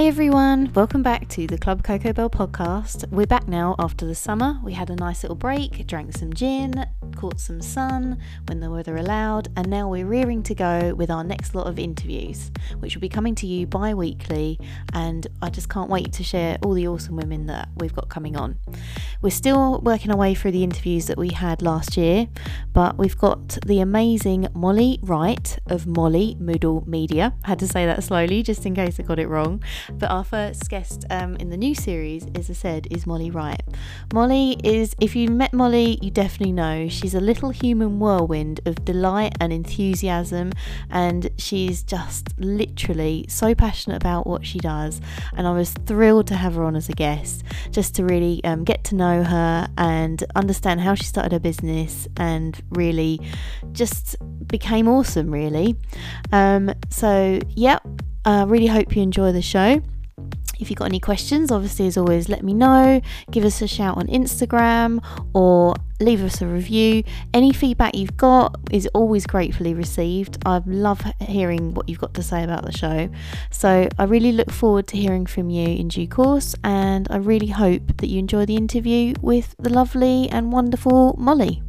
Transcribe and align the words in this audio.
Hey 0.00 0.08
everyone, 0.08 0.72
welcome 0.72 1.02
back 1.02 1.28
to 1.28 1.46
the 1.46 1.58
Club 1.58 1.84
Cocoa 1.84 2.14
Bell 2.14 2.30
podcast. 2.30 3.06
We're 3.10 3.26
back 3.26 3.46
now 3.46 3.76
after 3.78 4.06
the 4.06 4.14
summer. 4.14 4.58
We 4.64 4.72
had 4.72 4.88
a 4.88 4.96
nice 4.96 5.22
little 5.22 5.36
break, 5.36 5.86
drank 5.86 6.16
some 6.16 6.32
gin, 6.32 6.86
caught 7.20 7.38
some 7.38 7.60
sun 7.60 8.18
when 8.46 8.60
the 8.60 8.70
weather 8.70 8.96
allowed, 8.96 9.48
and 9.54 9.68
now 9.68 9.86
we're 9.90 10.06
rearing 10.06 10.42
to 10.42 10.54
go 10.54 10.94
with 10.94 11.10
our 11.10 11.22
next 11.22 11.54
lot 11.54 11.66
of 11.66 11.78
interviews, 11.78 12.50
which 12.78 12.94
will 12.94 13.02
be 13.02 13.10
coming 13.10 13.34
to 13.34 13.46
you 13.46 13.66
bi 13.66 13.92
weekly. 13.92 14.58
And 14.94 15.26
I 15.42 15.50
just 15.50 15.68
can't 15.68 15.90
wait 15.90 16.14
to 16.14 16.24
share 16.24 16.56
all 16.62 16.72
the 16.72 16.88
awesome 16.88 17.16
women 17.16 17.44
that 17.46 17.68
we've 17.76 17.94
got 17.94 18.08
coming 18.08 18.36
on. 18.36 18.56
We're 19.20 19.28
still 19.30 19.80
working 19.82 20.10
our 20.10 20.16
way 20.16 20.34
through 20.34 20.52
the 20.52 20.64
interviews 20.64 21.08
that 21.08 21.18
we 21.18 21.28
had 21.28 21.60
last 21.60 21.98
year, 21.98 22.26
but 22.72 22.96
we've 22.96 23.18
got 23.18 23.58
the 23.66 23.80
amazing 23.80 24.48
Molly 24.54 24.98
Wright 25.02 25.58
of 25.66 25.86
Molly 25.86 26.38
Moodle 26.40 26.86
Media. 26.86 27.34
I 27.44 27.48
had 27.48 27.58
to 27.58 27.68
say 27.68 27.84
that 27.84 28.02
slowly 28.02 28.42
just 28.42 28.64
in 28.64 28.74
case 28.74 28.98
I 28.98 29.02
got 29.02 29.18
it 29.18 29.28
wrong. 29.28 29.62
But 29.92 30.10
our 30.10 30.24
first 30.24 30.70
guest 30.70 31.04
um, 31.10 31.36
in 31.36 31.50
the 31.50 31.58
new 31.58 31.74
series, 31.74 32.26
as 32.34 32.48
I 32.48 32.54
said, 32.54 32.88
is 32.90 33.06
Molly 33.06 33.30
Wright. 33.30 33.62
Molly 34.14 34.56
is, 34.64 34.96
if 35.00 35.14
you 35.14 35.28
met 35.28 35.52
Molly, 35.52 35.98
you 36.00 36.10
definitely 36.10 36.52
know 36.52 36.88
she's 36.88 37.09
a 37.14 37.20
little 37.20 37.50
human 37.50 37.98
whirlwind 37.98 38.60
of 38.66 38.84
delight 38.84 39.34
and 39.40 39.52
enthusiasm, 39.52 40.52
and 40.90 41.30
she's 41.36 41.82
just 41.82 42.28
literally 42.38 43.26
so 43.28 43.54
passionate 43.54 43.96
about 43.96 44.26
what 44.26 44.46
she 44.46 44.58
does. 44.58 45.00
And 45.36 45.46
I 45.46 45.52
was 45.52 45.72
thrilled 45.86 46.26
to 46.28 46.36
have 46.36 46.54
her 46.54 46.64
on 46.64 46.76
as 46.76 46.88
a 46.88 46.92
guest, 46.92 47.44
just 47.70 47.94
to 47.96 48.04
really 48.04 48.42
um, 48.44 48.64
get 48.64 48.84
to 48.84 48.94
know 48.94 49.22
her 49.22 49.68
and 49.78 50.22
understand 50.34 50.80
how 50.80 50.94
she 50.94 51.04
started 51.04 51.32
her 51.32 51.40
business 51.40 52.08
and 52.16 52.60
really 52.70 53.20
just 53.72 54.16
became 54.46 54.88
awesome, 54.88 55.30
really. 55.30 55.76
Um, 56.32 56.72
so, 56.90 57.40
yep, 57.50 57.86
I 58.24 58.40
uh, 58.40 58.46
really 58.46 58.66
hope 58.66 58.94
you 58.94 59.02
enjoy 59.02 59.32
the 59.32 59.42
show. 59.42 59.82
If 60.60 60.70
you've 60.70 60.78
got 60.78 60.86
any 60.86 61.00
questions, 61.00 61.50
obviously, 61.50 61.86
as 61.86 61.96
always, 61.96 62.28
let 62.28 62.44
me 62.44 62.52
know. 62.52 63.00
Give 63.30 63.44
us 63.44 63.62
a 63.62 63.66
shout 63.66 63.96
on 63.96 64.06
Instagram 64.08 65.02
or 65.34 65.74
leave 66.00 66.22
us 66.22 66.40
a 66.42 66.46
review. 66.46 67.02
Any 67.32 67.52
feedback 67.52 67.94
you've 67.94 68.16
got 68.16 68.56
is 68.70 68.86
always 68.88 69.26
gratefully 69.26 69.74
received. 69.74 70.38
I 70.44 70.62
love 70.66 71.02
hearing 71.20 71.74
what 71.74 71.88
you've 71.88 71.98
got 71.98 72.14
to 72.14 72.22
say 72.22 72.44
about 72.44 72.64
the 72.64 72.72
show. 72.72 73.08
So 73.50 73.88
I 73.98 74.04
really 74.04 74.32
look 74.32 74.50
forward 74.50 74.86
to 74.88 74.96
hearing 74.96 75.26
from 75.26 75.50
you 75.50 75.66
in 75.66 75.88
due 75.88 76.08
course, 76.08 76.54
and 76.62 77.06
I 77.10 77.16
really 77.16 77.48
hope 77.48 77.96
that 77.98 78.08
you 78.08 78.18
enjoy 78.18 78.46
the 78.46 78.56
interview 78.56 79.14
with 79.20 79.54
the 79.58 79.70
lovely 79.70 80.28
and 80.30 80.52
wonderful 80.52 81.14
Molly. 81.18 81.62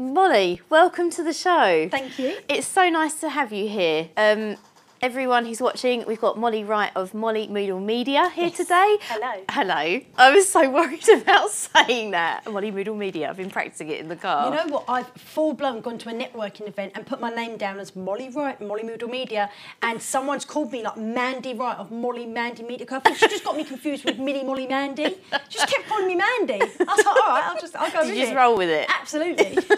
Molly, 0.00 0.62
welcome 0.70 1.10
to 1.10 1.22
the 1.22 1.34
show. 1.34 1.86
Thank 1.90 2.18
you. 2.18 2.38
It's 2.48 2.66
so 2.66 2.88
nice 2.88 3.20
to 3.20 3.28
have 3.28 3.52
you 3.52 3.68
here. 3.68 4.08
Um, 4.16 4.56
everyone 5.02 5.46
who's 5.46 5.60
watching, 5.62 6.04
we've 6.06 6.20
got 6.20 6.36
Molly 6.38 6.62
Wright 6.62 6.90
of 6.94 7.14
Molly 7.14 7.48
Moodle 7.48 7.82
Media 7.82 8.28
here 8.30 8.46
Yes. 8.48 8.56
today. 8.58 8.98
Hello. 9.02 9.32
Hello. 9.48 10.00
I 10.18 10.30
was 10.30 10.50
so 10.50 10.68
worried 10.68 11.08
about 11.22 11.50
saying 11.50 12.10
that. 12.10 12.50
Molly 12.50 12.70
Moodle 12.70 12.96
Media. 12.96 13.30
I've 13.30 13.36
been 13.36 13.50
practicing 13.50 13.88
it 13.88 14.00
in 14.00 14.08
the 14.08 14.16
car. 14.16 14.50
You 14.50 14.56
know 14.56 14.66
what? 14.74 14.84
I've 14.88 15.08
full 15.16 15.54
blown 15.54 15.80
gone 15.80 15.96
to 15.98 16.10
a 16.10 16.12
networking 16.12 16.68
event 16.68 16.92
and 16.94 17.06
put 17.06 17.20
my 17.20 17.30
name 17.30 17.56
down 17.56 17.78
as 17.78 17.96
Molly 17.96 18.28
Wright, 18.28 18.60
Molly 18.60 18.82
Moodle 18.82 19.10
Media, 19.10 19.50
and 19.82 20.00
someone's 20.00 20.44
called 20.44 20.70
me 20.72 20.82
like 20.82 20.96
Mandy 20.98 21.54
Wright 21.54 21.78
of 21.78 21.90
Molly 21.90 22.26
Mandy 22.26 22.62
Media. 22.62 22.86
I 23.04 23.14
she 23.14 23.28
just 23.28 23.44
got 23.44 23.56
me 23.56 23.64
confused 23.64 24.04
with 24.04 24.18
Mini 24.18 24.44
Molly 24.44 24.66
Mandy. 24.66 25.16
She 25.48 25.58
just 25.58 25.68
kept 25.72 25.88
calling 25.88 26.06
me 26.06 26.16
Mandy. 26.16 26.60
I 26.60 26.66
was 26.66 26.78
like, 26.98 27.06
all 27.06 27.14
right, 27.14 27.42
I'll 27.46 27.60
just 27.60 27.74
I'll 27.76 27.90
go 27.90 28.00
Did 28.02 28.08
with 28.08 28.16
you 28.16 28.22
just 28.22 28.32
it. 28.32 28.36
roll 28.36 28.56
with 28.56 28.68
it? 28.68 28.86
Absolutely. 29.00 29.58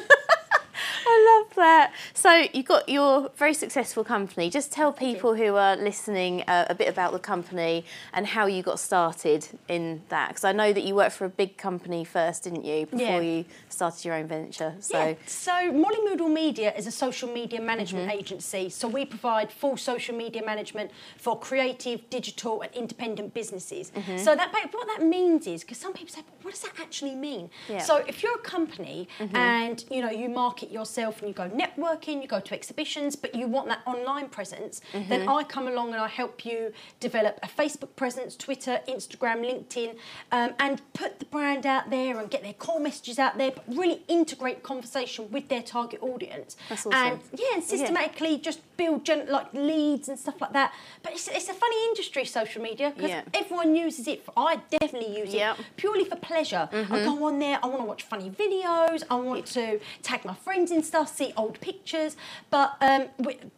I 1.06 1.42
love 1.46 1.54
that. 1.56 1.92
So 2.14 2.44
you've 2.52 2.66
got 2.66 2.88
your 2.88 3.30
very 3.36 3.54
successful 3.54 4.04
company. 4.04 4.50
Just 4.50 4.72
tell 4.72 4.92
people 4.92 5.34
who 5.34 5.56
are 5.56 5.76
listening 5.76 6.42
uh, 6.42 6.66
a 6.68 6.74
bit 6.74 6.88
about 6.88 7.12
the 7.12 7.18
company 7.18 7.84
and 8.12 8.26
how 8.26 8.46
you 8.46 8.62
got 8.62 8.78
started 8.80 9.46
in 9.68 10.02
that. 10.08 10.28
Because 10.28 10.44
I 10.44 10.52
know 10.52 10.72
that 10.72 10.82
you 10.84 10.94
worked 10.94 11.16
for 11.16 11.24
a 11.24 11.28
big 11.28 11.56
company 11.56 12.04
first, 12.04 12.44
didn't 12.44 12.64
you, 12.64 12.86
before 12.86 12.98
Yeah. 13.06 13.20
you 13.20 13.44
started 13.68 14.04
your 14.04 14.14
own 14.14 14.26
venture. 14.26 14.74
So 14.80 14.98
Yeah. 14.98 15.14
So 15.26 15.72
Molly 15.72 15.98
Moodle 16.08 16.32
Media 16.32 16.72
is 16.76 16.86
a 16.86 16.90
social 16.92 17.28
media 17.32 17.60
management 17.60 18.02
Mm-hmm. 18.08 18.18
agency. 18.18 18.68
So 18.70 18.88
we 18.88 19.04
provide 19.04 19.52
full 19.52 19.76
social 19.76 20.16
media 20.16 20.42
management 20.44 20.90
for 21.18 21.38
creative, 21.38 22.08
digital, 22.10 22.62
and 22.62 22.72
independent 22.74 23.34
businesses. 23.34 23.90
Mm-hmm. 23.90 24.18
So 24.18 24.34
that 24.34 24.52
what 24.72 24.86
that 24.96 25.04
means 25.06 25.46
is 25.46 25.62
because 25.62 25.78
some 25.78 25.92
people 25.92 26.08
say, 26.14 26.22
"But 26.26 26.44
what 26.44 26.50
does 26.54 26.62
that 26.62 26.80
actually 26.80 27.14
mean?" 27.14 27.50
Yeah. 27.68 27.76
Mm-hmm. 27.76 27.86
So 27.86 27.96
if 28.08 28.22
you're 28.22 28.34
a 28.34 28.38
company 28.56 29.08
and 29.34 29.84
you 29.90 30.00
know 30.02 30.10
you 30.10 30.28
market 30.28 30.70
yourself 30.72 31.20
and 31.20 31.28
you 31.28 31.34
go 31.34 31.48
networking, 31.50 32.22
you 32.22 32.28
go 32.28 32.40
to 32.40 32.54
exhibitions, 32.54 33.14
but 33.16 33.34
you 33.34 33.46
want 33.46 33.68
that 33.68 33.80
online 33.86 34.28
presence, 34.28 34.80
Mm-hmm. 34.92 35.08
then 35.08 35.28
I 35.28 35.44
come 35.44 35.68
along 35.68 35.92
and 35.92 36.00
I 36.02 36.08
help 36.08 36.44
you 36.44 36.72
develop 37.00 37.38
a 37.42 37.46
Facebook 37.48 37.94
presence, 37.96 38.36
Twitter, 38.36 38.80
Instagram, 38.88 39.38
LinkedIn, 39.48 39.96
um, 40.32 40.50
and 40.58 40.80
put 40.92 41.18
the 41.18 41.24
brand 41.26 41.66
out 41.66 41.90
there 41.90 42.18
and 42.18 42.30
get 42.30 42.42
their 42.42 42.52
core 42.54 42.80
messages 42.80 43.18
out 43.18 43.38
there, 43.38 43.50
but 43.50 43.64
really 43.68 44.02
integrate 44.08 44.62
conversation 44.62 45.30
with 45.30 45.48
their 45.48 45.62
target 45.62 46.00
audience. 46.02 46.56
That's 46.68 46.86
awesome. 46.86 46.92
And 46.94 47.20
yeah, 47.34 47.54
and 47.54 47.64
systematically 47.64 48.38
just 48.38 48.60
build 48.76 49.04
gen- 49.04 49.28
like 49.28 49.52
leads 49.54 50.08
and 50.08 50.18
stuff 50.18 50.40
like 50.40 50.52
that. 50.52 50.72
But 51.02 51.12
it's, 51.12 51.28
it's 51.28 51.48
a 51.48 51.54
funny 51.54 51.76
industry, 51.88 52.24
social 52.24 52.62
media, 52.62 52.92
because 52.94 53.10
Yeah. 53.10 53.22
everyone 53.34 53.74
uses 53.74 54.06
it. 54.08 54.24
For, 54.24 54.32
I 54.36 54.56
definitely 54.70 55.18
use 55.18 55.32
Yep. 55.34 55.58
it 55.58 55.64
purely 55.76 56.04
for 56.04 56.16
pleasure. 56.16 56.68
I 56.72 57.04
go 57.04 57.24
on 57.26 57.38
there, 57.38 57.58
I 57.62 57.66
want 57.66 57.80
to 57.80 57.84
watch 57.84 58.02
funny 58.02 58.30
videos, 58.30 59.02
I 59.10 59.16
want 59.16 59.46
to 59.58 59.80
tag 60.02 60.24
my 60.24 60.34
friends 60.34 60.61
in 60.70 60.82
stuff, 60.82 61.14
see 61.14 61.32
old 61.36 61.60
pictures. 61.60 62.16
But 62.50 62.76
um, 62.80 63.08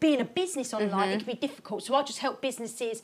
being 0.00 0.20
a 0.20 0.25
business 0.25 0.72
online, 0.72 1.10
it 1.10 1.19
can 1.19 1.26
be 1.26 1.34
difficult. 1.34 1.82
So 1.82 1.94
I 1.94 2.03
just 2.03 2.20
help 2.20 2.41
businesses 2.41 3.03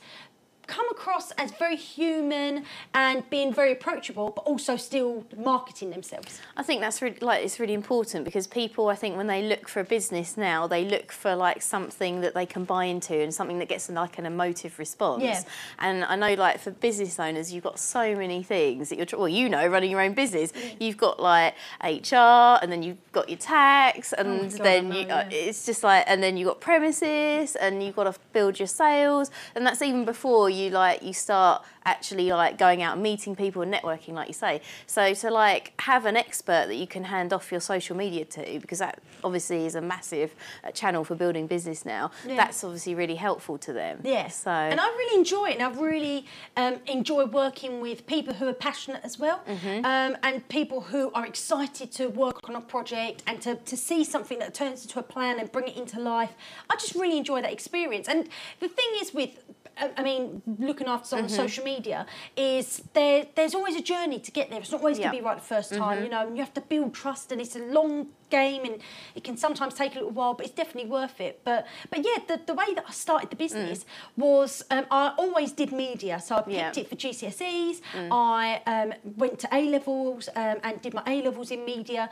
come 0.71 0.87
across 0.89 1.31
as 1.31 1.51
very 1.51 1.75
human 1.75 2.63
and 2.93 3.29
being 3.29 3.53
very 3.53 3.73
approachable, 3.73 4.31
but 4.35 4.43
also 4.43 4.77
still 4.77 5.25
marketing 5.37 5.89
themselves. 5.91 6.39
I 6.55 6.63
think 6.63 6.79
that's 6.79 7.01
really 7.01 7.17
like 7.19 7.43
it's 7.43 7.59
really 7.59 7.73
important 7.73 8.23
because 8.23 8.47
people 8.47 8.87
I 8.87 8.95
think 8.95 9.17
when 9.17 9.27
they 9.27 9.43
look 9.43 9.67
for 9.67 9.81
a 9.81 9.83
business 9.83 10.37
now 10.37 10.67
they 10.67 10.85
look 10.85 11.11
for 11.11 11.35
like 11.35 11.61
something 11.61 12.21
that 12.21 12.33
they 12.33 12.45
can 12.45 12.63
buy 12.63 12.85
into 12.85 13.15
and 13.15 13.33
something 13.33 13.59
that 13.59 13.67
gets 13.67 13.89
like 13.89 14.17
an 14.17 14.25
emotive 14.25 14.79
response. 14.79 15.23
Yeah. 15.23 15.43
And 15.79 16.05
I 16.05 16.15
know 16.15 16.33
like 16.35 16.59
for 16.59 16.71
business 16.71 17.19
owners 17.19 17.51
you've 17.51 17.65
got 17.65 17.77
so 17.77 18.15
many 18.15 18.41
things 18.41 18.89
that 18.89 18.97
you're 18.97 19.19
well 19.19 19.27
you 19.27 19.49
know 19.49 19.67
running 19.67 19.91
your 19.91 20.01
own 20.01 20.13
business 20.13 20.53
you've 20.79 20.97
got 20.97 21.19
like 21.19 21.53
HR 21.83 22.59
and 22.61 22.71
then 22.71 22.81
you've 22.81 23.11
got 23.11 23.27
your 23.27 23.39
tax 23.39 24.13
and 24.13 24.27
Oh 24.29 24.43
God, 24.43 24.65
then 24.65 24.89
know, 24.89 24.99
you, 24.99 25.05
uh, 25.07 25.27
yeah. 25.29 25.49
it's 25.49 25.65
just 25.65 25.83
like 25.83 26.05
and 26.07 26.23
then 26.23 26.37
you've 26.37 26.47
got 26.47 26.61
premises 26.61 27.57
and 27.57 27.83
you've 27.83 27.95
got 27.95 28.05
to 28.05 28.17
build 28.31 28.57
your 28.57 28.67
sales 28.67 29.29
and 29.55 29.65
that's 29.65 29.81
even 29.81 30.05
before 30.05 30.49
you 30.49 30.60
like 30.69 31.01
you 31.03 31.13
start 31.13 31.63
actually 31.83 32.29
like 32.31 32.57
going 32.59 32.83
out 32.83 32.93
and 32.93 33.01
meeting 33.01 33.35
people 33.35 33.63
and 33.63 33.73
networking 33.73 34.13
like 34.13 34.27
you 34.27 34.33
say 34.33 34.61
so 34.85 35.13
to 35.15 35.31
like 35.31 35.73
have 35.81 36.05
an 36.05 36.15
expert 36.15 36.67
that 36.67 36.75
you 36.75 36.85
can 36.85 37.03
hand 37.05 37.33
off 37.33 37.51
your 37.51 37.59
social 37.59 37.97
media 37.97 38.23
to 38.23 38.59
because 38.59 38.77
that 38.79 38.99
obviously 39.23 39.65
is 39.65 39.73
a 39.73 39.81
massive 39.81 40.35
uh, 40.63 40.69
channel 40.71 41.03
for 41.03 41.15
building 41.15 41.47
business 41.47 41.83
now 41.85 42.11
Yeah. 42.27 42.35
that's 42.35 42.63
obviously 42.63 42.93
really 42.93 43.15
helpful 43.15 43.57
to 43.59 43.73
them 43.73 43.99
Yes. 44.03 44.35
so 44.43 44.51
And 44.51 44.79
I 44.79 44.85
really 44.89 45.17
enjoy 45.17 45.49
it, 45.49 45.57
and 45.59 45.63
I 45.63 45.81
really 45.81 46.25
um, 46.55 46.75
enjoy 46.85 47.25
working 47.25 47.81
with 47.81 48.05
people 48.05 48.33
who 48.35 48.47
are 48.47 48.53
passionate 48.53 49.01
as 49.03 49.17
well, 49.17 49.41
Mm-hmm. 49.47 49.83
um, 49.85 50.17
and 50.23 50.47
people 50.49 50.81
who 50.81 51.11
are 51.13 51.25
excited 51.25 51.91
to 51.93 52.07
work 52.09 52.47
on 52.49 52.55
a 52.55 52.61
project 52.61 53.23
and 53.27 53.41
to, 53.41 53.55
to 53.55 53.75
see 53.77 54.03
something 54.03 54.37
that 54.39 54.53
turns 54.53 54.83
into 54.83 54.99
a 54.99 55.03
plan 55.03 55.39
and 55.39 55.51
bring 55.51 55.67
it 55.67 55.75
into 55.77 55.99
life. 55.99 56.33
I 56.69 56.75
just 56.75 56.93
really 56.95 57.17
enjoy 57.17 57.41
that 57.41 57.51
experience. 57.51 58.07
And 58.07 58.27
the 58.59 58.67
thing 58.67 58.85
is 59.01 59.13
with 59.13 59.31
I 59.77 59.91
I 59.97 60.03
mean, 60.03 60.41
looking 60.59 60.87
after 60.87 61.07
someone 61.07 61.29
Mm-hmm. 61.29 61.39
on 61.41 61.47
social 61.49 61.63
media 61.63 62.05
is 62.35 62.81
there. 62.93 63.25
There's 63.35 63.55
always 63.55 63.75
a 63.75 63.81
journey 63.81 64.19
to 64.19 64.31
get 64.31 64.49
there. 64.49 64.59
It's 64.59 64.71
not 64.71 64.81
always 64.81 64.97
going 64.97 65.11
to 65.11 65.17
be 65.17 65.21
right 65.23 65.37
the 65.37 65.43
first 65.55 65.73
time, 65.73 66.03
you 66.03 66.09
know. 66.09 66.27
And 66.27 66.35
you 66.37 66.43
have 66.43 66.53
to 66.55 66.61
build 66.61 66.93
trust, 66.93 67.31
and 67.31 67.39
it's 67.41 67.55
a 67.55 67.59
long 67.77 68.07
game, 68.39 68.63
and 68.65 68.75
it 69.17 69.23
can 69.23 69.35
sometimes 69.37 69.73
take 69.73 69.91
a 69.95 69.99
little 69.99 70.11
while, 70.19 70.33
but 70.33 70.45
it's 70.47 70.55
definitely 70.55 70.89
worth 70.89 71.19
it. 71.27 71.41
But 71.43 71.67
but 71.91 71.99
yeah, 72.09 72.17
the, 72.27 72.35
the 72.49 72.53
way 72.61 72.69
that 72.77 72.85
I 72.87 72.91
started 73.05 73.29
the 73.29 73.35
business 73.45 73.85
was 74.17 74.63
um, 74.71 74.85
I 74.89 75.13
always 75.17 75.51
did 75.61 75.69
media, 75.71 76.15
so 76.19 76.31
I 76.37 76.41
picked 76.41 76.77
Yeah. 76.77 76.81
it 76.83 76.87
for 76.89 76.95
GCSEs. 77.03 77.75
I 78.11 78.61
um, 78.73 78.89
went 79.23 79.35
to 79.43 79.47
A 79.53 79.61
levels 79.69 80.29
um, 80.35 80.57
and 80.63 80.81
did 80.81 80.93
my 80.99 81.03
A 81.13 81.15
levels 81.27 81.49
in 81.55 81.61
media, 81.75 82.03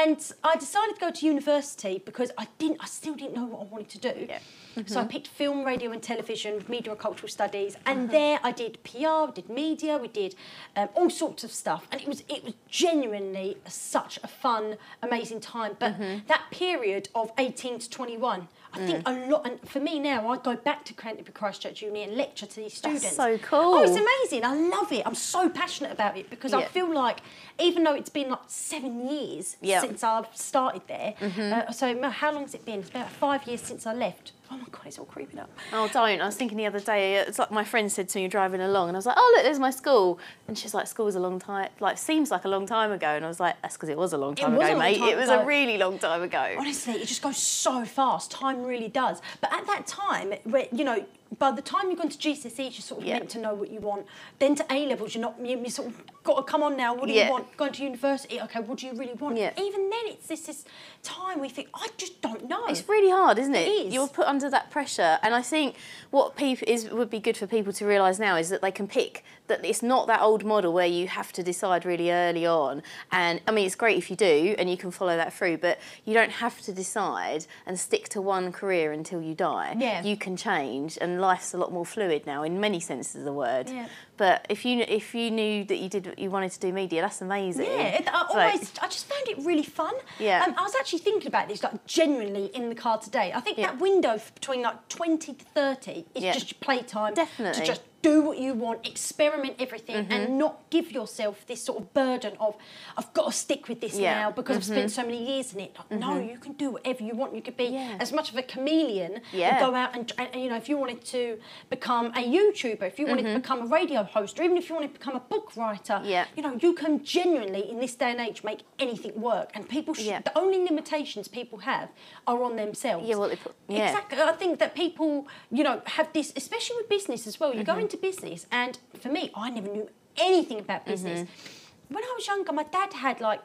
and 0.00 0.18
I 0.44 0.56
decided 0.66 0.94
to 0.96 1.00
go 1.06 1.10
to 1.18 1.22
university 1.34 1.94
because 2.08 2.30
I 2.42 2.46
didn't. 2.58 2.78
I 2.80 2.86
still 2.86 3.14
didn't 3.20 3.34
know 3.38 3.46
what 3.52 3.60
I 3.62 3.64
wanted 3.74 3.90
to 4.00 4.00
do. 4.12 4.26
Yeah. 4.28 4.38
So 4.86 5.00
I 5.00 5.04
picked 5.14 5.28
film, 5.42 5.58
radio, 5.72 5.88
and 5.94 6.00
television, 6.12 6.52
media 6.68 6.90
and 6.92 7.00
cultural 7.08 7.28
studies, 7.38 7.72
and 7.88 7.98
there 8.18 8.38
I 8.48 8.52
did 8.62 8.72
PR, 8.88 9.22
did 9.38 9.48
media, 9.64 9.92
we 10.04 10.08
did 10.22 10.32
um, 10.78 10.88
all 10.98 11.10
sorts 11.10 11.42
of 11.46 11.50
stuff, 11.62 11.82
and 11.90 12.00
it 12.00 12.08
was 12.12 12.20
it 12.34 12.40
was 12.46 12.54
genuinely 12.68 13.48
such 13.66 14.14
a 14.22 14.28
fun, 14.44 14.64
amazing 15.02 15.40
time 15.40 15.59
time. 15.60 15.76
But 15.78 15.92
mm 15.92 16.00
-hmm. 16.00 16.26
that 16.26 16.42
period 16.50 17.08
of 17.14 17.30
18 17.38 17.78
to 17.78 17.90
21, 17.90 18.48
I 18.72 18.78
mm. 18.78 18.86
think 18.86 19.08
a 19.08 19.12
lot, 19.30 19.46
and 19.46 19.68
for 19.68 19.80
me 19.80 19.98
now, 19.98 20.28
I 20.28 20.36
go 20.38 20.56
back 20.56 20.84
to 20.86 20.94
Canterbury 20.94 21.32
Christchurch 21.32 21.82
Uni 21.82 22.04
and 22.04 22.16
lecture 22.16 22.46
to 22.46 22.56
these 22.56 22.74
students. 22.74 23.02
That's 23.02 23.16
so 23.16 23.38
cool. 23.38 23.74
Oh, 23.74 23.82
it's 23.82 23.92
amazing. 23.92 24.44
I 24.44 24.54
love 24.54 24.92
it. 24.92 25.06
I'm 25.06 25.14
so 25.14 25.48
passionate 25.48 25.92
about 25.92 26.16
it 26.16 26.30
because 26.30 26.52
yeah. 26.52 26.58
I 26.58 26.64
feel 26.66 26.92
like, 26.92 27.20
even 27.58 27.82
though 27.82 27.94
it's 27.94 28.10
been 28.10 28.30
like 28.30 28.40
seven 28.46 29.08
years 29.08 29.56
yeah. 29.60 29.80
since 29.80 30.04
I've 30.04 30.28
started 30.34 30.82
there, 30.86 31.14
mm-hmm. 31.20 31.52
uh, 31.52 31.72
so 31.72 32.10
how 32.10 32.32
long 32.32 32.42
has 32.42 32.54
it 32.54 32.64
been? 32.64 32.80
It's 32.80 32.90
about 32.90 33.10
five 33.10 33.46
years 33.46 33.60
since 33.60 33.86
I 33.86 33.94
left. 33.94 34.32
Oh 34.52 34.56
my 34.56 34.64
god, 34.72 34.82
it's 34.86 34.98
all 34.98 35.04
creeping 35.04 35.38
up. 35.38 35.48
Oh, 35.72 35.88
don't. 35.92 36.20
I 36.20 36.26
was 36.26 36.34
thinking 36.34 36.58
the 36.58 36.66
other 36.66 36.80
day, 36.80 37.14
it's 37.18 37.38
like 37.38 37.52
my 37.52 37.62
friend 37.62 37.90
said 37.90 38.08
to 38.08 38.18
me 38.18 38.26
driving 38.26 38.60
along, 38.60 38.88
and 38.88 38.96
I 38.96 38.98
was 38.98 39.06
like, 39.06 39.14
oh, 39.16 39.32
look, 39.36 39.44
there's 39.44 39.60
my 39.60 39.70
school. 39.70 40.18
And 40.48 40.58
she's 40.58 40.74
like, 40.74 40.88
school's 40.88 41.14
a 41.14 41.20
long 41.20 41.38
time, 41.38 41.68
like, 41.78 41.98
seems 41.98 42.32
like 42.32 42.44
a 42.44 42.48
long 42.48 42.66
time 42.66 42.90
ago. 42.90 43.06
And 43.06 43.24
I 43.24 43.28
was 43.28 43.38
like, 43.38 43.62
that's 43.62 43.76
because 43.76 43.88
it 43.88 43.96
was 43.96 44.12
a 44.12 44.18
long 44.18 44.34
time 44.34 44.54
it 44.54 44.56
ago, 44.56 44.70
long 44.70 44.78
mate. 44.80 44.98
Time 44.98 45.08
it 45.08 45.16
was 45.16 45.28
ago. 45.28 45.42
a 45.42 45.46
really 45.46 45.78
long 45.78 46.00
time 46.00 46.22
ago. 46.22 46.56
Honestly, 46.58 46.94
it 46.94 47.06
just 47.06 47.22
goes 47.22 47.36
so 47.36 47.84
fast. 47.84 48.32
Time 48.32 48.59
really 48.64 48.88
does. 48.88 49.20
But 49.40 49.52
at 49.52 49.66
that 49.66 49.86
time, 49.86 50.34
you 50.72 50.84
know, 50.84 51.04
by 51.38 51.52
the 51.52 51.62
time 51.62 51.88
you've 51.90 51.98
gone 51.98 52.08
to 52.08 52.18
GCSEs, 52.18 52.58
you're 52.58 52.70
sort 52.72 53.02
of 53.02 53.06
Yeah. 53.06 53.18
meant 53.18 53.30
to 53.30 53.38
know 53.38 53.54
what 53.54 53.70
you 53.70 53.78
want. 53.80 54.06
Then 54.40 54.54
to 54.56 54.66
A 54.70 54.86
levels, 54.86 55.14
you're 55.14 55.22
not. 55.22 55.36
You, 55.40 55.58
you 55.58 55.70
sort 55.70 55.88
of 55.88 56.22
got 56.24 56.36
to 56.38 56.42
come 56.42 56.62
on 56.62 56.76
now. 56.76 56.92
What 56.94 57.06
do 57.06 57.12
Yeah. 57.12 57.26
you 57.26 57.30
want? 57.30 57.56
Going 57.56 57.72
to 57.72 57.84
university. 57.84 58.40
Okay, 58.40 58.60
what 58.60 58.78
do 58.78 58.86
you 58.86 58.92
really 58.94 59.14
want? 59.14 59.36
Yeah. 59.36 59.52
Even 59.56 59.90
then, 59.90 60.00
it's 60.06 60.26
this 60.26 60.40
this 60.46 60.64
time 61.02 61.40
we 61.40 61.48
think 61.48 61.68
I 61.72 61.88
just 61.96 62.20
don't 62.20 62.48
know. 62.48 62.66
It's 62.66 62.88
really 62.88 63.10
hard, 63.10 63.38
isn't 63.38 63.54
it? 63.54 63.68
It 63.68 63.86
is. 63.86 63.94
You're 63.94 64.08
put 64.08 64.26
under 64.26 64.50
that 64.50 64.70
pressure, 64.70 65.18
and 65.22 65.34
I 65.34 65.42
think 65.42 65.76
what 66.10 66.34
people 66.36 66.66
is 66.68 66.90
would 66.90 67.10
be 67.10 67.20
good 67.20 67.36
for 67.36 67.46
people 67.46 67.72
to 67.74 67.86
realise 67.86 68.18
now 68.18 68.36
is 68.36 68.48
that 68.48 68.60
they 68.60 68.72
can 68.72 68.88
pick 68.88 69.24
that 69.46 69.64
it's 69.64 69.82
not 69.82 70.06
that 70.06 70.20
old 70.20 70.44
model 70.44 70.72
where 70.72 70.86
you 70.86 71.08
have 71.08 71.32
to 71.32 71.42
decide 71.42 71.84
really 71.84 72.10
early 72.12 72.46
on. 72.46 72.82
And 73.10 73.40
I 73.46 73.50
mean, 73.50 73.66
it's 73.66 73.74
great 73.74 73.98
if 73.98 74.08
you 74.10 74.16
do, 74.16 74.54
and 74.58 74.68
you 74.70 74.76
can 74.76 74.90
follow 74.90 75.16
that 75.16 75.32
through, 75.32 75.58
but 75.58 75.78
you 76.04 76.14
don't 76.14 76.30
have 76.30 76.60
to 76.62 76.72
decide 76.72 77.46
and 77.66 77.78
stick 77.78 78.08
to 78.10 78.20
one 78.20 78.52
career 78.52 78.92
until 78.92 79.20
you 79.22 79.34
die. 79.34 79.74
Yeah. 79.78 80.02
You 80.02 80.16
can 80.16 80.36
change, 80.36 80.98
and 81.00 81.19
life's 81.20 81.54
a 81.54 81.58
lot 81.58 81.72
more 81.72 81.86
fluid 81.86 82.26
now 82.26 82.42
in 82.42 82.58
many 82.60 82.80
senses 82.80 83.16
of 83.16 83.24
the 83.24 83.32
word. 83.32 83.68
Yeah. 83.68 83.86
But 84.16 84.46
if 84.48 84.64
you 84.64 84.80
if 84.86 85.14
you 85.14 85.30
knew 85.30 85.64
that 85.64 85.76
you 85.78 85.88
did 85.88 86.14
you 86.18 86.30
wanted 86.30 86.52
to 86.52 86.60
do 86.60 86.72
media, 86.72 87.00
that's 87.02 87.20
amazing. 87.22 87.66
Yeah, 87.66 87.98
it, 87.98 88.08
I 88.12 88.26
always, 88.28 88.72
I 88.82 88.86
just 88.88 89.06
found 89.08 89.28
it 89.28 89.38
really 89.44 89.62
fun. 89.62 89.94
Yeah. 90.18 90.44
Um, 90.46 90.54
I 90.58 90.62
was 90.62 90.74
actually 90.78 90.98
thinking 91.00 91.28
about 91.28 91.48
this, 91.48 91.62
like 91.62 91.86
genuinely 91.86 92.46
in 92.54 92.68
the 92.68 92.74
car 92.74 92.98
today. 92.98 93.32
I 93.34 93.40
think 93.40 93.56
Yeah. 93.58 93.66
that 93.68 93.80
window 93.80 94.20
between 94.34 94.62
like 94.62 94.88
20 94.88 95.34
to 95.34 95.44
30 95.44 96.04
is 96.14 96.22
Yeah. 96.22 96.32
just 96.32 96.60
playtime. 96.60 97.14
Definitely. 97.14 97.60
To 97.60 97.66
just 97.66 97.82
do 98.02 98.22
what 98.22 98.38
you 98.38 98.54
want, 98.54 98.86
experiment 98.86 99.56
everything, 99.58 100.06
and 100.10 100.38
not 100.38 100.68
give 100.70 100.90
yourself 100.92 101.44
this 101.46 101.62
sort 101.62 101.78
of 101.80 101.92
burden 101.92 102.32
of, 102.40 102.56
I've 102.96 103.12
got 103.12 103.26
to 103.26 103.32
stick 103.32 103.68
with 103.68 103.80
this 103.80 103.94
Yeah. 103.98 104.12
Mm-hmm. 104.14 104.20
now 104.22 104.30
because 104.32 104.56
I've 104.56 104.64
spent 104.64 104.90
so 104.90 105.02
many 105.02 105.22
years 105.34 105.52
in 105.54 105.60
it. 105.60 105.76
Like, 105.78 106.00
No, 106.00 106.18
you 106.18 106.38
can 106.38 106.52
do 106.54 106.70
whatever 106.70 107.02
you 107.02 107.14
want. 107.14 107.34
You 107.34 107.42
could 107.42 107.56
be 107.56 107.64
Yeah. 107.66 107.96
as 108.00 108.12
much 108.12 108.30
of 108.30 108.36
a 108.36 108.42
chameleon 108.42 109.20
Yeah. 109.32 109.50
and 109.50 109.58
go 109.66 109.74
out 109.74 109.94
and, 109.94 110.10
and, 110.18 110.42
you 110.42 110.48
know, 110.50 110.56
if 110.56 110.68
you 110.68 110.76
wanted 110.78 111.04
to 111.06 111.38
become 111.68 112.06
a 112.06 112.22
YouTuber, 112.36 112.82
if 112.82 112.98
you 112.98 113.06
wanted 113.06 113.24
to 113.24 113.34
become 113.34 113.62
a 113.62 113.66
radio 113.66 114.02
host, 114.02 114.38
or 114.40 114.44
even 114.44 114.56
if 114.56 114.68
you 114.68 114.74
wanted 114.74 114.92
to 114.94 114.98
become 114.98 115.16
a 115.16 115.20
book 115.20 115.56
writer, 115.56 115.94
Mm-hmm. 116.00 116.08
Yeah. 116.08 116.24
you 116.36 116.42
know, 116.42 116.56
you 116.60 116.72
can 116.72 117.04
genuinely, 117.04 117.68
in 117.70 117.80
this 117.80 117.94
day 117.94 118.10
and 118.12 118.20
age, 118.20 118.42
make 118.44 118.60
anything 118.78 119.20
work. 119.20 119.50
And 119.54 119.68
people, 119.68 119.92
sh- 119.94 120.04
Yeah. 120.04 120.20
the 120.22 120.36
only 120.38 120.58
limitations 120.64 121.28
people 121.28 121.58
have 121.60 121.88
are 122.26 122.42
on 122.42 122.56
themselves. 122.56 123.06
Yeah, 123.08 123.16
well, 123.16 123.28
they 123.28 123.36
put- 123.36 123.54
yeah. 123.68 123.88
Exactly. 123.88 124.20
I 124.20 124.32
think 124.32 124.58
that 124.60 124.74
people, 124.74 125.26
you 125.50 125.64
know, 125.64 125.82
have 125.86 126.12
this, 126.12 126.32
especially 126.36 126.76
with 126.76 126.88
business 126.88 127.26
as 127.26 127.38
well. 127.40 127.50
You 127.52 127.60
Mm-hmm. 127.62 127.72
go 127.74 127.78
into 127.78 127.89
business, 127.96 128.46
and 128.50 128.78
for 128.98 129.08
me, 129.08 129.30
I 129.34 129.50
never 129.50 129.68
knew 129.68 129.88
anything 130.16 130.58
about 130.58 130.86
business. 130.86 131.20
Mm-hmm. 131.20 131.94
When 131.94 132.04
I 132.04 132.12
was 132.16 132.26
younger, 132.26 132.52
my 132.52 132.64
dad 132.64 132.92
had 132.92 133.20
like 133.20 133.40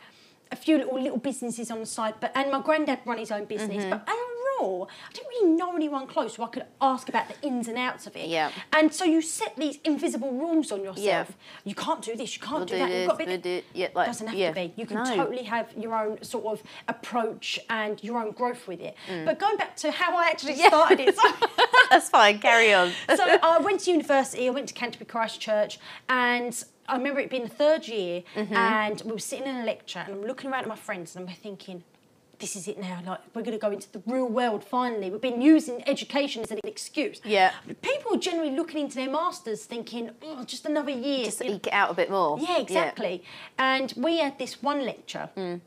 a 0.52 0.56
few 0.56 0.78
little 0.78 1.00
little 1.02 1.18
businesses 1.18 1.72
on 1.72 1.80
the 1.80 1.86
side, 1.86 2.16
but 2.20 2.32
and 2.36 2.52
my 2.52 2.62
granddad 2.62 3.00
run 3.06 3.18
his 3.18 3.32
own 3.32 3.46
business. 3.46 3.84
Mm-hmm. 3.84 3.90
But 3.90 4.08
overall, 4.60 4.90
I 5.10 5.14
didn't 5.14 5.28
really 5.30 5.52
know 5.54 5.76
anyone 5.76 6.08
close 6.08 6.36
who 6.36 6.44
I 6.44 6.48
could 6.48 6.66
ask 6.82 7.10
about 7.10 7.28
the 7.28 7.48
ins 7.48 7.68
and 7.68 7.78
outs 7.78 8.08
of 8.08 8.16
it. 8.16 8.28
Yeah. 8.28 8.52
And 8.74 8.94
so 8.94 9.06
you 9.06 9.22
set 9.22 9.56
these 9.56 9.80
invisible 9.84 10.32
rules 10.32 10.72
on 10.72 10.80
yourself. 10.84 10.98
Yeah. 11.06 11.26
You 11.64 11.76
can't 11.76 12.02
do 12.02 12.16
this. 12.16 12.36
You 12.36 12.42
can't 12.42 12.58
We'll 12.60 12.66
do, 12.66 12.74
do 12.76 12.80
that. 12.80 12.92
You've 12.92 13.08
got 13.08 13.20
to 13.20 13.26
be. 13.26 13.32
we'll 13.32 13.38
do- 13.42 13.62
yeah, 13.74 13.88
like- 13.94 14.08
doesn't 14.08 14.28
have 14.28 14.36
yeah. 14.36 14.50
to 14.50 14.56
be. 14.56 14.74
You 14.76 14.86
can 14.86 14.98
No. 14.98 15.16
totally 15.16 15.44
have 15.44 15.72
your 15.78 15.96
own 15.96 16.22
sort 16.24 16.46
of 16.46 16.64
approach 16.88 17.60
and 17.70 18.04
your 18.04 18.20
own 18.20 18.32
growth 18.32 18.68
with 18.68 18.82
it. 18.82 18.96
Mm. 19.08 19.26
But 19.26 19.40
going 19.40 19.58
back 19.58 19.76
to 19.78 19.92
how 19.92 20.16
I 20.18 20.28
actually 20.28 20.56
started 20.68 21.00
it. 21.00 21.16
So, 21.16 21.30
That's 21.90 22.10
fine. 22.10 22.40
Carry 22.40 22.74
on. 22.74 22.92
so 23.16 23.24
I 23.42 23.60
went 23.60 23.82
to 23.82 23.92
university. 23.92 24.48
I 24.48 24.52
went 24.52 24.68
to 24.70 24.74
Canterbury 24.74 25.06
Christchurch, 25.08 25.80
and 26.10 26.64
I 26.88 26.98
remember 26.98 27.20
it 27.20 27.30
being 27.30 27.44
the 27.44 27.50
third 27.50 27.88
year, 27.88 28.24
Mm-hmm. 28.36 28.54
and 28.56 29.02
we 29.06 29.12
were 29.12 29.20
sitting 29.20 29.48
in 29.48 29.58
a 29.58 29.66
lecture, 29.66 30.00
and 30.00 30.14
I'm 30.16 30.22
looking 30.26 30.52
around 30.52 30.64
at 30.64 30.68
my 30.68 30.76
friends, 30.76 31.16
and 31.16 31.28
I'm 31.30 31.36
thinking. 31.36 31.84
This 32.40 32.56
is 32.56 32.68
it 32.68 32.78
now. 32.80 33.02
Like 33.06 33.20
we're 33.34 33.42
going 33.44 33.58
to 33.58 33.62
go 33.62 33.72
into 33.72 33.92
the 33.92 34.02
real 34.06 34.28
world 34.28 34.64
finally. 34.64 35.10
We've 35.10 35.22
been 35.22 35.42
using 35.42 35.88
education 35.88 36.44
as 36.44 36.52
an 36.52 36.60
excuse. 36.64 37.22
Yeah. 37.24 37.52
People 37.82 38.16
are 38.16 38.20
generally 38.20 38.52
looking 38.52 38.82
into 38.82 38.96
their 38.96 39.10
masters, 39.10 39.66
thinking, 39.66 40.12
"Oh, 40.24 40.44
just 40.44 40.66
another 40.66 40.92
year." 40.92 41.26
Just 41.26 41.42
eke 41.44 41.68
it 41.68 41.74
out 41.74 41.92
a 41.92 41.94
bit 41.94 42.10
more. 42.10 42.38
Yeah, 42.40 42.60
exactly. 42.60 43.24
And 43.58 43.94
we 43.96 44.20
had 44.20 44.38
this 44.38 44.62
one 44.62 44.84
lecture. 44.86 45.30
Mm. 45.38 45.62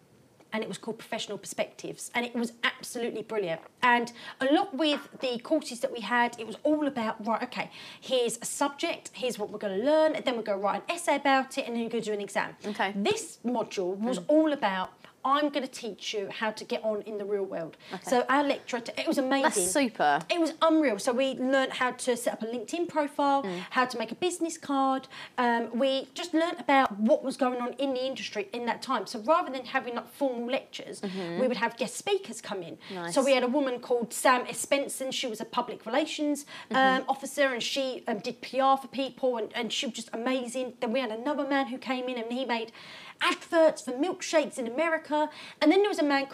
And 0.50 0.62
it 0.62 0.68
was 0.68 0.78
called 0.78 0.96
Professional 0.98 1.36
Perspectives, 1.36 2.10
and 2.14 2.24
it 2.24 2.34
was 2.34 2.54
absolutely 2.64 3.20
brilliant. 3.22 3.60
And 3.82 4.10
a 4.40 4.46
lot 4.46 4.74
with 4.74 5.06
the 5.20 5.38
courses 5.40 5.80
that 5.80 5.92
we 5.92 6.00
had, 6.00 6.40
it 6.40 6.46
was 6.46 6.56
all 6.62 6.86
about 6.86 7.26
right. 7.26 7.42
Okay, 7.42 7.70
here's 8.00 8.38
a 8.40 8.46
subject, 8.46 9.10
here's 9.12 9.38
what 9.38 9.50
we're 9.50 9.58
going 9.58 9.78
to 9.78 9.84
learn, 9.84 10.14
and 10.14 10.24
then 10.24 10.36
we're 10.38 10.42
going 10.42 10.58
to 10.58 10.64
write 10.64 10.76
an 10.88 10.94
essay 10.96 11.16
about 11.16 11.58
it, 11.58 11.66
and 11.66 11.74
then 11.74 11.82
you're 11.82 11.90
going 11.90 12.02
to 12.02 12.08
do 12.10 12.14
an 12.14 12.22
exam. 12.22 12.56
Okay. 12.64 12.94
This 12.96 13.40
module 13.44 13.94
was 13.98 14.20
Mm. 14.20 14.24
all 14.28 14.52
about. 14.54 14.88
I'm 15.24 15.48
going 15.50 15.66
to 15.66 15.70
teach 15.70 16.14
you 16.14 16.28
how 16.30 16.50
to 16.52 16.64
get 16.64 16.82
on 16.84 17.02
in 17.02 17.18
the 17.18 17.24
real 17.24 17.44
world. 17.44 17.76
So 18.02 18.24
our 18.28 18.42
lecturer, 18.44 18.80
it 18.96 19.06
was 19.06 19.18
amazing. 19.18 19.42
That's 19.42 19.70
super. 19.72 20.20
It 20.30 20.40
was 20.40 20.54
unreal. 20.62 20.98
So 20.98 21.12
we 21.12 21.34
learned 21.34 21.72
how 21.72 21.90
to 21.92 22.16
set 22.16 22.32
up 22.34 22.42
a 22.42 22.46
LinkedIn 22.46 22.88
profile, 22.88 23.42
Mm. 23.42 23.60
how 23.70 23.84
to 23.84 23.98
make 23.98 24.10
a 24.12 24.14
business 24.14 24.56
card. 24.58 25.06
Um, 25.36 25.76
we 25.78 26.08
just 26.14 26.34
learned 26.34 26.58
about 26.60 26.98
what 26.98 27.22
was 27.24 27.36
going 27.36 27.60
on 27.60 27.72
in 27.74 27.94
the 27.94 28.04
industry 28.06 28.48
in 28.52 28.66
that 28.66 28.82
time. 28.82 29.06
So 29.06 29.18
rather 29.20 29.50
than 29.52 29.64
having 29.64 29.94
like 29.96 30.08
formal 30.12 30.46
lectures, 30.46 31.02
we 31.40 31.46
would 31.48 31.56
have 31.56 31.76
guest 31.76 31.96
speakers 31.96 32.40
come 32.40 32.62
in. 32.62 32.74
Mm-hmm. 32.76 32.94
Nice. 32.94 33.14
So 33.14 33.24
we 33.24 33.32
had 33.32 33.42
a 33.42 33.48
woman 33.48 33.80
called 33.80 34.12
Sam 34.12 34.44
Espenson. 34.46 35.12
She 35.12 35.26
was 35.26 35.40
a 35.40 35.44
public 35.44 35.84
relations 35.86 36.46
um, 36.70 36.76
Mm-hmm. 36.76 37.10
officer 37.10 37.46
and 37.52 37.62
she 37.62 38.02
um, 38.08 38.18
did 38.18 38.40
PR 38.40 38.76
for 38.80 38.88
people 38.90 39.36
and, 39.36 39.50
and 39.54 39.72
she 39.72 39.86
was 39.86 39.94
just 39.94 40.10
amazing. 40.12 40.74
Then 40.80 40.92
we 40.92 41.00
had 41.00 41.10
another 41.10 41.46
man 41.46 41.66
who 41.66 41.78
came 41.78 42.08
in 42.08 42.18
and 42.18 42.32
he 42.32 42.44
made 42.44 42.72
adverts 43.20 43.82
for 43.82 43.92
milkshakes 43.92 44.58
in 44.58 44.66
America. 44.66 45.28
And 45.60 45.70
then 45.72 45.80
there 45.80 45.88
was 45.90 45.98
a 45.98 46.04
man 46.04 46.26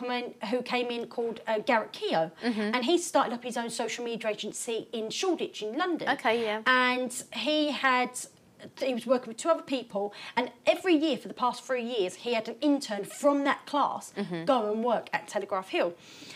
who 0.50 0.62
came 0.62 0.88
in 0.88 1.06
called 1.06 1.40
uh, 1.46 1.58
Garrett 1.60 1.92
Keogh, 1.92 2.30
Mm-hmm. 2.42 2.60
and 2.74 2.84
he 2.84 2.98
started 2.98 3.32
up 3.32 3.42
his 3.42 3.56
own 3.56 3.70
social 3.70 4.04
media 4.04 4.30
agency 4.30 4.88
in 4.92 5.10
Shoreditch 5.10 5.62
in 5.62 5.76
London. 5.78 6.08
Okay, 6.10 6.42
yeah. 6.42 6.62
And 6.66 7.12
he 7.32 7.70
had. 7.70 8.10
He 8.80 8.94
was 8.94 9.06
working 9.06 9.28
with 9.28 9.36
two 9.36 9.48
other 9.48 9.62
people, 9.62 10.12
and 10.36 10.50
every 10.66 10.94
year 10.94 11.16
for 11.16 11.28
the 11.28 11.34
past 11.34 11.64
three 11.64 11.82
years, 11.84 12.14
he 12.14 12.34
had 12.34 12.48
an 12.48 12.56
intern 12.60 13.04
from 13.04 13.44
that 13.44 13.66
class 13.66 14.12
Mm-hmm. 14.16 14.44
go 14.44 14.72
and 14.72 14.84
work 14.84 15.08
at 15.12 15.26
Telegraph 15.28 15.68
Hill. 15.68 15.94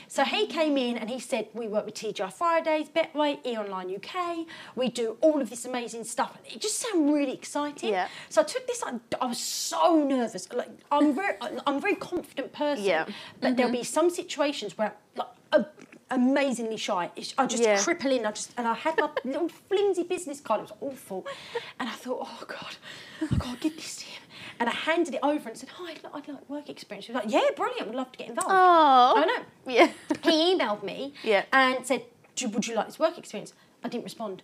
So 0.09 0.25
he 0.25 0.47
came 0.47 0.77
in 0.77 0.97
and 0.99 1.09
he 1.11 1.21
said, 1.21 1.49
"We 1.55 1.69
work 1.69 1.85
with 1.87 1.95
TGI 1.95 2.33
Fridays, 2.33 2.89
Betway, 2.89 3.39
E 3.47 3.57
Online 3.57 3.95
UK. 3.97 4.47
We 4.75 4.89
do 4.89 5.17
all 5.21 5.41
of 5.41 5.51
this 5.51 5.65
amazing 5.65 6.05
stuff." 6.05 6.37
And 6.37 6.55
it 6.55 6.61
just 6.61 6.79
sounded 6.79 7.13
really 7.13 7.33
exciting. 7.35 7.91
Yeah. 7.91 8.09
So 8.29 8.41
I 8.41 8.45
took 8.45 8.67
this. 8.67 8.83
I, 8.83 8.99
I 9.21 9.27
was 9.27 9.39
so 9.39 10.03
nervous. 10.05 10.51
Like 10.53 10.71
I'm 10.91 11.15
very, 11.15 11.37
I'm 11.67 11.77
a 11.77 11.81
very 11.81 11.95
confident 11.97 12.53
person. 12.53 12.85
Yeah. 12.85 13.07
But 13.41 13.57
there'll 13.57 13.73
be 13.73 13.85
some 13.85 14.11
situations 14.11 14.77
where, 14.79 14.95
like, 15.17 15.29
a, 15.53 15.65
amazingly 16.11 16.77
shy. 16.77 17.11
I 17.38 17.47
just 17.47 17.62
Yeah. 17.62 17.77
cripple 17.77 18.17
in. 18.17 18.25
I 18.27 18.33
just 18.33 18.53
and 18.57 18.67
I 18.67 18.75
had 18.75 18.99
my 18.99 19.11
little 19.25 19.49
flimsy 19.49 20.03
business 20.05 20.41
card. 20.41 20.61
It 20.61 20.71
was 20.71 20.73
awful, 20.81 21.27
and 21.79 21.88
I 21.88 21.93
thought, 21.93 22.21
oh 22.23 22.45
god, 22.47 22.77
oh, 23.23 23.29
I 23.33 23.37
gotta 23.37 23.59
give 23.61 23.77
this 23.77 23.97
to 23.97 24.05
him. 24.05 24.23
And 24.61 24.69
I 24.69 24.73
handed 24.73 25.15
it 25.15 25.21
over 25.23 25.49
and 25.49 25.57
said, 25.57 25.69
hi, 25.69 25.93
I'd, 25.93 26.00
I'd 26.12 26.27
like 26.29 26.49
work 26.50 26.69
experience. 26.69 27.07
He 27.07 27.12
was 27.12 27.23
like, 27.23 27.33
yeah, 27.33 27.49
brilliant. 27.57 27.87
Would 27.87 27.95
love 27.97 28.11
to 28.12 28.19
get 28.19 28.29
involved. 28.29 28.50
Oh. 28.50 29.15
I 29.17 29.25
know. 29.25 29.73
Yeah. 29.73 29.88
He 30.25 30.55
emailed 30.57 30.83
me 30.83 31.15
Yeah. 31.23 31.45
and 31.53 31.87
said, 31.87 32.03
would 32.43 32.67
you 32.67 32.75
like 32.75 32.87
this 32.87 32.99
work 32.99 33.19
experience? 33.19 33.53
I 33.85 33.88
didn't 33.88 34.03
respond. 34.05 34.43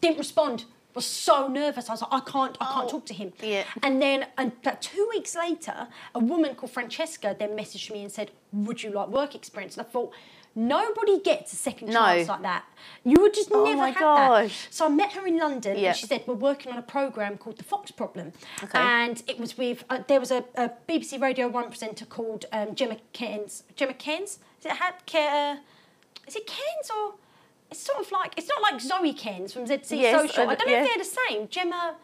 Didn't 0.00 0.18
respond. 0.18 0.64
Was 0.94 1.06
so 1.06 1.46
nervous. 1.46 1.88
I 1.88 1.92
was 1.92 2.02
like, 2.02 2.12
I 2.12 2.20
can't, 2.20 2.56
I 2.60 2.64
can't 2.66 2.86
Oh, 2.86 2.88
talk 2.88 3.06
to 3.06 3.14
him. 3.14 3.32
yeah. 3.42 3.62
And 3.82 4.02
then 4.02 4.26
and 4.38 4.52
about 4.62 4.82
two 4.82 5.06
weeks 5.10 5.36
later, 5.36 5.86
a 6.16 6.18
woman 6.20 6.54
called 6.56 6.72
Francesca 6.72 7.36
then 7.38 7.50
messaged 7.50 7.92
me 7.92 8.02
and 8.02 8.10
said, 8.12 8.30
Would 8.52 8.82
you 8.82 8.90
like 8.90 9.08
work 9.08 9.34
experience? 9.36 9.76
And 9.76 9.86
I 9.86 9.90
thought, 9.90 10.12
nobody 10.54 11.20
gets 11.20 11.52
a 11.52 11.56
second 11.56 11.88
No. 11.88 12.00
chance 12.06 12.28
like 12.28 12.42
that. 12.42 12.64
You 13.04 13.16
would 13.20 13.34
just 13.34 13.50
Oh 13.52 13.64
never 13.64 13.76
my 13.76 13.90
have 13.90 13.98
gosh. 14.00 14.66
that. 14.66 14.72
So 14.74 14.86
I 14.86 14.88
met 14.88 15.12
her 15.12 15.26
in 15.26 15.36
London 15.38 15.76
Yeah. 15.78 15.88
and 15.88 15.96
she 15.96 16.06
said, 16.06 16.22
We're 16.26 16.34
working 16.34 16.72
on 16.72 16.78
a 16.78 16.82
programme 16.82 17.36
called 17.38 17.58
The 17.58 17.64
Fox 17.64 17.90
Problem. 17.90 18.32
Okay. 18.62 18.78
And 18.78 19.22
it 19.26 19.38
was 19.38 19.58
with, 19.58 19.84
uh, 19.90 20.00
there 20.06 20.20
was 20.20 20.30
a, 20.30 20.44
a 20.54 20.70
BBC 20.88 21.20
Radio 21.20 21.48
1 21.48 21.68
presenter 21.68 22.04
called 22.06 22.44
um, 22.52 22.74
Gemma 22.74 22.96
Cairns. 23.12 23.64
Gemma 23.76 23.94
Cairns? 23.94 24.38
Is 24.60 24.66
it, 24.66 24.72
had, 24.72 24.94
uh, 25.14 25.56
is 26.26 26.36
it 26.36 26.46
Cairns 26.46 26.90
or? 26.96 27.14
It's 27.70 27.80
sort 27.80 27.98
of 27.98 28.12
like, 28.12 28.34
it's 28.36 28.48
not 28.48 28.62
like 28.62 28.80
Zoe 28.80 29.12
Cairns 29.14 29.52
from 29.52 29.64
ZC 29.66 29.98
Yes, 29.98 30.20
Social. 30.20 30.48
I- 30.48 30.52
I 30.52 30.54
don't 30.54 30.68
know 30.68 30.72
yeah. 30.74 30.82
if 30.84 30.88
they're 30.94 31.04
the 31.04 31.18
same. 31.28 31.48
Gemma 31.48 31.96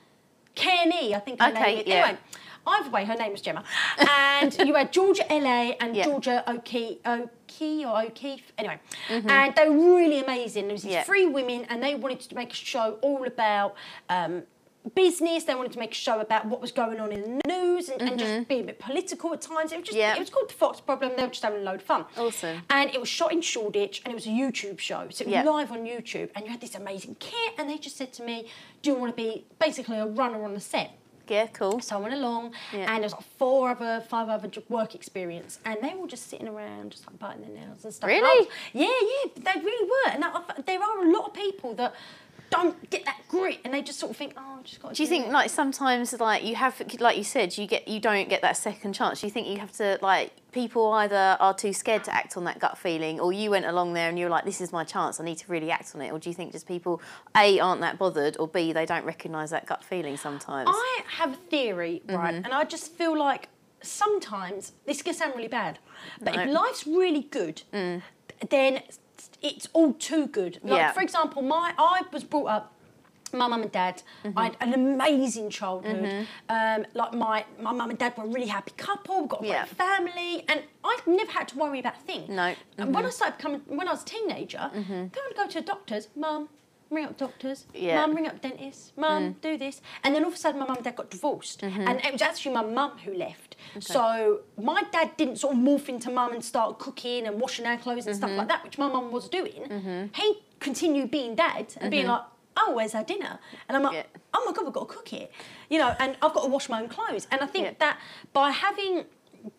Cairney, 0.57 1.15
I 1.15 1.21
think 1.21 1.41
her 1.41 1.49
Okay, 1.51 1.61
name 1.77 1.79
is. 1.83 1.87
yeah. 1.87 1.95
Anyway, 2.07 2.19
either 2.67 2.91
way, 2.91 3.05
her 3.05 3.15
name 3.15 3.33
was 3.33 3.41
Gemma. 3.41 3.63
And 3.99 4.57
you 4.67 4.75
had 4.75 4.93
Georgia 4.93 5.25
LA 5.31 5.73
and 5.81 5.95
Yeah. 5.95 6.05
Georgia 6.05 6.43
O'Keefe. 7.61 7.87
Or 7.87 8.03
O'Keefe, 8.03 8.53
anyway, 8.59 8.81
and 9.09 9.55
they 9.55 9.69
were 9.69 9.97
really 9.97 10.21
amazing. 10.21 10.65
There 10.67 10.73
was 10.75 10.83
these 10.83 10.91
Mm-hmm. 10.91 10.99
Yeah. 10.99 11.05
three 11.05 11.27
women, 11.27 11.67
and 11.69 11.83
they 11.83 11.95
wanted 11.95 12.21
to 12.21 12.35
make 12.35 12.53
a 12.53 12.57
show 12.57 12.99
all 13.03 13.25
about. 13.27 13.75
Um, 14.09 14.43
business 14.95 15.45
they 15.45 15.55
wanted 15.55 15.71
to 15.71 15.79
make 15.79 15.91
a 15.93 15.95
show 15.95 16.21
about 16.21 16.47
what 16.47 16.59
was 16.59 16.73
going 16.73 16.99
on 17.01 17.13
in 17.13 17.21
the 17.21 17.47
news 17.47 17.91
and, 17.91 18.01
and 18.01 18.19
just 18.19 18.49
be 18.49 18.61
a 18.61 18.63
bit 18.63 18.79
political 18.79 19.31
at 19.35 19.43
times 19.43 19.73
it 19.73 19.79
was 19.79 19.89
just 19.89 19.99
Mm-hmm. 19.99 20.17
It 20.17 20.21
was 20.21 20.31
called 20.31 20.49
the 20.49 20.55
fox 20.55 20.81
problem 20.81 21.13
they 21.19 21.23
were 21.23 21.29
just 21.29 21.43
having 21.43 21.61
a 21.61 21.63
load 21.63 21.81
of 21.81 21.83
fun 21.83 22.07
Awesome. 22.17 22.63
and 22.71 22.89
it 22.89 22.99
was 22.99 23.07
shot 23.11 23.31
in 23.31 23.43
Shoreditch 23.43 24.01
and 24.07 24.11
it 24.11 24.15
was 24.15 24.25
a 24.27 24.31
YouTube 24.31 24.79
show. 24.79 25.07
So 25.11 25.25
it 25.25 25.27
was 25.27 25.33
Yeah. 25.35 25.43
live 25.43 25.71
on 25.71 25.81
YouTube 25.85 26.31
and 26.35 26.47
you 26.47 26.51
had 26.51 26.63
this 26.63 26.75
amazing 26.75 27.17
kit 27.21 27.53
and 27.59 27.69
they 27.69 27.77
just 27.77 27.99
said 27.99 28.11
to 28.15 28.23
me, 28.23 28.49
Do 28.81 28.93
you 28.93 28.97
want 28.97 29.15
to 29.15 29.23
be 29.23 29.45
basically 29.59 29.99
a 29.99 30.07
runner 30.07 30.43
on 30.45 30.55
the 30.55 30.61
set? 30.61 30.93
Yeah, 31.31 31.47
cool. 31.47 31.79
So 31.81 31.97
I 31.97 32.01
went 32.01 32.15
along 32.15 32.53
Yeah. 32.73 32.81
and 32.93 32.97
there 32.97 33.03
was 33.05 33.13
like 33.13 33.23
four 33.39 33.71
other, 33.71 34.01
five 34.09 34.29
other 34.29 34.51
work 34.69 34.97
experience 34.97 35.61
and 35.65 35.79
they 35.81 35.91
were 35.95 36.01
all 36.01 36.07
just 36.09 36.29
sitting 36.29 36.49
around, 36.49 36.91
just 36.91 37.07
like 37.07 37.19
biting 37.21 37.43
their 37.43 37.55
nails 37.65 37.85
and 37.85 37.95
stuff. 37.95 38.11
And 38.11 38.21
Really? 38.21 38.47
was- 38.47 38.55
yeah, 38.73 38.87
yeah, 39.45 39.53
they 39.55 39.61
really 39.61 39.89
were. 39.89 40.11
And 40.11 40.25
I, 40.25 40.43
there 40.67 40.83
are 40.83 41.05
a 41.07 41.13
lot 41.17 41.29
of 41.29 41.33
people 41.35 41.73
that 41.75 41.95
don't 42.51 42.91
get 42.91 43.05
that 43.05 43.21
grit 43.29 43.59
and 43.65 43.73
they 43.73 43.81
just 43.83 43.99
sort 44.01 44.11
of 44.11 44.17
think, 44.17 44.35
Oh, 44.37 44.59
I 44.59 44.63
just 44.63 44.83
got 44.83 44.89
to 44.91 44.95
Do 44.95 45.03
you 45.03 45.09
think 45.09 45.29
like 45.29 45.51
sometimes 45.51 46.13
like 46.21 46.43
you 46.45 46.57
have 46.57 46.83
like 46.99 47.17
you 47.17 47.25
said 47.25 47.57
you 47.57 47.67
get 47.67 47.87
you 47.87 48.01
don't 48.01 48.29
get 48.29 48.43
that 48.43 48.57
second 48.57 48.93
chance? 48.93 49.21
Do 49.21 49.27
you 49.27 49.31
think 49.31 49.47
you 49.47 49.59
have 49.59 49.73
to 49.73 49.99
like 50.03 50.33
people 50.53 50.93
either 50.95 51.37
are 51.39 51.55
too 51.55 51.73
scared 51.73 52.03
to 52.05 52.15
act 52.15 52.37
on 52.37 52.43
that 52.45 52.59
gut 52.59 52.77
feeling, 52.77 53.21
or 53.21 53.33
you 53.33 53.51
went 53.51 53.67
along 53.67 53.93
there 53.93 54.09
and 54.09 54.19
you're 54.19 54.29
like, 54.29 54.45
this 54.45 54.61
is 54.61 54.73
my 54.73 54.83
chance, 54.83 55.21
I 55.21 55.25
need 55.25 55.39
to 55.39 55.47
really 55.51 55.71
act 55.71 55.93
on 55.95 56.01
it, 56.01 56.11
or 56.11 56.19
do 56.19 56.29
you 56.29 56.35
think 56.35 56.51
just 56.51 56.67
people 56.67 57.01
a 57.37 57.61
aren't 57.61 57.81
that 57.83 57.99
bothered, 57.99 58.37
or 58.41 58.49
b 58.49 58.73
they 58.73 58.85
don't 58.85 59.05
recognise 59.05 59.51
that 59.51 59.67
gut 59.67 59.85
feeling 59.85 60.17
sometimes? 60.17 60.69
I 60.71 61.03
have 61.09 61.33
a 61.35 61.37
theory, 61.37 62.03
right, 62.09 62.35
Mm-hmm. 62.35 62.45
and 62.47 62.53
I 62.53 62.65
just 62.65 62.93
feel 62.95 63.17
like 63.17 63.49
sometimes 63.81 64.73
this 64.87 65.03
can 65.03 65.15
sound 65.15 65.35
really 65.37 65.49
bad, 65.49 65.79
but 66.21 66.35
if 66.35 66.47
No. 66.47 66.53
Mm. 66.53 66.55
life's 66.55 66.87
really 66.87 67.23
good, 67.23 67.63
then 68.49 68.83
it's 69.43 69.69
all 69.73 69.93
too 69.95 70.27
good. 70.27 70.59
Like 70.63 70.79
Yeah. 70.79 70.93
for 70.93 71.03
example, 71.03 71.43
my 71.43 71.73
I 71.79 72.03
was 72.13 72.25
brought 72.25 72.47
up. 72.57 72.73
My 73.33 73.47
mum 73.47 73.63
and 73.63 73.71
dad, 73.71 74.03
Mm-hmm. 74.25 74.37
I 74.39 74.43
had 74.47 74.57
an 74.61 74.73
amazing 74.75 75.51
childhood. 75.51 76.27
Um, 76.49 76.85
like 76.95 77.13
my 77.15 77.45
my 77.61 77.73
mum 77.73 77.91
and 77.91 77.99
dad 77.99 78.13
were 78.19 78.25
a 78.25 78.27
really 78.27 78.49
happy 78.49 78.73
couple, 78.77 79.27
got 79.27 79.45
a 79.45 79.47
Yeah. 79.47 79.65
great 79.67 79.77
family, 79.77 80.33
and 80.49 80.59
I 80.83 80.99
never 81.07 81.31
had 81.31 81.47
to 81.49 81.57
worry 81.63 81.79
about 81.79 81.95
a 82.03 82.05
thing. 82.11 82.25
No. 82.29 82.55
And 82.79 82.93
when 82.95 83.07
I 83.07 83.11
started 83.11 83.37
becoming, 83.37 83.61
when 83.79 83.87
I 83.87 83.93
was 83.93 84.03
a 84.03 84.07
teenager, 84.07 84.65
Mm-hmm. 84.75 85.07
go 85.39 85.47
to 85.47 85.55
the 85.61 85.65
doctors, 85.75 86.09
mum, 86.17 86.49
ring 86.91 87.05
up 87.05 87.17
doctors, 87.17 87.67
Yeah. 87.73 87.99
Mm. 87.99 88.09
mum, 88.09 88.17
ring 88.17 88.27
up 88.27 88.41
dentists, 88.43 88.93
mum, 88.97 89.37
do 89.41 89.57
this. 89.57 89.81
And 90.03 90.15
then 90.15 90.23
all 90.25 90.29
of 90.31 90.35
a 90.35 90.39
sudden, 90.39 90.59
my 90.61 90.67
mum 90.67 90.77
and 90.77 90.85
dad 90.85 90.97
got 90.97 91.09
divorced. 91.11 91.61
Mm-hmm. 91.61 91.87
And 91.89 92.01
it 92.05 92.13
was 92.13 92.21
actually 92.23 92.53
my 92.55 92.65
mum 92.65 92.99
who 93.05 93.15
left. 93.15 93.57
So 93.79 94.41
my 94.61 94.83
dad 94.91 95.17
didn't 95.17 95.37
sort 95.37 95.55
of 95.55 95.61
morph 95.61 95.89
into 95.89 96.11
mum 96.11 96.33
and 96.33 96.45
start 96.45 96.79
cooking 96.79 97.27
and 97.27 97.41
washing 97.41 97.67
our 97.67 97.77
clothes 97.79 98.07
and 98.07 98.15
Mm-hmm. 98.17 98.27
stuff 98.27 98.37
like 98.39 98.49
that, 98.49 98.65
which 98.65 98.77
my 98.79 98.89
mum 98.89 99.13
was 99.13 99.29
doing. 99.29 100.11
He 100.15 100.43
continued 100.59 101.11
being 101.11 101.35
dad 101.37 101.67
and 101.81 101.91
being 101.91 102.07
like, 102.09 102.23
oh, 102.57 102.75
where's 102.75 102.95
our 102.97 103.05
dinner? 103.05 103.39
And 103.69 103.77
I'm 103.77 103.83
like, 103.85 103.93
Mm-hmm. 103.93 104.09
Yeah. 104.17 104.21
oh 104.35 104.43
my 104.47 104.53
God, 104.53 104.65
we've 104.65 104.75
got 104.75 104.89
to 104.89 104.95
cook 104.95 105.13
it. 105.13 105.31
You 105.69 105.79
know, 105.79 105.95
and 106.01 106.17
I've 106.21 106.35
got 106.35 106.43
to 106.43 106.49
wash 106.51 106.69
my 106.69 106.83
own 106.83 106.89
clothes. 106.89 107.29
And 107.31 107.41
I 107.41 107.47
think 107.47 107.67
Yeah. 107.67 107.73
that 107.79 107.99
by 108.33 108.51
having 108.51 109.05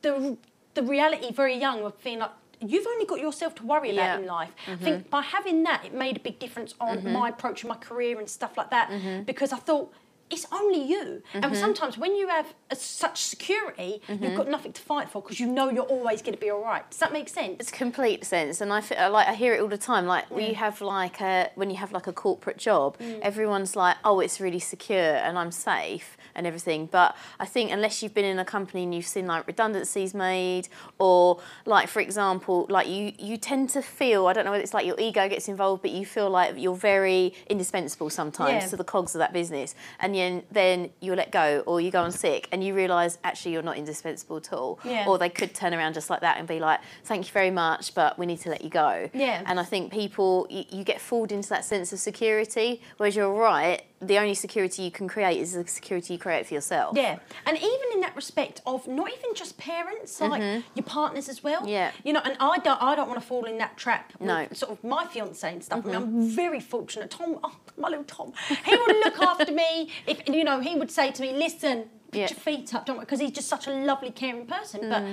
the, 0.01 0.38
the 0.73 0.83
reality 0.83 1.31
very 1.31 1.55
young 1.57 1.83
of 1.83 2.01
being 2.03 2.19
like, 2.19 2.31
you've 2.62 2.88
only 2.88 3.06
got 3.06 3.20
yourself 3.20 3.56
to 3.56 3.65
worry 3.65 3.91
about 3.91 3.96
Yeah. 4.01 4.13
Mm-hmm. 4.15 4.24
in 4.24 4.27
life. 4.30 4.51
I 4.68 4.75
think 4.75 5.10
by 5.10 5.22
having 5.22 5.63
that, 5.63 5.86
it 5.86 5.94
made 5.94 6.18
a 6.18 6.20
big 6.20 6.39
difference 6.39 6.74
on 6.80 7.12
my 7.12 7.30
approach 7.30 7.63
my 7.65 7.75
career 7.75 8.20
and 8.20 8.30
stuff 8.30 8.58
like 8.58 8.70
that 8.72 8.89
Mm-hmm. 8.89 9.24
because 9.24 9.51
I 9.53 9.58
thought, 9.58 9.91
it's 10.30 10.48
only 10.53 10.82
you. 10.82 11.22
And 11.34 11.58
sometimes 11.58 11.98
when 11.98 12.15
you 12.15 12.30
have 12.30 12.53
a, 12.70 12.75
such 12.77 13.18
security, 13.24 14.01
Mm-hmm. 14.08 14.24
you've 14.24 14.38
got 14.38 14.48
nothing 14.48 14.72
to 14.72 14.82
fight 14.82 15.10
for 15.10 15.22
because 15.22 15.41
you 15.41 15.48
know 15.48 15.70
you're 15.70 15.84
always 15.98 16.22
going 16.22 16.34
to 16.34 16.39
be 16.39 16.50
all 16.50 16.63
right. 16.63 16.89
Does 16.89 17.00
that 17.00 17.12
make 17.12 17.27
sense? 17.27 17.58
It's 17.60 17.70
complete 17.72 18.24
sense, 18.24 18.62
and 18.62 18.72
I 18.72 18.80
feel, 18.80 19.10
like 19.12 19.27
I 19.27 19.34
hear 19.34 19.53
it 19.56 19.60
all 19.62 19.68
the 19.68 19.77
time. 19.77 20.06
Like 20.06 20.32
when 20.32 20.46
you 20.48 20.56
have 20.56 20.80
like 20.80 21.20
a 21.20 21.51
when 21.56 21.70
you 21.70 21.75
have 21.84 21.91
like 21.91 22.08
a 22.08 22.13
corporate 22.13 22.58
job, 22.58 22.98
Mm. 22.98 23.20
everyone's 23.22 23.75
like, 23.75 23.98
"Oh, 24.06 24.22
it's 24.22 24.39
really 24.39 24.60
secure 24.60 25.15
and 25.25 25.38
I'm 25.38 25.51
safe 25.51 26.15
and 26.35 26.45
everything." 26.47 26.85
But 26.88 27.15
I 27.39 27.45
think 27.45 27.71
unless 27.71 28.01
you've 28.01 28.13
been 28.13 28.25
in 28.25 28.39
a 28.39 28.45
company 28.45 28.83
and 28.83 28.93
you've 28.93 29.07
seen 29.07 29.27
like 29.27 29.47
redundancies 29.47 30.13
made, 30.13 30.67
or 31.00 31.39
like 31.65 31.88
for 31.88 32.00
example, 32.01 32.65
like 32.69 32.88
you 32.88 33.13
you 33.17 33.38
tend 33.38 33.69
to 33.71 33.81
feel 33.81 34.27
I 34.27 34.33
don't 34.33 34.45
know 34.45 34.51
whether 34.51 34.63
it's 34.63 34.73
like 34.73 34.85
your 34.85 35.00
ego 35.00 35.27
gets 35.29 35.47
involved, 35.47 35.81
but 35.81 35.91
you 35.91 36.05
feel 36.05 36.29
like 36.29 36.55
you're 36.57 36.75
very 36.75 37.33
indispensable 37.50 38.09
sometimes 38.09 38.63
Yeah. 38.63 38.69
to 38.69 38.77
the 38.77 38.83
cogs 38.83 39.15
of 39.15 39.19
that 39.19 39.33
business, 39.33 39.75
and 40.00 40.13
then 40.15 40.43
then 40.51 40.89
you 41.00 41.15
let 41.15 41.31
go 41.31 41.63
or 41.65 41.81
you 41.81 41.91
go 41.91 42.01
on 42.01 42.11
sick, 42.11 42.47
and 42.51 42.63
you 42.63 42.73
realise 42.73 43.17
actually 43.23 43.53
you're 43.53 43.61
not 43.61 43.77
indispensable 43.77 44.38
at 44.38 44.51
all, 44.53 44.79
Yeah. 44.83 45.05
or 45.07 45.17
they 45.17 45.29
could 45.29 45.53
turn 45.53 45.73
around 45.73 45.93
just 45.93 46.09
like 46.09 46.21
that 46.21 46.38
and 46.38 46.47
be 46.47 46.59
like, 46.59 46.79
"Thank 47.03 47.25
you 47.27 47.31
very 47.31 47.51
much, 47.51 47.93
but 47.95 48.17
we 48.19 48.25
need 48.25 48.39
to 48.41 48.50
let 48.50 48.61
you 48.63 48.69
go." 48.69 49.09
Yeah. 49.13 49.41
And 49.45 49.59
I 49.59 49.63
think 49.63 49.91
people, 49.91 50.47
you, 50.50 50.63
you 50.69 50.83
get 50.83 51.00
fooled 51.01 51.31
into 51.31 51.50
that 51.50 51.65
sense 51.65 51.91
of 51.93 52.00
security, 52.00 52.81
whereas 52.97 53.15
you're 53.15 53.31
right. 53.33 53.81
The 54.01 54.17
only 54.17 54.34
security 54.34 54.81
you 54.84 54.91
can 54.91 55.08
create 55.08 55.38
is 55.39 55.53
the 55.53 55.67
security 55.67 56.13
you 56.13 56.20
create 56.20 56.48
for 56.48 56.53
yourself. 56.55 56.98
Yeah, 56.98 57.20
and 57.46 57.55
even 57.58 57.88
in 57.93 58.01
that 58.01 58.15
respect 58.15 58.62
of 58.65 58.88
not 58.88 59.10
even 59.10 59.36
just 59.36 59.58
parents, 59.58 60.20
like 60.20 60.63
your 60.74 60.84
partners 60.86 61.29
as 61.29 61.43
well. 61.43 61.60
Mm-hmm. 61.62 61.70
Yeah. 61.70 61.91
you 62.03 62.13
know, 62.13 62.22
and 62.24 62.36
I 62.39 62.58
don't, 62.60 62.81
I 62.81 62.96
don't 62.96 63.08
want 63.08 63.22
to 63.22 63.25
fall 63.27 63.46
in 63.46 63.58
that 63.60 63.77
trap. 63.77 64.13
No. 64.20 64.34
Mm-hmm. 64.34 64.53
sort 64.55 64.72
of 64.72 64.84
my 64.84 65.05
fiance 65.05 65.48
and 65.53 65.63
stuff. 65.63 65.81
I 65.84 65.88
mean, 65.88 65.96
I'm 65.96 66.29
very 66.31 66.60
fortunate. 66.60 67.12
Tom, 67.12 67.39
oh, 67.43 67.55
my 67.77 67.89
little 67.89 68.03
Tom, 68.05 68.34
he 68.65 68.75
would 68.75 68.96
look 69.05 69.20
after 69.31 69.51
me. 69.51 69.89
If 70.08 70.27
you 70.27 70.43
know, 70.43 70.60
he 70.62 70.75
would 70.75 70.89
say 70.91 71.12
to 71.12 71.22
me, 71.22 71.34
"Listen, 71.34 71.86
put 72.12 72.20
Yeah. 72.20 72.25
Mm. 72.27 72.29
your 72.31 72.39
feet 72.39 72.74
up, 72.74 72.86
don't," 72.88 73.00
because 73.00 73.20
he's 73.20 73.31
just 73.31 73.48
such 73.48 73.67
a 73.67 73.72
lovely, 73.72 74.10
caring 74.12 74.46
person. 74.48 74.89
But 74.89 75.03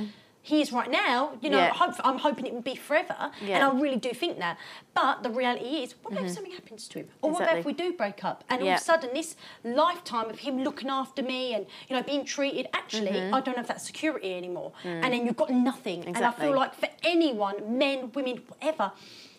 he 0.48 0.60
is 0.64 0.68
right 0.72 0.90
now. 0.90 1.18
You 1.42 1.50
know, 1.50 1.58
Yeah. 1.58 1.72
hope, 1.82 1.94
I'm 2.08 2.18
hoping 2.18 2.44
it 2.46 2.52
will 2.56 2.68
be 2.74 2.76
forever, 2.88 3.16
and 3.40 3.48
Yeah. 3.48 3.60
Mm-hmm. 3.60 3.76
I 3.78 3.80
really 3.84 3.96
do 4.08 4.10
think 4.22 4.34
that. 4.44 4.56
But 4.94 5.22
the 5.22 5.30
reality 5.42 5.70
is, 5.82 5.94
what 6.02 6.12
about 6.12 6.24
if 6.26 6.32
something 6.36 6.52
happens 6.60 6.82
to 6.88 6.96
him, 7.00 7.08
or 7.22 7.30
what 7.32 7.42
about 7.42 7.58
if 7.58 7.64
we 7.70 7.74
do 7.84 7.92
break 8.02 8.24
up, 8.30 8.38
and 8.50 8.56
all 8.62 8.68
of 8.68 8.74
a 8.76 8.80
sudden 8.92 9.10
this 9.14 9.36
lifetime 9.64 10.28
of 10.34 10.38
him 10.46 10.54
looking 10.68 10.88
after 11.00 11.22
me 11.22 11.40
and 11.54 11.66
you 11.88 11.94
know 11.96 12.02
being 12.02 12.24
treated 12.24 12.64
actually 12.80 13.16
I 13.36 13.40
don't 13.46 13.56
have 13.62 13.68
that 13.68 13.80
security 13.90 14.30
anymore 14.42 14.72
and 14.84 15.08
then 15.12 15.20
you've 15.26 15.36
got 15.44 15.50
nothing 15.50 15.98
and 16.06 16.16
I 16.16 16.30
Mm. 16.32 16.34
Feel 16.42 16.56
like 16.62 16.74
for 16.82 16.88
anyone 17.02 17.56
men 17.78 17.98
women 18.14 18.36
whatever 18.50 18.92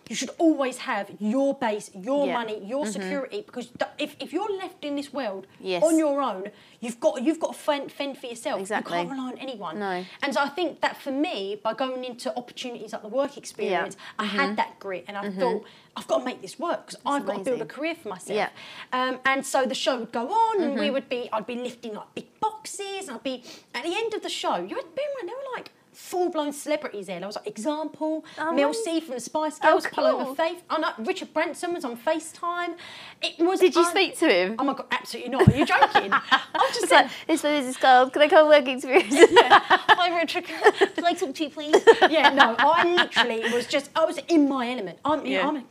you 0.09 0.15
should 0.15 0.31
always 0.39 0.77
have 0.79 1.09
your 1.19 1.53
base 1.53 1.89
your 1.93 2.25
Yeah. 2.27 2.33
money 2.33 2.57
your 2.65 2.85
security 2.85 3.41
because 3.45 3.67
th- 3.67 3.91
if, 4.05 4.15
if 4.19 4.33
you're 4.33 4.51
left 4.63 4.83
in 4.83 4.95
this 4.95 5.13
world 5.13 5.47
Yes. 5.61 5.83
on 5.83 5.97
your 5.97 6.19
own 6.21 6.45
you've 6.81 6.99
got 6.99 7.21
you've 7.23 7.39
got 7.39 7.53
to 7.53 7.59
fend, 7.59 7.91
fend 7.91 8.17
for 8.17 8.25
yourself 8.25 8.59
Exactly. 8.59 8.97
you 8.97 9.03
can't 9.05 9.11
rely 9.17 9.31
on 9.33 9.37
anyone 9.37 9.79
No. 9.79 10.03
and 10.23 10.33
so 10.33 10.41
I 10.41 10.49
think 10.49 10.81
that 10.81 10.97
for 10.97 11.11
me 11.11 11.59
by 11.63 11.73
going 11.73 12.03
into 12.03 12.35
opportunities 12.35 12.91
like 12.93 13.03
the 13.03 13.07
work 13.21 13.37
experience 13.37 13.95
I 14.17 14.25
had 14.25 14.57
that 14.57 14.79
grit 14.79 15.05
and 15.07 15.15
I 15.15 15.29
thought 15.31 15.63
I've 15.95 16.07
got 16.07 16.19
to 16.19 16.25
make 16.25 16.41
this 16.41 16.57
work 16.57 16.87
because 16.87 16.99
I've 17.05 17.25
got 17.25 17.37
to 17.39 17.43
build 17.43 17.61
a 17.61 17.65
career 17.65 17.93
for 17.95 18.09
myself 18.09 18.35
Yeah. 18.35 18.49
um, 18.93 19.19
and 19.25 19.45
so 19.45 19.65
the 19.65 19.75
show 19.75 19.99
would 19.99 20.11
go 20.11 20.27
on, 20.29 20.61
and 20.63 20.71
Mm-hmm. 20.71 20.79
we 20.79 20.89
would 20.91 21.09
be, 21.09 21.29
I'd 21.33 21.47
be 21.47 21.55
lifting 21.55 21.93
like 21.95 22.13
big 22.15 22.27
boxes, 22.39 23.07
and 23.07 23.11
I'd 23.17 23.23
be 23.23 23.43
at 23.73 23.83
the 23.83 23.93
end 24.01 24.13
of 24.13 24.21
the 24.21 24.29
show. 24.29 24.55
You 24.69 24.75
had 24.75 24.87
bear 24.95 25.05
in 25.09 25.13
mind, 25.17 25.29
there 25.29 25.35
were 25.35 25.51
like 25.57 25.71
full 25.99 26.29
blown 26.29 26.53
celebrities 26.53 27.07
there. 27.07 27.19
There 27.19 27.27
was 27.27 27.35
like 27.35 27.45
example, 27.47 28.23
Oh, 28.37 28.53
Mel. 28.53 28.73
C 28.73 29.01
from 29.01 29.15
the 29.15 29.19
Spice 29.19 29.59
Oh, 29.61 29.71
Girls, 29.73 29.87
Paloma 29.87 30.25
cool. 30.25 30.35
Faith. 30.35 30.63
Oh 30.69 30.77
no, 30.77 30.89
Richard 31.05 31.33
Branson 31.33 31.73
was 31.73 31.83
on 31.83 31.97
FaceTime. 31.97 32.75
It 33.21 33.37
was. 33.39 33.59
Did 33.59 33.75
you 33.75 33.81
un- 33.83 33.91
speak 33.91 34.17
to 34.19 34.27
him? 34.27 34.55
Oh 34.57 34.63
my 34.63 34.73
god, 34.73 34.85
absolutely 34.91 35.31
not. 35.31 35.47
Are 35.47 35.55
you 35.57 35.65
joking? 35.65 36.11
I'm 36.31 36.73
just 36.73 36.87
saying. 36.87 37.03
like, 37.03 37.11
it's 37.27 37.41
for 37.41 37.49
this 37.49 37.77
girl. 37.77 38.09
Can 38.09 38.21
I 38.21 38.27
come 38.29 38.47
work 38.47 38.67
experience? 38.67 39.13
Hi 39.99 40.17
Richard, 40.17 40.45
can 40.95 41.05
I 41.05 41.13
talk 41.13 41.35
to 41.35 41.43
you 41.43 41.49
please? 41.49 41.75
yeah, 42.09 42.29
no, 42.29 42.55
I 42.57 42.95
literally 42.95 43.53
was 43.53 43.67
just, 43.67 43.89
I 43.95 44.05
was 44.05 44.17
in 44.29 44.47
my 44.47 44.69
element. 44.71 44.99
I'm, 45.03 45.19
know, 45.23 45.29
Yeah. 45.29 45.47
I'm 45.47 45.57
a 45.57 45.63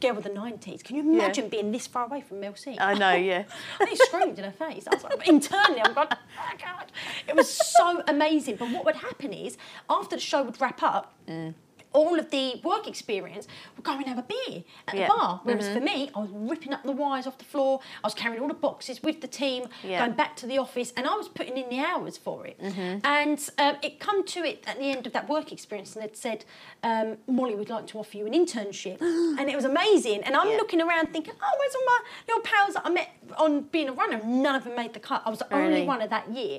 girl 0.00 0.14
with 0.14 0.24
the 0.24 0.30
90s. 0.30 0.82
Can 0.82 0.96
you 0.96 1.02
imagine 1.02 1.48
being 1.48 1.72
this 1.72 1.86
far 1.86 2.06
away 2.06 2.20
from 2.20 2.40
Mel 2.40 2.54
C? 2.54 2.76
I 2.80 2.94
know, 2.94 3.12
yeah. 3.30 3.44
I 3.80 3.84
nearly 3.84 3.96
screamed 3.96 4.38
in 4.38 4.44
her 4.44 4.50
face. 4.52 4.86
I 4.90 4.94
was 4.94 5.04
like, 5.04 5.26
internally, 5.28 5.80
I'm 5.82 5.94
going, 5.94 6.08
oh 6.10 6.16
my 6.36 6.56
God. 6.56 6.86
It 7.28 7.36
was 7.36 7.48
so 7.52 8.02
amazing. 8.08 8.56
But 8.56 8.70
what 8.70 8.84
would 8.84 8.96
happen 8.96 9.32
is, 9.32 9.56
after 9.88 10.16
the 10.16 10.20
show 10.22 10.42
would 10.42 10.60
wrap 10.60 10.82
up, 10.82 11.12
Mm. 11.28 11.54
All 11.94 12.18
of 12.18 12.28
the 12.30 12.60
work 12.64 12.86
experience 12.88 13.46
would 13.76 13.84
go 13.84 13.92
and 13.92 14.04
have 14.06 14.18
a 14.18 14.22
beer 14.22 14.64
at 14.88 14.94
Yeah. 14.94 15.06
the 15.06 15.14
bar. 15.14 15.40
Whereas 15.44 15.64
Mm-hmm. 15.66 15.74
for 15.78 15.80
me, 15.80 16.10
I 16.14 16.18
was 16.18 16.30
ripping 16.32 16.72
up 16.74 16.82
the 16.82 16.92
wires 16.92 17.26
off 17.26 17.38
the 17.38 17.44
floor. 17.44 17.80
I 18.02 18.06
was 18.06 18.14
carrying 18.14 18.42
all 18.42 18.48
the 18.48 18.54
boxes 18.54 19.02
with 19.02 19.20
the 19.20 19.28
team, 19.28 19.68
Yeah. 19.82 20.00
going 20.04 20.16
back 20.16 20.34
to 20.36 20.46
the 20.46 20.58
office, 20.58 20.92
and 20.96 21.06
I 21.06 21.14
was 21.14 21.28
putting 21.28 21.56
in 21.56 21.68
the 21.70 21.78
hours 21.78 22.16
for 22.18 22.46
it. 22.46 22.60
Mm-hmm. 22.60 22.98
And 23.06 23.48
um, 23.58 23.76
it 23.82 24.00
come 24.00 24.24
to 24.26 24.40
it 24.44 24.64
at 24.66 24.78
the 24.78 24.86
end 24.90 25.06
of 25.06 25.12
that 25.12 25.28
work 25.28 25.52
experience, 25.52 25.94
and 25.94 26.02
they'd 26.04 26.16
said, 26.16 26.44
um, 26.82 27.16
Molly 27.28 27.54
would 27.54 27.70
like 27.70 27.86
to 27.88 27.98
offer 28.00 28.16
you 28.16 28.26
an 28.26 28.32
internship, 28.32 29.00
and 29.38 29.48
it 29.48 29.54
was 29.54 29.64
amazing. 29.64 30.22
And 30.24 30.36
I'm 30.36 30.50
Yeah. 30.50 30.56
looking 30.56 30.82
around 30.82 31.12
thinking, 31.12 31.34
oh, 31.40 31.50
where's 31.58 31.74
all 31.76 31.84
my 31.86 32.00
little 32.26 32.42
pals 32.42 32.74
that 32.74 32.82
I 32.84 32.90
met 32.90 33.10
on 33.38 33.62
being 33.62 33.88
a 33.88 33.92
runner? 33.92 34.20
None 34.24 34.56
of 34.56 34.64
them 34.64 34.74
made 34.74 34.94
the 34.94 35.00
cut. 35.00 35.22
I 35.24 35.30
was 35.30 35.38
the 35.38 35.54
only 35.54 35.84
one 35.84 36.02
of 36.02 36.10
that 36.10 36.28
year. 36.30 36.58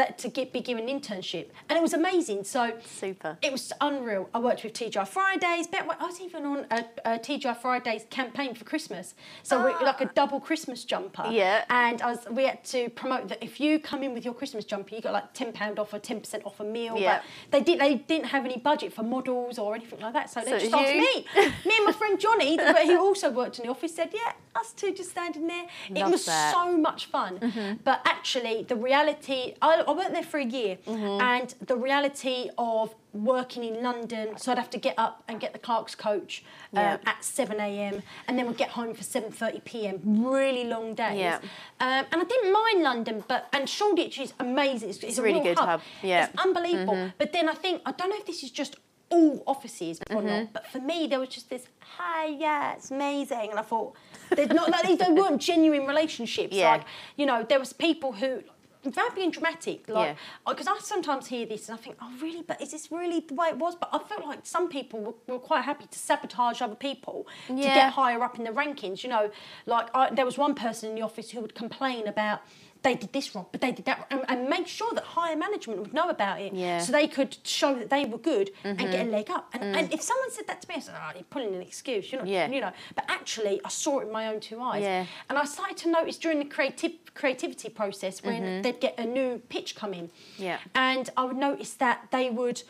That 0.00 0.16
to 0.16 0.28
get 0.28 0.50
be 0.50 0.60
given 0.60 0.88
an 0.88 1.00
internship, 1.00 1.48
and 1.68 1.78
it 1.78 1.82
was 1.82 1.92
amazing. 1.92 2.44
So 2.44 2.72
Super. 2.84 3.36
it 3.42 3.52
was 3.52 3.70
unreal. 3.82 4.30
I 4.32 4.38
worked 4.38 4.64
with 4.64 4.72
TGI 4.72 5.06
Fridays. 5.06 5.68
I 5.72 6.06
was 6.06 6.20
even 6.22 6.46
on 6.46 6.66
a, 6.70 6.84
a 7.04 7.18
TGI 7.18 7.56
Fridays 7.56 8.06
campaign 8.08 8.54
for 8.54 8.64
Christmas. 8.64 9.14
So 9.42 9.62
we, 9.62 9.72
ah. 9.72 9.84
like 9.84 10.00
a 10.00 10.06
double 10.06 10.40
Christmas 10.40 10.84
jumper. 10.84 11.26
Yeah. 11.30 11.64
And 11.68 12.00
I 12.00 12.12
was 12.12 12.20
we 12.30 12.44
had 12.44 12.64
to 12.76 12.88
promote 12.90 13.28
that 13.28 13.44
if 13.44 13.60
you 13.60 13.78
come 13.78 14.02
in 14.02 14.14
with 14.14 14.24
your 14.24 14.32
Christmas 14.32 14.64
jumper, 14.64 14.94
you 14.94 15.02
got 15.02 15.12
like 15.12 15.34
ten 15.34 15.52
pound 15.52 15.78
off 15.78 15.92
or 15.92 15.98
ten 15.98 16.18
percent 16.20 16.46
off 16.46 16.58
a 16.60 16.64
meal. 16.64 16.96
Yeah. 16.96 17.20
But 17.50 17.58
they 17.58 17.62
did 17.62 17.80
they 17.80 17.96
didn't 17.96 18.26
have 18.26 18.46
any 18.46 18.56
budget 18.56 18.94
for 18.94 19.02
models 19.02 19.58
or 19.58 19.74
anything 19.74 20.00
like 20.00 20.14
that. 20.14 20.30
So 20.30 20.40
they 20.40 20.52
So 20.52 20.58
just 20.58 20.74
asked 20.74 20.94
me. 20.94 21.26
me 21.68 21.76
and 21.76 21.84
my 21.84 21.92
friend 21.92 22.18
Johnny, 22.18 22.56
but 22.56 22.84
he 22.84 22.96
also 22.96 23.30
worked 23.30 23.58
in 23.58 23.66
the 23.66 23.70
office, 23.70 23.94
said, 23.94 24.10
Yeah, 24.14 24.32
us 24.54 24.72
two 24.72 24.92
just 24.94 25.10
standing 25.10 25.46
there. 25.46 25.66
it 25.94 26.06
was 26.06 26.24
that. 26.24 26.54
so 26.54 26.76
much 26.76 27.06
fun. 27.06 27.38
Mm-hmm. 27.38 27.74
But 27.84 28.00
actually 28.04 28.64
the 28.66 28.76
reality 28.76 29.54
I, 29.60 29.82
I 29.90 29.92
worked 29.92 30.12
there 30.12 30.22
for 30.22 30.38
a 30.38 30.44
year 30.44 30.78
and 30.86 31.52
the 31.66 31.76
reality 31.76 32.48
of 32.56 32.94
working 33.12 33.64
in 33.64 33.82
London, 33.82 34.36
so 34.36 34.52
I'd 34.52 34.58
have 34.58 34.70
to 34.70 34.78
get 34.78 34.94
up 34.98 35.24
and 35.26 35.40
get 35.40 35.52
the 35.52 35.58
Clark's 35.58 35.96
coach 35.96 36.44
um, 36.74 36.78
Yeah. 36.78 36.98
at 37.06 37.24
7 37.24 37.58
a.m. 37.58 38.02
and 38.28 38.38
then 38.38 38.46
we'd 38.46 38.56
get 38.56 38.70
home 38.70 38.94
for 38.94 39.02
7.30 39.02 39.64
p.m. 39.64 40.00
Really 40.24 40.64
long 40.64 40.94
days. 40.94 41.18
Yeah. 41.18 41.38
Um, 41.80 42.04
and 42.12 42.22
I 42.22 42.24
didn't 42.24 42.52
mind 42.52 42.82
London, 42.84 43.24
but 43.26 43.48
and 43.52 43.68
Shoreditch 43.68 44.20
is 44.20 44.32
amazing. 44.38 44.90
It's, 44.90 44.98
it's, 45.02 45.18
a 45.18 45.22
a 45.22 45.24
really 45.24 45.40
good 45.40 45.58
hub, 45.58 45.80
yeah. 46.02 46.26
Mm-hmm. 46.26 46.34
It's 46.34 46.44
unbelievable. 46.46 47.12
But 47.18 47.32
then 47.32 47.48
I 47.48 47.54
think, 47.54 47.82
I 47.84 47.90
don't 47.92 48.10
know 48.10 48.16
if 48.16 48.26
this 48.26 48.44
is 48.44 48.52
just 48.52 48.76
all 49.10 49.42
offices 49.46 49.98
or 50.10 50.18
Mm-hmm. 50.18 50.26
not, 50.28 50.52
but 50.52 50.66
for 50.68 50.78
me, 50.80 51.08
there 51.08 51.18
was 51.18 51.30
just 51.30 51.50
this, 51.50 51.66
hi, 51.80 52.26
yeah, 52.26 52.74
it's 52.74 52.92
amazing. 52.92 53.50
And 53.50 53.58
I 53.58 53.62
thought, 53.62 53.94
there's 54.36 54.50
not, 54.50 54.70
like, 54.70 54.86
these 54.86 54.98
they 54.98 55.10
weren't 55.10 55.40
genuine 55.42 55.84
relationships. 55.86 56.54
Yeah. 56.62 56.70
Like, 56.74 56.84
you 57.16 57.26
know, 57.26 57.42
there 57.48 57.58
was 57.58 57.72
people 57.72 58.12
who, 58.12 58.44
without 58.84 59.14
being 59.14 59.30
dramatic, 59.30 59.88
like, 59.88 60.16
Yeah. 60.46 60.52
because 60.52 60.66
I 60.66 60.78
sometimes 60.78 61.26
hear 61.26 61.44
this 61.46 61.68
and 61.68 61.78
I 61.78 61.82
think, 61.82 61.96
oh, 62.00 62.10
really? 62.20 62.42
But 62.42 62.60
is 62.62 62.70
this 62.70 62.90
really 62.90 63.20
the 63.20 63.34
way 63.34 63.48
it 63.48 63.58
was? 63.58 63.74
But 63.76 63.90
I 63.92 63.98
felt 63.98 64.24
like 64.24 64.40
some 64.44 64.68
people 64.68 65.00
were, 65.00 65.14
were 65.34 65.38
quite 65.38 65.62
happy 65.64 65.86
to 65.90 65.98
sabotage 65.98 66.62
other 66.62 66.74
people 66.74 67.26
to 67.48 67.54
get 67.54 67.92
higher 67.92 68.22
up 68.22 68.38
in 68.38 68.44
the 68.44 68.50
rankings. 68.50 69.02
You 69.02 69.10
know, 69.10 69.30
like 69.66 69.88
I, 69.94 70.10
there 70.10 70.24
was 70.24 70.38
one 70.38 70.54
person 70.54 70.90
in 70.90 70.94
the 70.96 71.02
office 71.02 71.30
who 71.30 71.40
would 71.40 71.54
complain 71.54 72.06
about 72.06 72.40
they 72.82 72.94
did 72.94 73.12
this 73.12 73.34
wrong, 73.34 73.46
but 73.52 73.60
they 73.60 73.72
did 73.72 73.84
that 73.84 73.98
wrong, 73.98 74.06
and, 74.10 74.24
and 74.30 74.48
make 74.48 74.66
sure 74.66 74.92
that 74.94 75.04
higher 75.04 75.36
management 75.36 75.80
would 75.80 75.92
know 75.92 76.08
about 76.08 76.40
it, 76.40 76.52
Yeah. 76.52 76.78
so 76.78 76.92
they 76.92 77.06
could 77.06 77.36
show 77.44 77.74
that 77.74 77.90
they 77.90 78.04
were 78.04 78.18
good 78.18 78.50
and 78.64 78.78
mm-hmm. 78.78 78.90
get 78.90 79.06
a 79.06 79.10
leg 79.10 79.30
up. 79.30 79.50
And, 79.52 79.76
and 79.76 79.90
mm. 79.90 79.94
if 79.94 80.00
someone 80.00 80.30
said 80.30 80.46
that 80.46 80.62
to 80.62 80.68
me, 80.68 80.76
I 80.76 80.80
said, 80.80 80.94
"Oh, 80.96 81.10
you're 81.14 81.24
pulling 81.24 81.54
an 81.54 81.62
excuse," 81.62 82.10
you 82.10 82.18
know, 82.18 82.24
Yeah. 82.24 82.48
you 82.48 82.60
know. 82.60 82.72
But 82.94 83.04
actually, 83.08 83.60
I 83.64 83.68
saw 83.68 84.00
it 84.00 84.06
in 84.06 84.12
my 84.12 84.28
own 84.28 84.40
two 84.40 84.60
eyes, 84.60 84.82
Yeah. 84.82 85.06
and 85.28 85.38
I 85.38 85.44
started 85.44 85.76
to 85.78 85.90
notice 85.90 86.16
during 86.18 86.38
the 86.38 86.44
creative 86.44 86.92
creativity 87.14 87.68
process 87.68 88.22
when 88.22 88.42
mm-hmm. 88.42 88.62
they'd 88.62 88.80
get 88.80 88.98
a 88.98 89.04
new 89.04 89.38
pitch 89.48 89.74
come 89.74 89.92
in, 89.94 90.10
Yeah. 90.38 90.58
and 90.74 91.10
I 91.16 91.24
would 91.24 91.36
notice 91.36 91.74
that 91.74 92.08
they 92.10 92.30
would. 92.30 92.62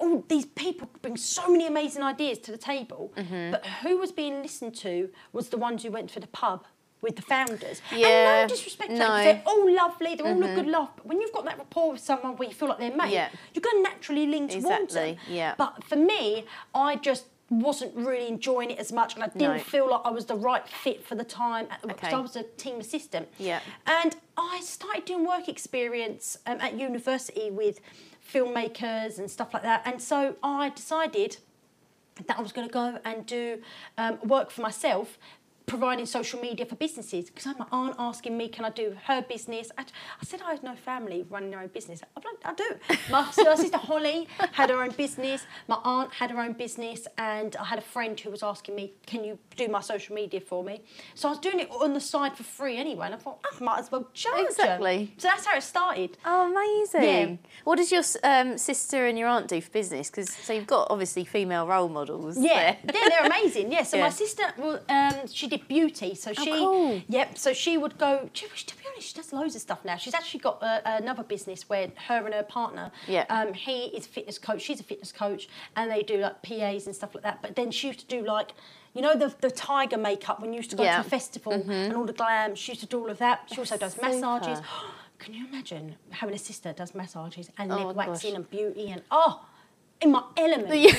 All 0.00 0.24
these 0.28 0.46
people 0.46 0.88
bring 1.02 1.16
so 1.16 1.50
many 1.50 1.66
amazing 1.66 2.04
ideas 2.04 2.38
to 2.40 2.52
the 2.52 2.58
table, 2.58 3.12
Mm-hmm. 3.16 3.50
but 3.50 3.66
who 3.82 3.98
was 3.98 4.12
being 4.12 4.42
listened 4.42 4.76
to 4.76 5.10
was 5.32 5.48
the 5.48 5.56
ones 5.58 5.82
who 5.82 5.90
went 5.90 6.12
for 6.12 6.20
the 6.20 6.28
pub 6.28 6.64
with 7.00 7.16
the 7.16 7.22
founders. 7.22 7.80
And 7.92 8.02
no 8.02 8.46
disrespect 8.48 8.90
to 8.90 8.96
no. 8.98 9.06
them, 9.08 9.24
they're 9.24 9.42
all 9.46 9.74
lovely, 9.74 10.14
they're 10.14 10.26
all 10.26 10.42
a 10.42 10.54
good 10.54 10.66
laugh, 10.66 10.90
but 10.96 11.06
when 11.06 11.20
you've 11.20 11.32
got 11.32 11.44
that 11.44 11.58
rapport 11.58 11.92
with 11.92 12.00
someone 12.00 12.36
where 12.36 12.48
you 12.48 12.54
feel 12.54 12.68
like 12.68 12.78
they're 12.78 12.94
mate, 12.96 13.12
Yeah. 13.12 13.28
you're 13.54 13.62
going 13.62 13.84
to 13.84 13.90
naturally 13.90 14.26
lean 14.26 14.48
towards 14.48 14.64
Exactly, 14.64 15.12
them. 15.12 15.16
yeah. 15.28 15.54
But 15.56 15.84
for 15.84 15.96
me, 15.96 16.44
I 16.74 16.96
just 16.96 17.26
wasn't 17.50 17.94
really 17.96 18.28
enjoying 18.28 18.70
it 18.70 18.78
as 18.78 18.92
much 18.92 19.14
and 19.14 19.22
I 19.24 19.28
didn't 19.28 19.56
No. 19.56 19.58
feel 19.62 19.88
like 19.90 20.02
I 20.04 20.10
was 20.10 20.26
the 20.26 20.34
right 20.34 20.68
fit 20.68 21.02
for 21.06 21.14
the 21.14 21.24
time 21.24 21.66
because 21.80 22.04
Okay. 22.08 22.14
I 22.14 22.20
was 22.20 22.36
a 22.36 22.42
team 22.42 22.78
assistant. 22.80 23.28
Yeah. 23.38 23.60
And 23.86 24.16
I 24.36 24.60
started 24.62 25.06
doing 25.06 25.24
work 25.26 25.48
experience 25.48 26.36
um, 26.46 26.60
at 26.60 26.74
university 26.78 27.50
with 27.50 27.80
filmmakers 28.34 29.18
and 29.18 29.30
stuff 29.30 29.54
like 29.54 29.62
that. 29.62 29.82
And 29.86 30.02
so 30.02 30.36
I 30.42 30.68
decided 30.70 31.38
that 32.26 32.38
I 32.38 32.42
was 32.42 32.52
going 32.52 32.66
to 32.68 32.72
go 32.72 32.98
and 33.04 33.24
do 33.24 33.62
um, 33.96 34.18
work 34.24 34.50
for 34.50 34.60
myself. 34.60 35.18
Providing 35.68 36.06
social 36.06 36.40
media 36.40 36.64
for 36.66 36.76
businesses 36.76 37.26
because 37.26 37.46
I 37.46 37.50
had 37.50 37.58
my 37.58 37.66
aunt 37.72 37.94
asking 37.98 38.36
me, 38.36 38.48
"Can 38.48 38.64
I 38.64 38.70
do 38.70 38.96
her 39.04 39.20
business?" 39.22 39.70
I, 39.76 39.82
I 39.82 40.24
said 40.24 40.40
I 40.42 40.50
had 40.52 40.62
no 40.62 40.74
family 40.74 41.26
running 41.28 41.50
their 41.50 41.60
own 41.60 41.68
business. 41.68 42.00
I'm 42.16 42.22
like, 42.24 42.36
I 42.44 42.54
do. 42.54 42.68
My 43.10 43.30
sister 43.56 43.76
Holly 43.76 44.26
had 44.52 44.70
her 44.70 44.82
own 44.82 44.90
business. 44.92 45.46
My 45.68 45.78
aunt 45.84 46.12
had 46.14 46.30
her 46.30 46.40
own 46.40 46.54
business, 46.54 47.06
and 47.18 47.54
I 47.56 47.64
had 47.64 47.78
a 47.78 47.82
friend 47.82 48.18
who 48.18 48.30
was 48.30 48.42
asking 48.42 48.76
me, 48.76 48.94
"Can 49.06 49.24
you 49.24 49.38
do 49.56 49.68
my 49.68 49.80
social 49.80 50.14
media 50.14 50.40
for 50.40 50.64
me?" 50.64 50.82
So 51.14 51.28
I 51.28 51.32
was 51.32 51.38
doing 51.40 51.60
it 51.60 51.70
on 51.70 51.92
the 51.92 52.00
side 52.00 52.34
for 52.36 52.44
free 52.44 52.76
anyway, 52.78 53.06
and 53.06 53.14
I 53.14 53.18
thought 53.18 53.38
I 53.44 53.62
might 53.62 53.78
as 53.80 53.92
well 53.92 54.08
charge 54.14 54.38
'em." 54.40 54.46
Exactly. 54.46 55.12
So 55.18 55.28
that's 55.28 55.44
how 55.44 55.56
it 55.56 55.62
started. 55.62 56.16
Oh, 56.24 56.50
amazing! 56.50 57.30
Yeah. 57.30 57.50
What 57.64 57.76
does 57.76 57.92
your 57.92 58.02
um, 58.24 58.56
sister 58.56 59.06
and 59.06 59.18
your 59.18 59.28
aunt 59.28 59.48
do 59.48 59.60
for 59.60 59.70
business? 59.70 60.10
Because 60.10 60.30
so 60.32 60.54
you've 60.54 60.66
got 60.66 60.86
obviously 60.90 61.24
female 61.26 61.66
role 61.66 61.88
models. 61.88 62.38
Yeah, 62.38 62.76
there. 62.84 62.94
yeah, 62.94 63.08
they're 63.10 63.26
amazing. 63.26 63.70
Yeah, 63.70 63.82
so 63.82 63.96
Yeah. 63.98 64.04
my 64.04 64.10
sister, 64.10 64.44
well, 64.56 64.80
um, 64.88 65.26
she 65.26 65.46
did 65.48 65.57
beauty, 65.66 66.14
so 66.14 66.32
she, 66.32 66.50
cool. 66.50 67.02
yep. 67.08 67.36
So 67.38 67.52
she 67.52 67.76
would 67.78 67.98
go. 67.98 68.30
she- 68.32 68.46
To 68.46 68.76
be 68.76 68.84
honest, 68.92 69.08
she 69.08 69.14
does 69.14 69.32
loads 69.32 69.54
of 69.56 69.60
stuff 69.62 69.84
now. 69.84 69.96
She's 69.96 70.14
actually 70.14 70.40
got 70.40 70.62
uh, 70.62 70.80
another 70.84 71.22
business 71.22 71.68
where 71.68 71.90
her 72.08 72.24
and 72.24 72.34
her 72.34 72.42
partner, 72.42 72.90
Yeah. 73.06 73.24
um, 73.30 73.54
he 73.54 73.86
is 73.96 74.06
a 74.06 74.08
fitness 74.08 74.38
coach, 74.38 74.62
she's 74.62 74.80
a 74.80 74.84
fitness 74.84 75.10
coach, 75.12 75.48
and 75.76 75.90
they 75.90 76.02
do 76.02 76.18
like 76.18 76.42
PAs 76.42 76.86
and 76.86 76.94
stuff 76.94 77.14
like 77.14 77.24
that. 77.24 77.42
But 77.42 77.56
then 77.56 77.70
she 77.70 77.88
used 77.88 78.00
to 78.00 78.06
do 78.06 78.24
like. 78.24 78.52
You 78.94 79.02
know 79.02 79.14
the 79.14 79.32
the 79.40 79.50
tiger 79.50 79.98
makeup 79.98 80.40
when 80.40 80.52
you 80.52 80.56
used 80.56 80.70
to 80.70 80.76
go 80.76 80.82
Yeah. 80.82 81.00
to 81.02 81.06
a 81.06 81.10
festival 81.10 81.52
and 81.52 81.92
all 81.94 82.04
the 82.06 82.12
glam. 82.14 82.54
She 82.56 82.72
used 82.72 82.80
to 82.80 82.86
do 82.86 82.98
all 83.02 83.10
of 83.10 83.18
that. 83.18 83.36
She 83.52 83.58
also 83.60 83.76
does 83.76 83.92
Super. 83.94 84.08
massages. 84.08 84.58
Can 85.18 85.34
you 85.34 85.46
imagine 85.46 85.96
having 86.10 86.34
a 86.34 86.38
sister 86.38 86.72
does 86.72 86.94
massages 86.94 87.50
and 87.58 87.70
Oh 87.70 87.88
lip 87.88 87.96
waxing 87.96 88.30
gosh. 88.32 88.36
and 88.38 88.50
beauty 88.50 88.90
and 88.90 89.02
oh, 89.10 89.44
in 90.00 90.10
my 90.12 90.22
element. 90.36 90.74
Yeah. 90.74 90.94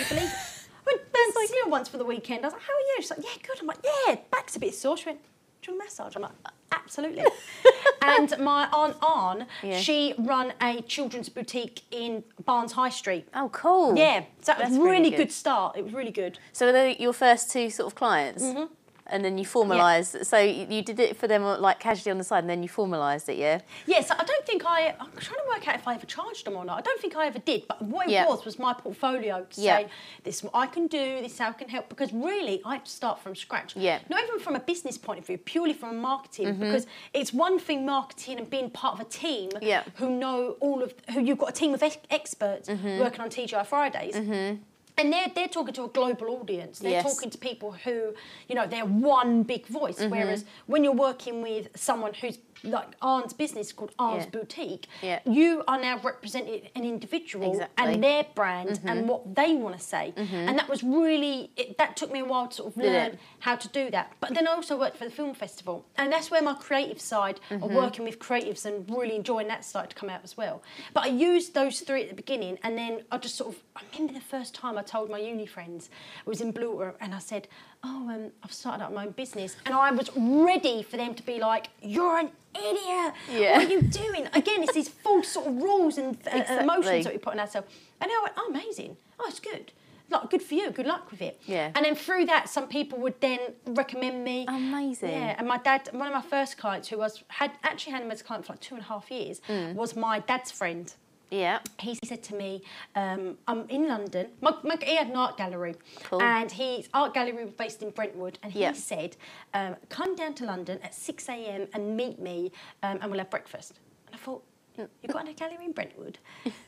Can 1.48 1.56
you 1.56 1.64
believe 1.64 1.64
it? 1.64 1.64
I 1.64 1.64
went 1.64 1.64
down 1.64 1.64
see 1.64 1.64
her 1.66 1.70
once 1.70 1.90
for 1.90 1.98
the 1.98 2.06
weekend. 2.06 2.46
I 2.46 2.48
was 2.48 2.54
like, 2.54 2.62
"How 2.64 2.74
are 2.74 2.80
you?" 2.80 2.96
She's 2.98 3.10
like, 3.12 3.20
"Yeah, 3.24 3.48
good." 3.48 3.60
I'm 3.62 3.68
like, 3.68 3.78
"Yeah, 3.84 4.16
back's 4.32 4.56
a 4.56 4.60
bit 4.60 4.76
sore." 4.76 4.98
She 4.98 5.06
went, 5.08 5.20
"Do 5.62 5.72
you 5.72 5.78
want 5.78 5.84
a 5.84 5.92
massage?" 5.92 6.16
I'm 6.16 6.22
like, 6.24 6.32
"Absolutely." 6.72 7.24
and 8.02 8.38
my 8.40 8.68
aunt 8.72 8.96
Anne, 9.04 9.48
Yeah. 9.64 9.80
she 9.80 10.14
run 10.18 10.54
a 10.62 10.82
children's 10.82 11.30
boutique 11.30 11.82
in 11.92 12.24
Barnes 12.46 12.74
High 12.74 12.90
Street. 12.90 13.28
Oh, 13.34 13.50
cool. 13.50 13.96
Yeah, 13.98 14.22
so 14.42 14.54
that 14.54 14.60
was 14.60 14.70
That's 14.70 14.74
really, 14.78 14.90
really 14.92 15.10
good. 15.12 15.18
good. 15.18 15.32
start. 15.32 15.78
It 15.78 15.84
was 15.84 15.94
really 15.94 16.12
good. 16.12 16.40
So 16.54 16.66
were 16.66 16.72
they 16.72 16.96
your 16.98 17.14
first 17.14 17.52
two 17.52 17.70
sort 17.70 17.88
of 17.88 17.96
clients? 17.96 18.44
Mm-hmm. 18.44 18.64
And 19.12 19.26
then 19.26 19.38
you 19.38 19.46
formalised. 19.46 20.26
So 20.26 20.38
you 20.38 20.82
did 20.82 21.00
it 21.00 21.18
for 21.18 21.28
them 21.28 21.44
uh, 21.44 21.58
like 21.58 21.80
casually 21.80 22.12
on 22.12 22.18
the 22.18 22.24
side, 22.24 22.44
and 22.44 22.50
then 22.50 22.62
you 22.64 22.70
formalised 22.70 23.30
it, 23.30 23.38
yeah. 23.38 23.60
Yes, 23.86 24.12
I 24.12 24.24
don't 24.24 24.46
think 24.46 24.64
I. 24.66 24.96
I'm 25.00 25.12
trying 25.18 25.40
to 25.40 25.46
work 25.50 25.68
out 25.68 25.76
if 25.76 25.88
I 25.88 25.96
ever 25.96 26.06
charged 26.06 26.46
them 26.46 26.56
or 26.56 26.66
not. 26.66 26.78
I 26.78 26.82
don't 26.82 27.00
think 27.02 27.16
I 27.16 27.26
ever 27.28 27.40
did. 27.40 27.68
But 27.68 27.82
what 27.82 28.08
it 28.08 28.12
Yeah. 28.12 28.28
was 28.28 28.46
was 28.46 28.60
my 28.60 28.74
portfolio 28.74 29.46
to 29.50 29.62
Yeah. 29.62 29.78
say 29.78 29.88
this 30.24 30.38
is 30.38 30.44
what 30.44 30.56
I 30.56 30.68
can 30.68 30.88
do, 30.88 31.22
this 31.22 31.34
is 31.34 31.40
how 31.40 31.50
I 31.50 31.54
can 31.54 31.70
help. 31.70 31.90
Because 31.90 32.14
really, 32.14 32.62
I 32.66 32.74
had 32.74 32.86
to 32.86 32.92
start 32.92 33.20
from 33.20 33.36
scratch. 33.36 33.76
Yeah. 33.76 34.00
Not 34.10 34.24
even 34.24 34.40
from 34.40 34.56
a 34.56 34.60
business 34.60 34.98
point 34.98 35.20
of 35.20 35.26
view, 35.26 35.38
purely 35.38 35.74
from 35.74 35.90
a 35.90 36.00
marketing. 36.00 36.48
Mm-hmm. 36.48 36.62
Because 36.64 36.86
it's 37.14 37.34
one 37.34 37.60
thing 37.60 37.86
marketing 37.86 38.38
and 38.38 38.50
being 38.50 38.70
part 38.70 38.94
of 38.96 39.00
a 39.00 39.10
team 39.10 39.50
Yeah. 39.62 39.84
who 39.96 40.10
know 40.10 40.56
all 40.60 40.84
of 40.84 40.94
who 41.14 41.22
you've 41.22 41.38
got 41.40 41.50
a 41.50 41.54
team 41.54 41.74
of 41.74 41.82
ex- 41.84 41.98
experts 42.10 42.70
Mm-hmm. 42.70 43.00
working 43.00 43.22
on 43.22 43.30
TGI 43.30 43.66
Fridays. 43.66 44.16
Mm-hmm. 44.16 44.62
And 45.00 45.14
they're, 45.14 45.28
they're 45.34 45.48
talking 45.48 45.74
to 45.76 45.86
a 45.86 45.88
global 45.88 46.30
audience. 46.42 46.80
They're 46.80 46.92
Yes. 46.92 47.04
talking 47.04 47.30
to 47.30 47.38
people 47.38 47.72
who, 47.72 48.14
you 48.50 48.56
know, 48.56 48.68
they're 48.68 48.86
one 48.86 49.44
big 49.44 49.66
voice. 49.68 50.00
Mm-hmm. 50.00 50.10
Whereas 50.12 50.44
when 50.68 50.84
you're 50.84 50.92
working 50.94 51.42
with 51.42 51.70
someone 51.76 52.14
who's 52.14 52.38
like 52.64 52.88
Arn's 53.02 53.34
business 53.34 53.72
called 53.72 53.92
Arn's 54.00 54.26
Yeah. 54.26 54.30
Boutique, 54.32 54.88
Yeah. 55.02 55.20
you 55.26 55.64
are 55.68 55.80
now 55.80 56.00
representing 56.04 56.68
an 56.76 56.84
individual 56.84 57.52
Exactly. 57.52 57.84
Mm-hmm. 57.86 57.94
and 57.94 58.04
their 58.04 58.26
brand 58.36 58.80
and 58.86 59.08
what 59.08 59.36
they 59.36 59.56
want 59.56 59.78
to 59.78 59.84
say. 59.84 60.14
And 60.18 60.58
that 60.58 60.70
was 60.70 60.84
really, 60.84 61.52
it, 61.56 61.78
that 61.78 61.96
took 61.96 62.12
me 62.12 62.20
a 62.20 62.26
while 62.26 62.48
to 62.48 62.56
sort 62.56 62.72
of 62.72 62.78
learn 62.78 63.12
it? 63.14 63.20
how 63.40 63.56
to 63.56 63.68
do 63.70 63.90
that. 63.92 64.12
But 64.20 64.34
then 64.34 64.48
I 64.48 64.52
also 64.52 64.78
worked 64.78 64.98
for 64.98 65.06
the 65.06 65.12
film 65.12 65.34
festival. 65.34 65.86
And 65.98 66.12
that's 66.12 66.30
where 66.32 66.42
my 66.42 66.54
creative 66.54 67.00
side 67.02 67.40
Mm-hmm. 67.50 67.64
of 67.64 67.72
working 67.72 68.06
with 68.06 68.20
creatives 68.20 68.66
and 68.66 68.88
really 68.90 69.16
enjoying 69.16 69.48
that 69.48 69.64
side 69.66 69.90
to 69.92 69.96
come 69.96 70.10
out 70.10 70.22
as 70.24 70.36
well. 70.38 70.62
But 70.94 71.06
I 71.06 71.08
used 71.08 71.54
those 71.54 71.80
three 71.80 72.04
at 72.04 72.10
the 72.10 72.16
beginning 72.16 72.60
and 72.64 72.78
then 72.78 73.04
I 73.12 73.18
just 73.18 73.36
sort 73.36 73.54
of, 73.56 73.62
I 73.76 73.82
remember 73.94 74.14
the 74.14 74.26
first 74.26 74.54
time 74.54 74.78
I 74.78 74.84
told 74.84 75.10
my 75.10 75.18
uni 75.20 75.46
friends, 75.46 75.90
I 76.26 76.30
was 76.30 76.42
in 76.42 76.52
Blue 76.52 76.92
and 77.00 77.16
I 77.16 77.20
said, 77.20 77.48
oh, 77.84 78.10
um, 78.10 78.32
I've 78.44 78.54
started 78.54 78.84
up 78.84 78.94
my 78.94 79.06
own 79.06 79.12
business. 79.12 79.56
And 79.66 79.74
I 79.74 79.92
was 79.92 80.10
ready 80.16 80.84
for 80.84 80.98
them 80.98 81.14
to 81.16 81.24
be 81.24 81.40
like, 81.40 81.70
you're 81.82 82.18
an 82.18 82.32
idiot. 82.56 83.14
Yeah. 83.32 83.58
What 83.58 83.68
are 83.68 83.70
you 83.70 83.82
doing? 83.82 84.28
Again, 84.34 84.64
it's 84.64 84.74
these 84.74 84.90
false 84.90 85.28
sort 85.30 85.48
of 85.48 85.56
rules 85.56 85.98
and 85.98 86.16
uh, 86.28 86.38
Exactly. 86.38 86.58
emotions 86.64 87.06
that 87.06 87.14
we 87.14 87.20
put 87.20 87.34
on 87.34 87.40
ourselves. 87.40 87.68
And 88.02 88.12
I 88.12 88.20
went, 88.24 88.34
oh, 88.38 88.48
amazing. 88.50 88.98
Oh, 89.20 89.26
it's 89.30 89.40
good. 89.40 89.72
Like, 90.10 90.30
good 90.32 90.42
for 90.42 90.56
you. 90.56 90.72
Good 90.72 90.88
luck 90.88 91.12
with 91.12 91.22
it. 91.22 91.40
Yeah. 91.46 91.72
And 91.76 91.86
then 91.86 91.94
through 91.96 92.26
that, 92.26 92.50
some 92.50 92.68
people 92.68 92.98
would 93.00 93.22
then 93.22 93.40
recommend 93.68 94.24
me. 94.24 94.46
Amazing. 94.48 95.12
Yeah. 95.12 95.36
And 95.38 95.48
my 95.48 95.58
dad, 95.60 95.88
one 95.92 96.08
of 96.08 96.14
my 96.14 96.22
first 96.28 96.58
clients, 96.58 96.88
who 96.88 96.98
was 96.98 97.24
had 97.28 97.52
actually 97.64 97.94
had 97.94 98.02
him 98.02 98.10
as 98.12 98.22
a 98.22 98.24
client 98.24 98.46
for 98.46 98.54
like 98.54 98.60
two 98.60 98.74
and 98.76 98.84
a 98.84 98.88
half 98.88 99.12
years, 99.12 99.40
Mm. 99.48 99.76
was 99.76 99.96
my 99.96 100.20
dad's 100.20 100.50
friend 100.52 100.92
Yeah. 101.32 101.60
he 101.80 101.98
said 102.06 102.24
to 102.24 102.36
me, 102.36 102.64
um, 102.96 103.38
I'm 103.48 103.68
in 103.70 103.88
London. 103.88 104.28
My, 104.42 104.54
my, 104.64 104.78
he 104.82 104.96
had 104.96 105.08
an 105.10 105.16
art 105.16 105.38
gallery, 105.38 105.76
Cool. 106.04 106.22
and 106.22 106.52
his 106.52 106.90
art 106.94 107.14
gallery 107.14 107.44
was 107.46 107.54
based 107.54 107.82
in 107.84 107.92
Brentwood. 107.92 108.40
And 108.44 108.52
he 108.52 108.62
Yeah. 108.62 108.74
said, 108.74 109.16
um, 109.54 109.76
"Come 109.90 110.16
down 110.16 110.34
to 110.36 110.46
London 110.46 110.80
at 110.84 110.94
6 110.96 111.30
a.m. 111.30 111.68
and 111.74 111.96
meet 111.96 112.20
me, 112.20 112.52
um, 112.84 113.00
and 113.02 113.12
we'll 113.12 113.20
have 113.20 113.30
breakfast." 113.30 113.74
And 114.08 114.16
I 114.16 114.18
thought, 114.18 114.44
You've 115.02 115.14
got 115.14 115.28
a 115.28 115.34
gallery 115.34 115.66
in 115.66 115.72
Brentwood. 115.72 116.18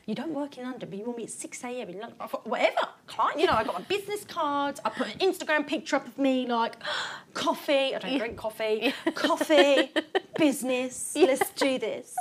You 0.06 0.14
don't 0.14 0.34
work 0.34 0.58
in 0.58 0.64
London, 0.64 0.88
but 0.88 0.98
you 0.98 1.04
want 1.04 1.18
me 1.18 1.24
at 1.24 1.30
6 1.30 1.64
a.m. 1.64 1.88
in 1.88 1.98
London. 1.98 2.16
I 2.20 2.26
thought, 2.26 2.46
whatever, 2.46 2.80
client. 3.06 3.40
You 3.40 3.46
know, 3.46 3.54
I 3.54 3.64
got 3.64 3.74
my 3.74 3.82
business 3.82 4.24
cards. 4.24 4.80
I 4.84 4.90
put 4.90 5.08
an 5.08 5.18
Instagram 5.18 5.66
picture 5.66 5.96
up 5.96 6.06
of 6.06 6.18
me, 6.18 6.46
like 6.46 6.76
coffee. 7.34 7.94
I 7.94 7.98
don't 7.98 8.18
drink 8.18 8.36
coffee. 8.36 8.92
Coffee, 9.14 9.90
business. 10.38 11.14
Let's 11.16 11.50
do 11.50 11.78
this. 11.78 12.14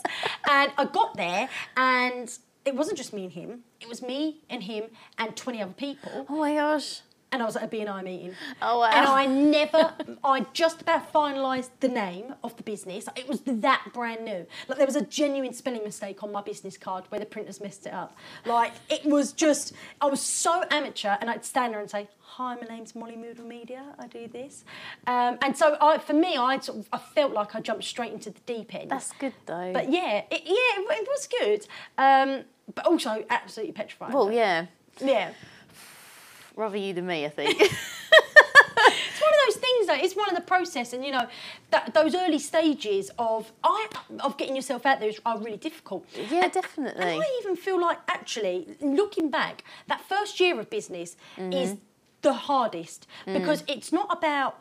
And 0.49 0.71
I 0.77 0.85
got 0.85 1.15
there, 1.15 1.49
and 1.75 2.31
it 2.65 2.75
wasn't 2.75 2.97
just 2.97 3.13
me 3.13 3.23
and 3.23 3.33
him. 3.33 3.59
It 3.79 3.89
was 3.89 4.01
me 4.01 4.41
and 4.49 4.63
him 4.63 4.85
and 5.17 5.35
20 5.35 5.61
other 5.61 5.73
people 5.73 6.27
Oh 6.29 6.37
my 6.37 6.55
gosh. 6.55 7.01
And 7.31 7.41
I 7.41 7.45
was 7.45 7.55
at 7.55 7.63
a 7.63 7.67
BNI 7.67 8.03
meeting. 8.03 8.35
Oh, 8.61 8.79
wow. 8.79 8.91
And 8.93 9.07
I 9.07 9.25
never, 9.27 9.93
I 10.23 10.45
just 10.53 10.81
about 10.81 11.11
finalised 11.13 11.69
the 11.79 11.87
name 11.87 12.35
of 12.43 12.57
the 12.57 12.63
business. 12.63 13.07
It 13.15 13.27
was 13.27 13.41
that 13.45 13.87
brand 13.93 14.25
new. 14.25 14.45
Like 14.67 14.77
there 14.77 14.85
was 14.85 14.97
a 14.97 15.05
genuine 15.05 15.53
spelling 15.53 15.83
mistake 15.83 16.23
on 16.23 16.31
my 16.31 16.41
business 16.41 16.77
card 16.77 17.05
where 17.09 17.19
the 17.19 17.25
printers 17.25 17.61
messed 17.61 17.85
it 17.85 17.93
up. 17.93 18.17
Like 18.45 18.73
it 18.89 19.05
was 19.05 19.31
just, 19.31 19.73
I 20.01 20.07
was 20.07 20.21
so 20.21 20.63
amateur, 20.71 21.15
and 21.21 21.29
I'd 21.29 21.45
stand 21.45 21.73
there 21.73 21.79
and 21.79 21.89
say, 21.89 22.09
"Hi, 22.19 22.55
my 22.55 22.67
name's 22.67 22.95
Molly 22.95 23.15
Moodle 23.15 23.45
Media. 23.45 23.83
I 23.97 24.07
do 24.07 24.27
this," 24.27 24.65
um, 25.07 25.37
and 25.41 25.55
so 25.55 25.77
I, 25.79 25.97
for 25.99 26.13
me, 26.13 26.35
I 26.35 26.59
sort 26.59 26.79
of, 26.79 26.89
I 26.91 26.97
felt 26.97 27.31
like 27.31 27.55
I 27.55 27.61
jumped 27.61 27.85
straight 27.85 28.11
into 28.13 28.29
the 28.29 28.39
deep 28.45 28.73
end. 28.75 28.91
That's 28.91 29.11
good 29.13 29.33
though. 29.45 29.71
but 29.73 29.89
yeah, 29.91 30.23
it, 30.29 30.41
yeah, 30.45 30.81
it, 30.81 30.85
it 30.89 31.07
was 31.07 31.27
good. 31.27 31.67
Um, 31.97 32.43
but 32.75 32.85
also 32.85 33.23
absolutely 33.29 33.73
petrified. 33.73 34.13
well, 34.13 34.31
yeah. 34.31 34.67
yeah. 34.99 35.31
Rather 36.55 36.77
you 36.77 36.93
than 36.93 37.07
me, 37.07 37.25
I 37.25 37.29
think. 37.29 37.61
It's 38.83 39.21
one 39.21 39.33
of 39.33 39.39
those 39.45 39.61
things 39.61 39.87
though. 39.87 40.05
It's 40.05 40.15
one 40.15 40.29
of 40.29 40.35
the 40.35 40.41
process, 40.41 40.93
and 40.93 41.05
you 41.05 41.11
know, 41.11 41.27
that 41.69 41.93
those 41.93 42.15
early 42.15 42.39
stages 42.39 43.11
of 43.19 43.51
I 43.63 43.87
of 44.21 44.37
getting 44.37 44.55
yourself 44.55 44.85
out 44.85 44.99
there 44.99 45.09
is, 45.09 45.19
are 45.25 45.37
really 45.37 45.57
difficult. 45.57 46.07
yeah, 46.29 46.45
And 46.45 46.51
definitely. 46.51 47.03
I 47.03 47.39
even 47.41 47.55
feel 47.55 47.79
like 47.79 47.99
actually 48.07 48.75
looking 48.81 49.29
back, 49.29 49.63
that 49.87 50.01
first 50.01 50.39
year 50.39 50.59
of 50.59 50.69
business 50.69 51.15
mm-hmm. 51.37 51.53
is 51.53 51.77
the 52.21 52.33
hardest 52.33 53.07
because 53.25 53.63
mm. 53.63 53.75
it's 53.75 53.91
not 53.91 54.07
about 54.11 54.59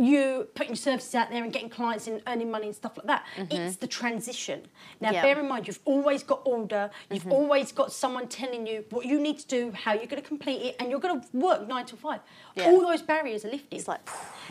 you 0.00 0.48
putting 0.54 0.70
your 0.70 0.76
services 0.76 1.14
out 1.14 1.30
there 1.30 1.42
and 1.42 1.52
getting 1.52 1.68
clients 1.68 2.06
and 2.06 2.22
earning 2.26 2.50
money 2.50 2.66
and 2.66 2.74
stuff 2.74 2.96
like 2.96 3.06
that. 3.06 3.24
Mm-hmm. 3.36 3.52
It's 3.52 3.76
the 3.76 3.86
transition. 3.86 4.66
Now, 5.00 5.10
Yeah. 5.10 5.22
bear 5.22 5.38
in 5.38 5.48
mind, 5.48 5.66
you've 5.66 5.80
always 5.84 6.22
got 6.22 6.40
order. 6.44 6.90
You've 7.10 7.22
mm-hmm. 7.22 7.32
always 7.32 7.72
got 7.72 7.92
someone 7.92 8.28
telling 8.28 8.66
you 8.66 8.84
what 8.90 9.04
you 9.06 9.20
need 9.20 9.38
to 9.40 9.46
do, 9.46 9.72
how 9.72 9.92
you're 9.92 10.06
going 10.06 10.22
to 10.22 10.28
complete 10.28 10.62
it, 10.62 10.76
and 10.78 10.90
you're 10.90 11.00
going 11.00 11.20
to 11.20 11.26
work 11.36 11.68
nine 11.68 11.86
to 11.86 11.96
five. 11.96 12.20
Yeah. 12.54 12.66
All 12.66 12.80
those 12.80 13.02
barriers 13.02 13.44
are 13.44 13.50
lifted. 13.50 13.74
It's 13.76 13.88
like, 13.88 14.00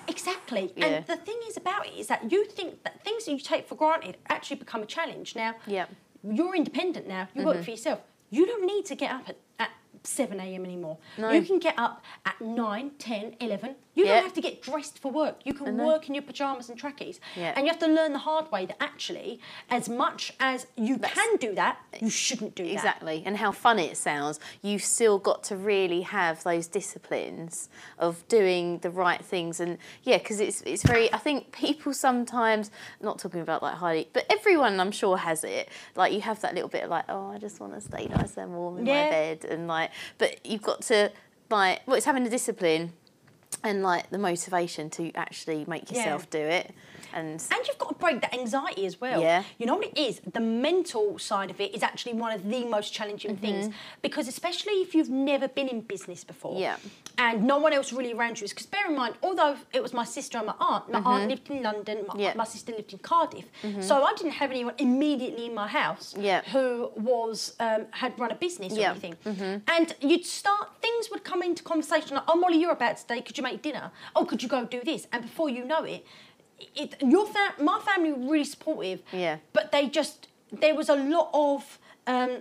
Exactly. 0.08 0.72
Yeah. 0.76 0.86
And 0.86 1.08
the 1.08 1.18
thing 1.18 1.40
is 1.48 1.58
about 1.58 1.86
it 1.86 1.94
is 1.98 2.08
that 2.08 2.32
you 2.32 2.46
think 2.46 2.84
that 2.84 3.04
things 3.04 3.26
that 3.26 3.32
you 3.32 3.40
take 3.40 3.68
for 3.68 3.76
granted 3.76 4.18
actually 4.30 4.58
become 4.58 4.82
a 4.82 4.86
challenge. 4.86 5.36
Now, 5.36 5.56
Yeah. 5.68 5.86
you're 6.24 6.56
independent 6.56 7.08
now, 7.08 7.28
you 7.34 7.46
work 7.46 7.56
mm-hmm. 7.56 7.64
for 7.64 7.72
yourself. 7.72 8.00
You 8.32 8.46
don't 8.46 8.66
need 8.66 8.86
to 8.86 8.96
get 8.96 9.12
up 9.12 9.30
at, 9.30 9.38
at 9.60 9.72
7 10.04 10.40
a.m. 10.40 10.66
anymore. 10.66 10.98
No. 11.18 11.32
You 11.32 11.42
can 11.42 11.60
get 11.60 11.78
up 11.78 12.04
at 12.26 12.40
9, 12.40 12.92
10, 12.98 13.36
11. 13.40 13.76
You 14.00 14.06
Yeah. 14.06 14.14
don't 14.16 14.24
have 14.24 14.34
to 14.34 14.42
get 14.42 14.62
dressed 14.62 14.98
for 15.00 15.12
work. 15.12 15.38
You 15.44 15.54
can 15.54 15.78
work 15.78 16.08
in 16.08 16.16
your 16.16 16.22
pyjamas 16.24 16.70
and 16.70 16.80
trackies. 16.80 17.20
Yeah. 17.36 17.54
And 17.56 17.66
you 17.66 17.70
have 17.74 17.80
to 17.80 17.88
learn 17.88 18.14
the 18.14 18.20
hard 18.30 18.50
way 18.50 18.66
that 18.66 18.78
actually, 18.80 19.42
as 19.70 19.90
much 19.90 20.34
as 20.40 20.68
you 20.78 20.98
can 21.00 21.36
do 21.38 21.54
that, 21.56 21.78
you 22.00 22.10
shouldn't 22.10 22.56
do 22.56 22.64
that. 22.64 22.72
Exactly, 22.72 23.24
and 23.26 23.36
how 23.38 23.52
funny 23.52 23.86
it 23.88 23.98
sounds. 23.98 24.40
You've 24.62 24.84
still 24.84 25.18
got 25.20 25.44
to 25.50 25.58
really 25.58 26.02
have 26.02 26.44
those 26.44 26.66
disciplines 26.68 27.70
of 27.98 28.26
doing 28.30 28.80
the 28.80 28.90
right 28.90 29.24
things, 29.24 29.60
and 29.60 29.78
yeah, 30.04 30.18
because 30.18 30.40
it's 30.40 30.62
it's 30.62 30.84
very. 30.84 31.12
I 31.14 31.18
think 31.18 31.52
people 31.52 31.94
sometimes, 31.94 32.72
not 33.02 33.20
talking 33.20 33.42
about 33.42 33.62
like 33.62 33.76
Heidi, 33.76 34.08
but 34.14 34.26
everyone 34.30 34.80
I'm 34.80 34.92
sure 34.92 35.18
has 35.18 35.44
it. 35.44 35.68
Like 35.96 36.14
you 36.14 36.22
have 36.22 36.40
that 36.42 36.54
little 36.56 36.70
bit 36.70 36.84
of 36.86 36.90
like, 36.90 37.06
oh, 37.10 37.32
I 37.32 37.38
just 37.38 37.60
want 37.60 37.74
to 37.74 37.82
stay 37.82 38.08
nice 38.08 38.38
and 38.38 38.54
warm 38.54 38.78
in 38.80 38.86
Yeah. 38.86 39.04
my 39.06 39.10
bed, 39.10 39.46
and 39.46 39.68
like, 39.68 39.92
but 40.18 40.46
you've 40.46 40.62
got 40.62 40.82
to 40.84 41.12
like, 41.50 41.82
well, 41.88 41.96
it's 41.98 42.06
having 42.06 42.24
the 42.24 42.30
discipline. 42.30 42.94
And 43.64 43.84
like 43.84 44.10
the 44.10 44.18
motivation 44.18 44.90
to 44.92 45.12
actually 45.14 45.66
make 45.68 45.92
Yeah. 45.92 45.98
yourself 45.98 46.30
do 46.30 46.40
it, 46.40 46.74
and 47.14 47.42
And 47.52 47.68
you've 47.68 47.78
got 47.78 47.90
to 47.90 47.96
break 47.96 48.22
that 48.22 48.34
anxiety 48.34 48.86
as 48.86 49.00
well. 49.02 49.22
Yeah. 49.22 49.44
You 49.58 49.66
know 49.66 49.76
what 49.76 49.88
it 49.88 49.98
is? 49.98 50.22
The 50.34 50.40
mental 50.40 51.18
side 51.20 51.50
of 51.50 51.60
it 51.62 51.74
is 51.76 51.84
actually 51.84 52.14
one 52.14 52.32
of 52.32 52.48
the 52.50 52.66
most 52.66 52.94
challenging 52.94 53.32
Mm-hmm. 53.32 53.42
things 53.46 53.74
because, 54.02 54.28
especially 54.28 54.74
if 54.82 54.94
you've 54.96 55.10
never 55.10 55.48
been 55.48 55.68
in 55.68 55.82
business 55.82 56.24
before 56.24 56.60
Yeah. 56.60 56.78
and 57.18 57.44
no 57.46 57.58
one 57.58 57.74
else 57.74 57.92
really 57.94 58.14
around 58.14 58.40
you 58.40 58.46
is, 58.46 58.52
because 58.54 58.66
bear 58.66 58.88
in 58.88 58.96
mind, 58.96 59.16
although 59.22 59.56
it 59.74 59.82
was 59.84 59.94
my 59.94 60.06
sister 60.06 60.38
and 60.38 60.48
my 60.48 60.56
aunt, 60.60 60.92
my 60.92 61.00
aunt 61.00 61.30
lived 61.30 61.50
in 61.50 61.62
London, 61.64 61.98
my, 62.08 62.14
Mm-hmm. 62.14 62.20
Yeah. 62.20 62.30
Mm-hmm. 62.30 62.38
my 62.38 62.46
sister 62.46 62.72
lived 62.72 62.92
in 62.94 63.00
Cardiff. 63.00 63.46
So 63.82 64.04
I 64.04 64.14
didn't 64.14 64.34
have 64.34 64.52
anyone 64.52 64.76
immediately 64.78 65.46
in 65.48 65.54
my 65.54 65.68
house 65.68 66.16
Yeah. 66.18 66.42
who 66.54 66.92
was 66.96 67.56
um, 67.60 67.86
had 67.92 68.18
run 68.20 68.32
a 68.32 68.36
business 68.36 68.74
Yeah. 68.74 68.88
or 68.88 68.92
anything. 68.92 69.16
And 69.68 69.96
you'd 70.02 70.26
start, 70.26 70.70
things 70.82 71.10
would 71.12 71.24
come 71.24 71.42
into 71.44 71.62
conversation 71.64 72.16
like, 72.18 72.26
oh, 72.28 72.36
Molly, 72.36 72.58
you're 72.62 72.72
about 72.82 72.98
today, 72.98 73.22
could 73.22 73.38
you 73.38 73.44
make 73.44 73.62
dinner? 73.62 73.92
Oh, 74.16 74.26
could 74.26 74.42
you 74.44 74.50
go 74.50 74.66
do 74.66 74.82
this? 74.84 75.08
And 75.12 75.22
before 75.24 75.50
you 75.50 75.66
know 75.66 75.84
it, 75.84 76.06
it, 76.76 76.96
your 77.02 77.26
fam- 77.28 77.64
my 77.66 77.80
family 77.80 78.14
were 78.14 78.32
really 78.32 78.44
supportive. 78.46 79.02
Yeah. 79.12 79.38
But 79.54 79.72
they 79.72 79.88
just 79.90 80.28
there 80.52 80.76
was 80.76 80.90
a 80.90 80.96
lot 80.96 81.30
of 81.34 81.78
um, 82.08 82.38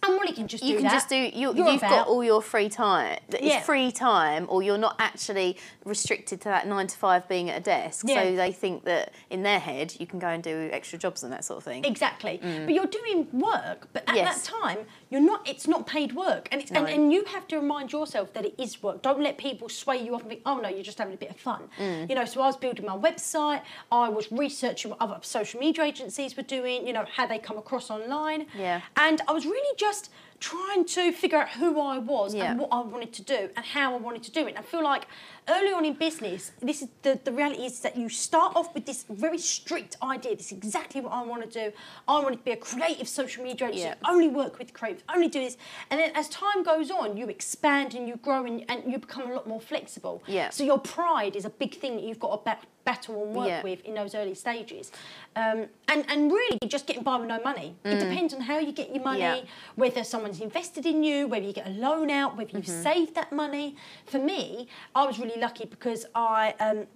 and 0.00 0.14
Molly 0.14 0.32
can 0.32 0.46
just 0.46 0.62
do 0.62 0.68
that. 0.68 0.72
you 0.72 0.76
can 0.78 0.84
that. 0.84 0.92
just 0.92 1.08
do 1.08 1.16
you, 1.16 1.52
you've 1.54 1.80
got 1.80 2.06
all 2.06 2.22
your 2.22 2.40
free 2.40 2.68
time 2.68 3.18
it's 3.30 3.42
Yeah. 3.42 3.60
free 3.62 3.90
time 3.90 4.46
or 4.48 4.62
you're 4.62 4.78
not 4.78 4.94
actually 5.00 5.56
restricted 5.84 6.40
to 6.42 6.48
that 6.48 6.68
nine 6.68 6.86
to 6.86 6.96
five 6.96 7.28
being 7.28 7.50
at 7.50 7.58
a 7.58 7.60
desk 7.60 8.04
Yeah. 8.08 8.22
so 8.22 8.36
they 8.36 8.52
think 8.52 8.84
that 8.84 9.12
in 9.30 9.42
their 9.42 9.58
head 9.58 9.94
you 9.98 10.06
can 10.06 10.20
go 10.20 10.28
and 10.28 10.40
do 10.42 10.68
extra 10.72 10.98
jobs 11.00 11.24
and 11.24 11.32
that 11.32 11.44
sort 11.44 11.58
of 11.58 11.64
thing 11.64 11.84
Exactly. 11.84 12.38
But 12.40 12.72
you're 12.74 12.86
doing 12.86 13.26
work, 13.32 13.88
but 13.92 14.02
at 14.08 14.14
Mm. 14.14 14.16
Yes. 14.16 14.46
that 14.48 14.54
time 14.62 14.78
you're 15.10 15.20
not 15.20 15.48
it's 15.48 15.66
not 15.66 15.86
paid 15.86 16.12
work. 16.14 16.48
And 16.52 16.60
it's 16.60 16.70
and, 16.70 16.86
and 16.88 17.12
you 17.12 17.24
have 17.26 17.46
to 17.48 17.56
remind 17.56 17.92
yourself 17.92 18.32
that 18.34 18.44
it 18.44 18.54
is 18.58 18.82
work. 18.82 19.02
Don't 19.02 19.20
let 19.20 19.38
people 19.38 19.68
sway 19.68 19.96
you 20.04 20.14
off 20.14 20.20
and 20.22 20.30
think, 20.30 20.42
oh 20.46 20.58
no, 20.58 20.68
you're 20.68 20.82
just 20.82 20.98
having 20.98 21.14
a 21.14 21.16
bit 21.16 21.30
of 21.30 21.36
fun. 21.36 21.62
Mm. 21.78 22.08
You 22.08 22.14
know, 22.14 22.24
so 22.24 22.40
I 22.42 22.46
was 22.46 22.56
building 22.56 22.84
my 22.84 22.96
website, 22.96 23.62
I 23.90 24.08
was 24.08 24.30
researching 24.30 24.90
what 24.90 25.00
other 25.00 25.18
social 25.22 25.60
media 25.60 25.84
agencies 25.84 26.36
were 26.36 26.42
doing, 26.42 26.86
you 26.86 26.92
know, 26.92 27.04
how 27.10 27.26
they 27.26 27.38
come 27.38 27.58
across 27.58 27.90
online. 27.90 28.46
Yeah. 28.56 28.80
And 28.96 29.20
I 29.28 29.32
was 29.32 29.46
really 29.46 29.76
just 29.76 30.10
trying 30.40 30.84
to 30.84 31.10
figure 31.12 31.38
out 31.38 31.48
who 31.50 31.80
I 31.80 31.98
was 31.98 32.34
Yeah. 32.34 32.50
and 32.50 32.60
what 32.60 32.68
I 32.70 32.80
wanted 32.80 33.12
to 33.14 33.22
do 33.22 33.50
and 33.56 33.64
how 33.66 33.94
I 33.94 33.96
wanted 33.96 34.22
to 34.24 34.30
do 34.30 34.46
it. 34.46 34.50
And 34.50 34.58
I 34.58 34.62
feel 34.62 34.84
like 34.84 35.06
early 35.48 35.72
on 35.72 35.84
in 35.84 35.94
business, 35.94 36.52
this 36.60 36.82
is 36.82 36.88
the, 37.02 37.18
the 37.24 37.32
reality 37.32 37.62
is 37.64 37.80
that 37.80 37.96
you 37.96 38.08
start 38.08 38.54
off 38.56 38.74
with 38.74 38.86
this 38.86 39.04
very 39.08 39.38
strict 39.38 39.96
idea. 40.02 40.36
This 40.36 40.46
is 40.46 40.58
exactly 40.58 41.00
what 41.00 41.12
I 41.12 41.22
want 41.22 41.50
to 41.50 41.64
do. 41.64 41.72
I 42.06 42.20
want 42.20 42.32
to 42.36 42.42
be 42.42 42.52
a 42.52 42.56
creative 42.56 43.08
social 43.08 43.42
media 43.44 43.68
agency. 43.68 43.84
Yeah. 43.86 43.94
Only 44.08 44.28
work 44.28 44.58
with 44.58 44.72
creatives. 44.72 45.02
Only 45.12 45.28
do 45.28 45.40
this. 45.40 45.56
And 45.90 45.98
then 46.00 46.12
as 46.14 46.28
time 46.28 46.62
goes 46.62 46.90
on, 46.90 47.16
you 47.16 47.28
expand 47.28 47.94
and 47.94 48.06
you 48.08 48.16
grow 48.16 48.44
and, 48.44 48.64
and 48.70 48.90
you 48.90 48.98
become 48.98 49.30
a 49.30 49.34
lot 49.34 49.46
more 49.46 49.60
flexible. 49.60 50.22
Yeah. 50.26 50.50
So 50.50 50.64
your 50.64 50.78
pride 50.78 51.36
is 51.36 51.44
a 51.44 51.50
big 51.50 51.74
thing 51.76 51.96
that 51.96 52.04
you've 52.04 52.20
got 52.20 52.36
to 52.36 52.44
bat, 52.44 52.64
battle 52.84 53.24
and 53.24 53.34
work 53.34 53.48
Yeah. 53.48 53.62
with 53.62 53.80
in 53.84 53.94
those 53.94 54.14
early 54.14 54.34
stages. 54.34 54.90
Um, 55.36 55.66
and 55.88 56.04
and 56.08 56.30
really 56.32 56.58
just 56.66 56.86
getting 56.86 57.02
by 57.02 57.16
with 57.16 57.28
no 57.28 57.40
money. 57.42 57.76
It 57.84 57.98
depends 58.00 58.32
on 58.34 58.40
how 58.40 58.58
you 58.58 58.72
get 58.72 58.94
your 58.94 59.04
money, 59.04 59.20
Mm. 59.20 59.36
Yeah. 59.44 59.50
whether 59.76 60.04
someone's 60.04 60.40
invested 60.40 60.84
in 60.86 61.02
you, 61.04 61.26
whether 61.28 61.44
you 61.46 61.52
get 61.52 61.66
a 61.66 61.70
loan 61.70 62.10
out, 62.10 62.36
whether 62.36 62.50
you've 62.56 62.64
Mm-hmm. 62.66 62.82
saved 62.82 63.14
that 63.14 63.32
money. 63.32 63.76
For 64.06 64.18
me, 64.18 64.68
I 64.94 65.06
was 65.06 65.18
really 65.18 65.37
lucky 65.38 65.64
because 65.66 66.06
I 66.14 66.54
um, 66.60 66.86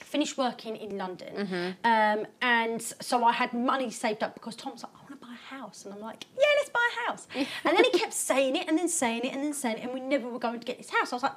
finished 0.00 0.36
working 0.38 0.76
in 0.76 0.96
London, 0.98 1.34
Mm-hmm. 1.36 1.86
um, 2.20 2.26
and 2.42 2.82
so 2.82 3.24
I 3.24 3.32
had 3.32 3.52
money 3.52 3.90
saved 3.90 4.22
up 4.22 4.34
because 4.34 4.56
Tom's 4.56 4.82
like, 4.82 4.92
I 4.94 4.98
want 5.02 5.20
to 5.20 5.26
buy 5.26 5.32
a 5.34 5.54
house, 5.60 5.84
and 5.84 5.94
I'm 5.94 6.00
like, 6.00 6.24
yeah, 6.36 6.46
let's 6.58 6.70
buy 6.70 6.88
a 6.92 7.10
house. 7.10 7.28
and 7.34 7.76
then 7.76 7.84
he 7.84 7.90
kept 7.98 8.12
saying 8.12 8.56
it, 8.56 8.68
and 8.68 8.76
then 8.78 8.88
saying 8.88 9.22
it, 9.24 9.32
and 9.34 9.42
then 9.44 9.52
saying 9.52 9.78
it, 9.78 9.84
and 9.84 9.92
we 9.94 10.00
never 10.00 10.28
were 10.28 10.38
going 10.38 10.60
to 10.60 10.66
get 10.66 10.78
this 10.78 10.90
house. 10.90 11.12
I 11.12 11.16
was 11.16 11.22
like. 11.22 11.32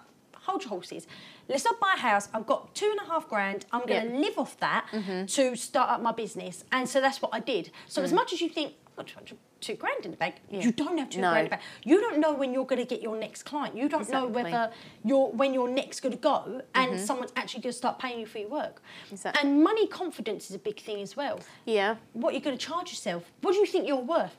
Hold 0.47 0.61
your 0.63 0.71
horses. 0.71 1.07
Let's 1.47 1.63
not 1.63 1.79
buy 1.79 1.93
a 1.95 1.99
house. 2.01 2.27
I've 2.33 2.45
got 2.45 2.75
two 2.75 2.87
and 2.91 2.99
a 2.99 3.09
half 3.09 3.29
grand. 3.29 3.65
I'm 3.71 3.85
going 3.85 4.01
to 4.01 4.07
Yeah. 4.07 4.11
Mm-hmm. 4.13 4.23
live 4.23 4.37
off 4.37 4.59
that 4.59 4.87
to 5.29 5.55
start 5.55 5.89
up 5.89 6.01
my 6.01 6.11
business. 6.11 6.65
And 6.73 6.89
so 6.89 6.99
that's 6.99 7.21
what 7.21 7.31
I 7.33 7.39
did. 7.39 7.71
So 7.87 8.01
Mm. 8.01 8.03
as 8.03 8.11
much 8.11 8.33
as 8.33 8.41
you 8.41 8.49
think, 8.49 8.73
I've 8.97 9.05
got 9.07 9.33
two 9.59 9.75
grand 9.75 10.05
in 10.05 10.11
the 10.11 10.17
bank, 10.17 10.35
you 10.51 10.71
don't 10.71 10.97
have 10.97 11.09
two 11.09 11.21
No. 11.21 11.31
grand 11.31 11.39
in 11.39 11.45
the 11.45 11.49
bank. 11.51 11.61
You 11.83 11.99
don't 11.99 12.19
know 12.19 12.33
when 12.33 12.53
you're 12.53 12.65
going 12.65 12.81
to 12.81 12.87
get 12.87 13.01
your 13.01 13.17
next 13.17 13.43
client. 13.43 13.75
You 13.75 13.89
don't 13.89 14.09
know 14.09 14.27
whether 14.27 14.71
you're 15.03 15.29
when 15.31 15.53
you're 15.53 15.69
next 15.69 16.01
going 16.01 16.13
to 16.13 16.19
go 16.19 16.61
and 16.75 16.91
mm-hmm. 16.91 17.03
someone's 17.03 17.31
actually 17.35 17.61
going 17.61 17.71
to 17.71 17.77
start 17.77 17.97
paying 17.99 18.19
you 18.19 18.25
for 18.25 18.39
your 18.39 18.49
work. 18.49 18.81
Exactly. 19.11 19.41
And 19.41 19.63
money 19.63 19.87
confidence 19.87 20.49
is 20.49 20.55
a 20.55 20.59
big 20.59 20.79
thing 20.79 21.01
as 21.01 21.15
well. 21.15 21.39
yeah 21.65 21.95
What 22.13 22.33
you're 22.33 22.41
going 22.41 22.57
to 22.57 22.65
charge 22.65 22.89
yourself? 22.91 23.23
What 23.41 23.53
do 23.53 23.59
you 23.59 23.65
think 23.65 23.87
you're 23.87 23.97
worth? 23.97 24.35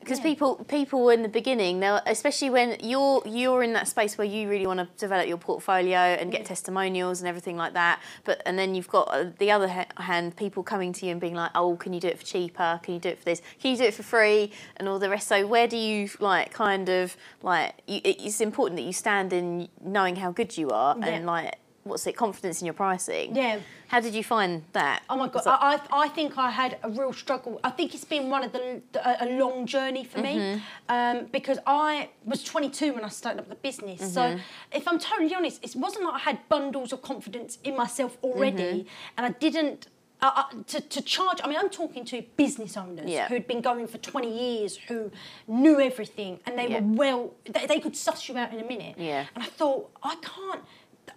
Because 0.00 0.18
Yeah. 0.18 0.24
people 0.24 0.56
people 0.66 1.08
in 1.10 1.22
the 1.22 1.28
beginning 1.28 1.82
especially 1.84 2.50
when 2.50 2.76
you're 2.82 3.22
you're 3.26 3.62
in 3.62 3.72
that 3.74 3.86
space 3.86 4.16
where 4.18 4.26
you 4.26 4.48
really 4.48 4.66
want 4.66 4.80
to 4.80 4.88
develop 4.98 5.28
your 5.28 5.36
portfolio 5.38 5.98
and 5.98 6.32
get 6.32 6.44
testimonials 6.46 7.20
and 7.20 7.28
everything 7.28 7.56
like 7.56 7.74
that 7.74 8.00
but 8.24 8.42
and 8.46 8.58
then 8.58 8.74
you've 8.74 8.88
got 8.88 9.06
uh, 9.08 9.26
the 9.38 9.50
other 9.50 9.68
hand 9.98 10.36
people 10.36 10.62
coming 10.62 10.92
to 10.92 11.06
you 11.06 11.12
and 11.12 11.20
being 11.20 11.34
like 11.34 11.50
oh 11.54 11.76
can 11.76 11.92
you 11.92 12.00
do 12.00 12.08
it 12.08 12.18
for 12.18 12.24
cheaper? 12.24 12.80
Can 12.82 12.94
you 12.94 13.00
do 13.00 13.10
it 13.10 13.18
for 13.18 13.24
this? 13.26 13.40
Can 13.60 13.70
you 13.72 13.76
do 13.76 13.84
it 13.84 13.94
for 13.94 14.02
free? 14.02 14.50
and 14.76 14.88
all 14.88 14.98
the 14.98 15.10
rest. 15.10 15.28
So 15.28 15.46
where 15.46 15.68
do 15.68 15.76
you 15.76 16.08
like 16.18 16.52
kind 16.52 16.88
of 16.88 17.16
like 17.42 17.74
you, 17.86 18.00
it's 18.04 18.40
important 18.40 18.76
that 18.78 18.82
you 18.84 18.92
stand 18.92 19.32
in 19.32 19.68
knowing 19.84 20.16
how 20.16 20.30
good 20.32 20.56
you 20.56 20.70
are 20.70 20.96
Yeah. 20.98 21.06
and 21.06 21.26
like 21.26 21.54
what's 21.84 22.06
it 22.06 22.14
confidence 22.16 22.60
in 22.60 22.66
your 22.66 22.74
pricing. 22.74 23.34
Yeah. 23.34 23.60
How 23.88 24.00
did 24.00 24.14
you 24.14 24.22
find 24.22 24.62
that? 24.72 25.02
Oh 25.08 25.16
my 25.16 25.28
god, 25.28 25.44
that- 25.44 25.58
I, 25.62 25.80
I 26.04 26.08
think 26.08 26.36
I 26.38 26.50
had 26.50 26.78
a 26.82 26.90
real 26.90 27.12
struggle. 27.12 27.58
I 27.64 27.70
think 27.70 27.94
it's 27.94 28.04
been 28.04 28.28
one 28.30 28.44
of 28.44 28.52
the, 28.52 28.82
the 28.92 29.24
a 29.24 29.26
long 29.38 29.66
journey 29.66 30.04
for 30.04 30.20
me 30.20 30.36
Mm-hmm. 30.36 30.60
um, 30.88 31.26
because 31.32 31.58
I 31.66 32.10
was 32.24 32.44
22 32.44 32.92
when 32.94 33.04
I 33.04 33.08
started 33.08 33.40
up 33.40 33.48
the 33.48 33.54
business. 33.56 34.00
So 34.14 34.20
Mm-hmm. 34.20 34.38
if 34.72 34.86
I'm 34.86 34.98
totally 34.98 35.34
honest, 35.34 35.64
it 35.64 35.74
wasn't 35.74 36.04
like 36.04 36.14
I 36.14 36.18
had 36.18 36.48
bundles 36.48 36.92
of 36.92 37.02
confidence 37.02 37.58
in 37.64 37.76
myself 37.76 38.18
already, 38.22 38.62
Mm-hmm. 38.62 38.88
and 39.16 39.26
I 39.26 39.30
didn't. 39.30 39.88
Uh, 40.22 40.42
to, 40.66 40.82
to 40.82 41.00
charge, 41.00 41.40
I 41.42 41.48
mean, 41.48 41.56
I'm 41.58 41.70
talking 41.70 42.04
to 42.04 42.20
business 42.36 42.76
owners 42.76 43.08
Yeah. 43.08 43.26
who'd 43.28 43.46
been 43.46 43.62
going 43.62 43.86
for 43.86 43.96
20 43.96 44.28
years, 44.30 44.76
who 44.76 45.10
knew 45.48 45.80
everything, 45.80 46.40
and 46.44 46.58
they 46.58 46.68
Yeah. 46.68 46.80
were 46.80 46.92
well, 46.94 47.34
they, 47.50 47.64
they 47.64 47.80
could 47.80 47.96
suss 47.96 48.28
you 48.28 48.36
out 48.36 48.52
in 48.52 48.60
a 48.60 48.64
minute. 48.64 48.96
Yeah. 48.98 49.24
And 49.34 49.42
I 49.42 49.46
thought, 49.46 49.88
I 50.02 50.16
can't. 50.16 50.60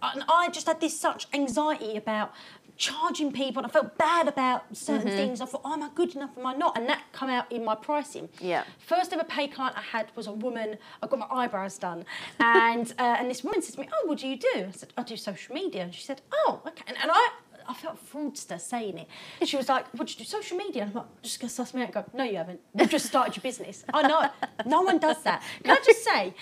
And 0.02 0.24
I 0.30 0.50
just 0.50 0.68
had 0.68 0.80
this 0.82 1.00
such 1.00 1.28
anxiety 1.34 1.96
about 1.98 2.34
charging 2.76 3.32
people, 3.32 3.62
and 3.62 3.70
I 3.70 3.74
felt 3.74 3.98
bad 3.98 4.28
about 4.28 4.64
certain 4.76 5.08
Mm-hmm. 5.08 5.16
things. 5.18 5.42
I 5.42 5.46
thought, 5.46 5.62
oh, 5.64 5.74
am 5.74 5.84
I 5.84 5.90
good 5.94 6.16
enough? 6.16 6.32
Am 6.38 6.46
I 6.48 6.54
not? 6.56 6.76
And 6.78 6.88
that 6.90 7.04
come 7.12 7.30
out 7.30 7.52
in 7.52 7.64
my 7.64 7.76
pricing. 7.76 8.30
Yeah. 8.42 8.64
First 8.80 9.14
ever 9.14 9.24
pay 9.24 9.48
client 9.48 9.78
I 9.78 9.82
had 9.82 10.08
was 10.16 10.26
a 10.28 10.32
woman. 10.32 10.78
I 11.02 11.08
got 11.08 11.20
my 11.20 11.28
eyebrows 11.32 11.78
done, 11.78 12.04
and 12.40 12.92
uh, 13.00 13.18
and 13.20 13.30
this 13.30 13.44
woman 13.44 13.62
said 13.62 13.76
to 13.76 13.82
me, 13.82 13.90
"Oh, 13.94 14.08
what 14.08 14.18
do 14.20 14.28
you 14.28 14.38
do?" 14.38 14.50
I 14.68 14.72
said, 14.72 14.92
"I 14.98 15.04
do 15.04 15.16
social 15.16 15.54
media." 15.54 15.84
And 15.84 15.94
she 15.94 16.02
said, 16.04 16.22
"Oh, 16.34 16.62
okay." 16.68 16.84
And, 16.88 16.98
and 17.02 17.12
I. 17.14 17.30
I 17.66 17.74
felt 17.74 17.98
fraudster 18.12 18.60
saying 18.60 18.98
it. 18.98 19.08
And 19.40 19.48
She 19.48 19.56
was 19.56 19.70
like, 19.70 19.86
What 19.98 20.08
do 20.08 20.12
you 20.12 20.18
do? 20.18 20.26
Social 20.26 20.58
media? 20.58 20.82
And 20.82 20.92
I'm 20.92 20.98
like, 20.98 21.22
just 21.22 21.40
gonna 21.40 21.50
suss 21.50 21.74
me 21.74 21.80
out 21.82 21.86
and 21.86 21.94
go, 21.94 22.04
No, 22.14 22.26
you 22.26 22.36
haven't. 22.36 22.60
You've 22.78 22.90
just 22.90 23.06
started 23.06 23.38
your 23.38 23.42
business. 23.42 23.86
I 23.94 24.06
know. 24.06 24.30
No 24.66 24.82
one 24.82 24.98
does 25.00 25.24
that. 25.24 25.42
Can 25.64 25.72
I 25.78 25.80
just 25.86 26.04
say, 26.04 26.34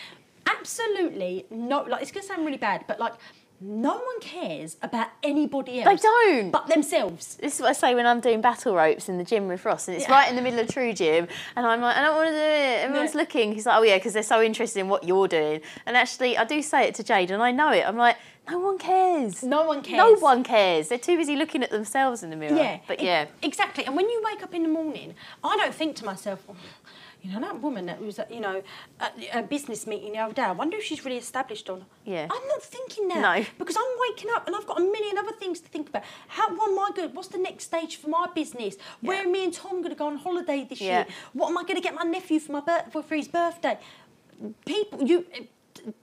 absolutely 0.47 1.45
no 1.51 1.81
like 1.83 2.01
it's 2.01 2.11
gonna 2.11 2.25
sound 2.25 2.43
really 2.45 2.57
bad, 2.57 2.85
but 2.87 2.99
like 2.99 3.13
no 3.61 3.91
one 3.93 4.19
cares 4.21 4.75
about 4.81 5.07
anybody 5.23 5.81
else. 5.81 6.01
They 6.01 6.07
don't. 6.07 6.51
But 6.51 6.67
themselves. 6.67 7.35
This 7.35 7.55
is 7.55 7.61
what 7.61 7.69
I 7.69 7.73
say 7.73 7.95
when 7.95 8.05
I'm 8.07 8.19
doing 8.19 8.41
battle 8.41 8.75
ropes 8.75 9.07
in 9.07 9.17
the 9.17 9.23
gym 9.23 9.47
with 9.47 9.63
Ross, 9.63 9.87
and 9.87 9.95
it's 9.95 10.07
Yeah. 10.07 10.13
right 10.15 10.29
in 10.29 10.35
the 10.35 10.41
middle 10.41 10.59
of 10.59 10.67
True 10.67 10.93
Gym, 10.93 11.27
and 11.55 11.65
I'm 11.65 11.79
like, 11.81 11.95
I 11.95 12.01
don't 12.01 12.15
want 12.15 12.29
to 12.29 12.33
do 12.33 12.37
it. 12.39 12.85
Everyone's 12.85 13.13
No. 13.13 13.19
looking. 13.21 13.53
He's 13.53 13.65
like, 13.65 13.77
oh 13.77 13.83
yeah, 13.83 13.97
because 13.97 14.13
they're 14.13 14.23
so 14.23 14.41
interested 14.41 14.79
in 14.79 14.89
what 14.89 15.03
you're 15.03 15.27
doing. 15.27 15.61
And 15.85 15.95
actually, 15.95 16.37
I 16.37 16.43
do 16.43 16.61
say 16.61 16.87
it 16.87 16.95
to 16.95 17.03
Jade, 17.03 17.29
and 17.31 17.41
I 17.43 17.51
know 17.51 17.71
it. 17.71 17.87
I'm 17.87 17.97
like, 17.97 18.17
no 18.49 18.57
one 18.57 18.79
cares. 18.79 19.43
No 19.43 19.63
one 19.65 19.83
cares. 19.83 19.97
No 19.97 20.13
one 20.19 20.43
cares. 20.43 20.89
They're 20.89 20.97
too 20.97 21.15
busy 21.15 21.35
looking 21.35 21.61
at 21.61 21.69
themselves 21.69 22.23
in 22.23 22.31
the 22.31 22.35
mirror. 22.35 22.55
Yeah. 22.57 22.79
But 22.87 22.99
yeah. 23.01 23.25
Exactly. 23.43 23.85
And 23.85 23.95
when 23.95 24.09
you 24.09 24.21
wake 24.25 24.41
up 24.43 24.53
in 24.55 24.63
the 24.63 24.69
morning, 24.69 25.13
I 25.43 25.55
don't 25.57 25.73
think 25.75 25.95
to 25.97 26.05
myself, 26.05 26.39
"Oh, 26.49 26.55
you 27.21 27.31
know, 27.31 27.39
that 27.39 27.61
woman 27.61 27.85
that 27.85 28.01
was, 28.01 28.17
at, 28.17 28.31
you 28.33 28.39
know, 28.39 28.63
at 28.99 29.13
a 29.33 29.43
business 29.43 29.85
meeting 29.85 30.13
the 30.13 30.17
other 30.17 30.33
day, 30.33 30.41
I 30.41 30.51
wonder 30.51 30.77
if 30.77 30.83
she's 30.83 31.05
really 31.05 31.17
established 31.17 31.69
on. 31.69 31.85
Yeah. 32.03 32.27
I'm 32.29 32.47
not 32.47 32.63
thinking 32.63 33.07
that. 33.09 33.21
No. 33.21 33.45
Because 33.59 33.77
I'm 33.77 34.09
waking 34.09 34.31
up 34.35 34.47
and 34.47 34.55
I've 34.55 34.65
got 34.65 34.79
a 34.79 34.83
million 34.83 35.17
other 35.17 35.33
things 35.33 35.59
to 35.59 35.69
think 35.69 35.89
about. 35.89 36.03
How, 36.27 36.49
what 36.55 36.71
am 36.71 36.79
I 36.79 36.89
good? 36.95 37.13
What's 37.13 37.27
the 37.27 37.37
next 37.37 37.65
stage 37.65 37.97
for 37.97 38.09
my 38.09 38.27
business? 38.33 38.75
Where 39.01 39.25
are 39.25 39.29
me 39.29 39.43
and 39.43 39.53
Tom 39.53 39.81
going 39.81 39.89
to 39.89 39.95
go 39.95 40.07
on 40.07 40.17
holiday 40.17 40.65
this 40.67 40.81
Yeah. 40.81 40.97
year? 40.97 41.05
What 41.33 41.49
am 41.49 41.57
I 41.57 41.63
going 41.63 41.75
to 41.75 41.81
get 41.81 41.93
my 41.93 42.03
nephew 42.03 42.39
for 42.39 42.53
my 42.53 42.83
for 42.91 43.15
his 43.15 43.27
birthday? 43.27 43.77
People, 44.65 45.03
you... 45.03 45.25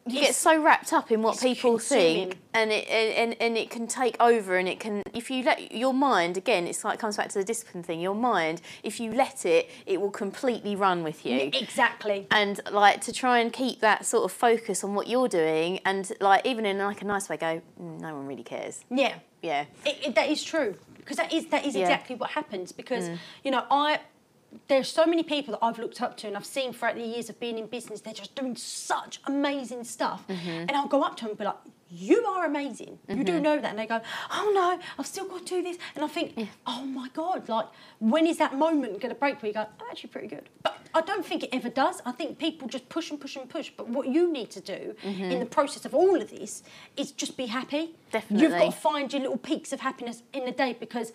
you 0.06 0.20
get 0.20 0.34
so 0.34 0.60
wrapped 0.62 0.92
up 0.92 1.10
in 1.10 1.22
what 1.22 1.38
people 1.40 1.72
consuming. 1.78 2.30
think 2.30 2.38
and 2.54 2.70
it 2.72 2.88
and, 2.88 3.36
and 3.40 3.56
it 3.56 3.70
can 3.70 3.86
take 3.86 4.16
over 4.20 4.56
and 4.56 4.68
it 4.68 4.80
can 4.80 5.02
if 5.14 5.30
you 5.30 5.42
let 5.44 5.72
your 5.72 5.94
mind 5.94 6.36
again 6.36 6.66
it's 6.66 6.84
like 6.84 6.98
comes 6.98 7.16
back 7.16 7.28
to 7.28 7.38
the 7.38 7.44
discipline 7.44 7.82
thing 7.82 8.00
your 8.00 8.14
mind 8.14 8.60
if 8.82 8.98
you 8.98 9.12
let 9.12 9.44
it 9.46 9.70
it 9.86 10.00
will 10.00 10.10
completely 10.10 10.74
run 10.74 11.02
with 11.04 11.24
you 11.24 11.50
Exactly. 11.52 12.26
and 12.30 12.60
like 12.72 13.00
to 13.02 13.12
try 13.12 13.38
and 13.38 13.52
keep 13.52 13.80
that 13.80 14.04
sort 14.06 14.24
of 14.24 14.32
focus 14.32 14.82
on 14.82 14.94
what 14.94 15.06
you're 15.06 15.28
doing 15.28 15.78
and 15.84 16.10
like 16.20 16.44
even 16.46 16.66
in 16.66 16.78
like 16.78 17.02
a 17.02 17.04
nice 17.04 17.28
way 17.28 17.36
go 17.36 17.60
"Mm, 17.80 18.00
no 18.00 18.14
one 18.16 18.26
really 18.26 18.42
cares 18.42 18.80
Yeah. 18.90 19.14
yeah 19.42 19.66
It, 19.86 19.98
it, 20.08 20.14
that 20.16 20.28
is 20.28 20.42
true 20.42 20.74
because 20.96 21.16
that 21.18 21.32
is 21.32 21.46
that 21.46 21.64
is 21.64 21.74
Yeah. 21.76 21.82
exactly 21.82 22.16
what 22.16 22.30
happens 22.30 22.72
because 22.72 23.08
you 23.44 23.50
know 23.50 23.64
I 23.70 24.00
there's 24.68 24.88
so 24.88 25.06
many 25.06 25.22
people 25.22 25.52
that 25.52 25.64
I've 25.64 25.78
looked 25.78 26.00
up 26.00 26.16
to 26.18 26.26
and 26.26 26.36
I've 26.36 26.46
seen 26.46 26.72
throughout 26.72 26.94
the 26.94 27.02
years 27.02 27.28
of 27.28 27.38
being 27.38 27.58
in 27.58 27.66
business 27.66 28.00
they're 28.00 28.14
just 28.14 28.34
doing 28.34 28.56
such 28.56 29.20
amazing 29.26 29.84
stuff. 29.84 30.26
Mm-hmm. 30.28 30.48
And 30.48 30.72
I'll 30.72 30.88
go 30.88 31.02
up 31.02 31.16
to 31.16 31.24
them 31.24 31.30
and 31.30 31.38
be 31.38 31.44
like 31.44 31.56
you 31.90 32.22
are 32.26 32.44
amazing. 32.44 32.98
You 33.08 33.24
do 33.24 33.32
mm-hmm. 33.32 33.42
know 33.42 33.58
that. 33.58 33.70
And 33.70 33.78
they 33.78 33.86
go 33.86 34.00
oh 34.30 34.52
no 34.54 34.84
I've 34.98 35.06
still 35.06 35.26
got 35.26 35.46
to 35.46 35.56
do 35.56 35.62
this. 35.62 35.78
And 35.94 36.04
I 36.04 36.08
think 36.08 36.48
oh 36.66 36.84
my 36.84 37.08
god 37.14 37.48
like 37.48 37.66
when 37.98 38.26
is 38.26 38.38
that 38.38 38.56
moment 38.56 39.00
going 39.00 39.14
to 39.14 39.18
break 39.18 39.42
where 39.42 39.48
you 39.48 39.54
go 39.54 39.60
I'm 39.60 39.90
actually 39.90 40.10
pretty 40.10 40.28
good. 40.28 40.48
But 40.62 40.78
I 40.94 41.02
don't 41.02 41.24
think 41.24 41.44
it 41.44 41.50
ever 41.52 41.68
does. 41.68 42.00
I 42.06 42.12
think 42.12 42.38
people 42.38 42.68
just 42.68 42.88
push 42.88 43.10
and 43.10 43.20
push 43.20 43.36
and 43.36 43.48
push. 43.48 43.70
But 43.76 43.88
what 43.88 44.08
you 44.08 44.32
need 44.32 44.50
to 44.50 44.60
do 44.60 44.94
in 45.02 45.14
mm-hmm. 45.14 45.38
the 45.38 45.46
process 45.46 45.84
of 45.84 45.94
all 45.94 46.20
of 46.20 46.30
this 46.30 46.62
is 46.96 47.12
just 47.12 47.36
be 47.36 47.46
happy. 47.46 47.94
You've 48.30 48.52
got 48.52 48.64
to 48.64 48.72
find 48.72 49.12
your 49.12 49.22
little 49.22 49.36
peaks 49.36 49.72
of 49.72 49.80
happiness 49.80 50.22
in 50.32 50.46
the 50.46 50.52
day 50.52 50.76
because 50.78 51.12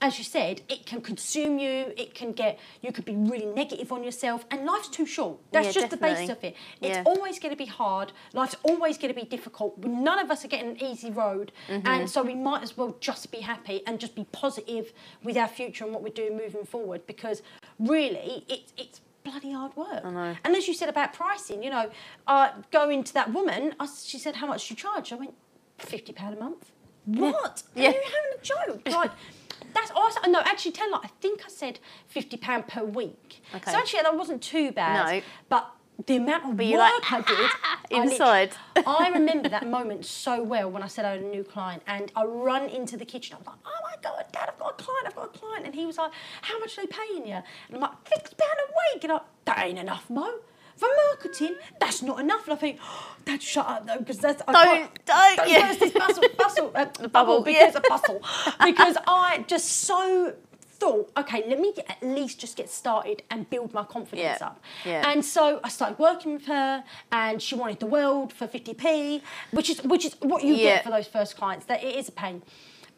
as 0.00 0.16
you 0.18 0.24
said 0.24 0.62
it 0.68 0.86
can 0.86 1.00
consume 1.00 1.58
you 1.58 1.92
it 1.96 2.14
can 2.14 2.32
get 2.32 2.58
you 2.82 2.92
could 2.92 3.04
be 3.04 3.16
really 3.16 3.46
negative 3.46 3.90
on 3.90 4.04
yourself 4.04 4.44
and 4.50 4.64
life's 4.64 4.88
too 4.88 5.04
short. 5.06 5.38
That's 5.50 5.66
Yeah, 5.66 5.72
just 5.72 5.90
the 5.90 5.96
basis 5.96 6.28
of 6.30 6.42
it. 6.44 6.54
It's 6.80 6.96
Yeah. 6.96 7.02
always 7.04 7.38
going 7.38 7.50
to 7.52 7.56
be 7.56 7.66
hard. 7.66 8.12
Life's 8.32 8.56
always 8.62 8.96
going 8.96 9.12
to 9.12 9.20
be 9.20 9.26
difficult. 9.26 9.78
None 9.78 10.18
of 10.20 10.30
us 10.30 10.44
are 10.44 10.48
getting 10.48 10.70
an 10.70 10.82
easy 10.82 11.10
road. 11.10 11.52
Mm-hmm. 11.68 11.86
and 11.86 12.08
so 12.10 12.22
we 12.22 12.34
might 12.34 12.62
as 12.62 12.76
well 12.76 12.96
just 13.00 13.30
be 13.32 13.40
happy 13.40 13.82
and 13.86 13.98
just 13.98 14.14
be 14.14 14.24
positive 14.32 14.92
with 15.24 15.36
our 15.36 15.48
future 15.48 15.84
and 15.84 15.92
what 15.92 16.02
we're 16.02 16.10
doing 16.22 16.36
moving 16.36 16.64
forward 16.64 17.06
because 17.06 17.42
really 17.78 18.44
it, 18.48 18.72
it's 18.76 19.00
bloody 19.24 19.52
hard 19.52 19.76
work. 19.76 20.02
I 20.04 20.10
know. 20.10 20.36
and 20.44 20.56
as 20.56 20.66
you 20.68 20.74
said 20.74 20.88
about 20.88 21.12
pricing 21.12 21.62
you 21.62 21.70
know 21.70 21.90
uh, 22.26 22.50
going 22.70 23.04
to 23.04 23.12
that 23.14 23.32
woman 23.32 23.74
I, 23.80 23.86
she 23.86 24.18
said 24.18 24.36
how 24.36 24.46
much 24.46 24.68
do 24.68 24.74
you 24.74 24.76
charge? 24.76 25.12
I 25.12 25.16
went 25.16 25.34
50 25.78 26.12
pound 26.12 26.36
a 26.36 26.40
month. 26.40 26.70
What? 27.04 27.62
Yeah. 27.74 27.88
are 27.90 27.92
you 27.92 28.02
having 28.04 28.38
a 28.38 28.42
joke? 28.42 28.88
Like 28.88 29.10
that's 29.74 29.90
awesome. 29.92 30.32
No, 30.32 30.40
actually, 30.40 30.72
tell 30.72 30.90
her. 30.92 31.00
I 31.02 31.08
think 31.20 31.42
I 31.44 31.48
said 31.48 31.78
fifty 32.06 32.36
pound 32.36 32.68
per 32.68 32.84
week. 32.84 33.42
Okay. 33.54 33.70
So 33.70 33.78
actually, 33.78 34.02
that 34.02 34.16
wasn't 34.16 34.42
too 34.42 34.72
bad. 34.72 35.14
No. 35.16 35.22
But 35.48 35.70
the 36.06 36.16
amount 36.16 36.44
of 36.44 36.56
But 36.56 36.66
work 36.66 36.78
like, 36.78 37.12
I 37.12 37.20
did 37.22 37.50
I 38.00 38.02
inside. 38.04 38.52
I 38.86 39.10
remember 39.12 39.48
that 39.48 39.66
moment 39.66 40.04
so 40.06 40.42
well 40.42 40.70
when 40.70 40.82
I 40.82 40.86
said 40.86 41.04
I 41.04 41.12
had 41.12 41.22
a 41.22 41.26
new 41.26 41.42
client, 41.42 41.82
and 41.86 42.12
I 42.14 42.24
run 42.24 42.68
into 42.68 42.96
the 42.96 43.04
kitchen. 43.04 43.36
I'm 43.38 43.44
like, 43.44 43.58
"Oh 43.66 43.78
my 43.84 43.96
god, 44.02 44.24
Dad, 44.32 44.48
I've 44.48 44.58
got 44.58 44.80
a 44.80 44.82
client. 44.82 45.06
I've 45.06 45.16
got 45.16 45.34
a 45.34 45.38
client." 45.38 45.66
And 45.66 45.74
he 45.74 45.86
was 45.86 45.98
like, 45.98 46.12
"How 46.42 46.58
much 46.60 46.78
are 46.78 46.82
they 46.82 46.86
paying 46.86 47.26
you?" 47.26 47.34
And 47.34 47.74
I'm 47.74 47.80
like, 47.80 48.08
50 48.08 48.36
pound 48.36 48.58
a 48.68 48.72
week." 48.94 49.04
And 49.04 49.12
I'm 49.12 49.16
like, 49.18 49.26
that 49.46 49.58
ain't 49.64 49.78
enough, 49.78 50.08
Mo. 50.08 50.30
For 50.78 50.88
marketing, 51.08 51.56
that's 51.80 52.02
not 52.02 52.20
enough. 52.20 52.44
And 52.44 52.52
I 52.54 52.56
think, 52.56 52.78
oh, 52.82 53.16
Dad, 53.24 53.42
shut 53.42 53.66
up 53.66 53.86
though, 53.86 53.98
because 53.98 54.18
that's 54.18 54.42
I 54.48 54.52
Don't- 54.52 54.64
can't- 54.76 55.04
don't, 55.06 55.36
don't 55.36 55.50
yeah. 55.50 55.66
burst 55.68 55.80
this 55.80 55.92
bustle, 55.92 56.24
bustle, 56.38 56.72
uh, 56.74 56.84
bubble, 56.84 57.08
bubble, 57.08 57.40
because 57.42 57.74
yeah. 57.74 57.80
a 57.84 57.88
bustle, 57.88 58.22
because 58.64 58.96
I 59.06 59.44
just 59.46 59.68
so 59.82 60.34
thought, 60.80 61.10
okay, 61.16 61.42
let 61.48 61.58
me 61.58 61.72
at 61.88 62.00
least 62.02 62.38
just 62.38 62.56
get 62.56 62.70
started 62.70 63.24
and 63.32 63.50
build 63.50 63.74
my 63.74 63.82
confidence 63.82 64.38
Yeah, 64.40 64.46
up. 64.46 64.62
yeah. 64.84 65.10
And 65.10 65.24
so 65.24 65.58
I 65.64 65.68
started 65.70 65.98
working 65.98 66.34
with 66.34 66.46
her, 66.46 66.84
and 67.10 67.42
she 67.42 67.56
wanted 67.56 67.80
the 67.80 67.86
world 67.86 68.32
for 68.32 68.46
50p, 68.46 69.20
which 69.50 69.68
is 69.70 69.82
which 69.82 70.04
is 70.06 70.14
what 70.20 70.44
you 70.44 70.54
Yeah. 70.54 70.76
get 70.76 70.84
for 70.84 70.90
those 70.90 71.08
first 71.08 71.36
clients. 71.36 71.66
That 71.66 71.82
it 71.82 71.96
is 71.96 72.08
a 72.08 72.12
pain. 72.12 72.42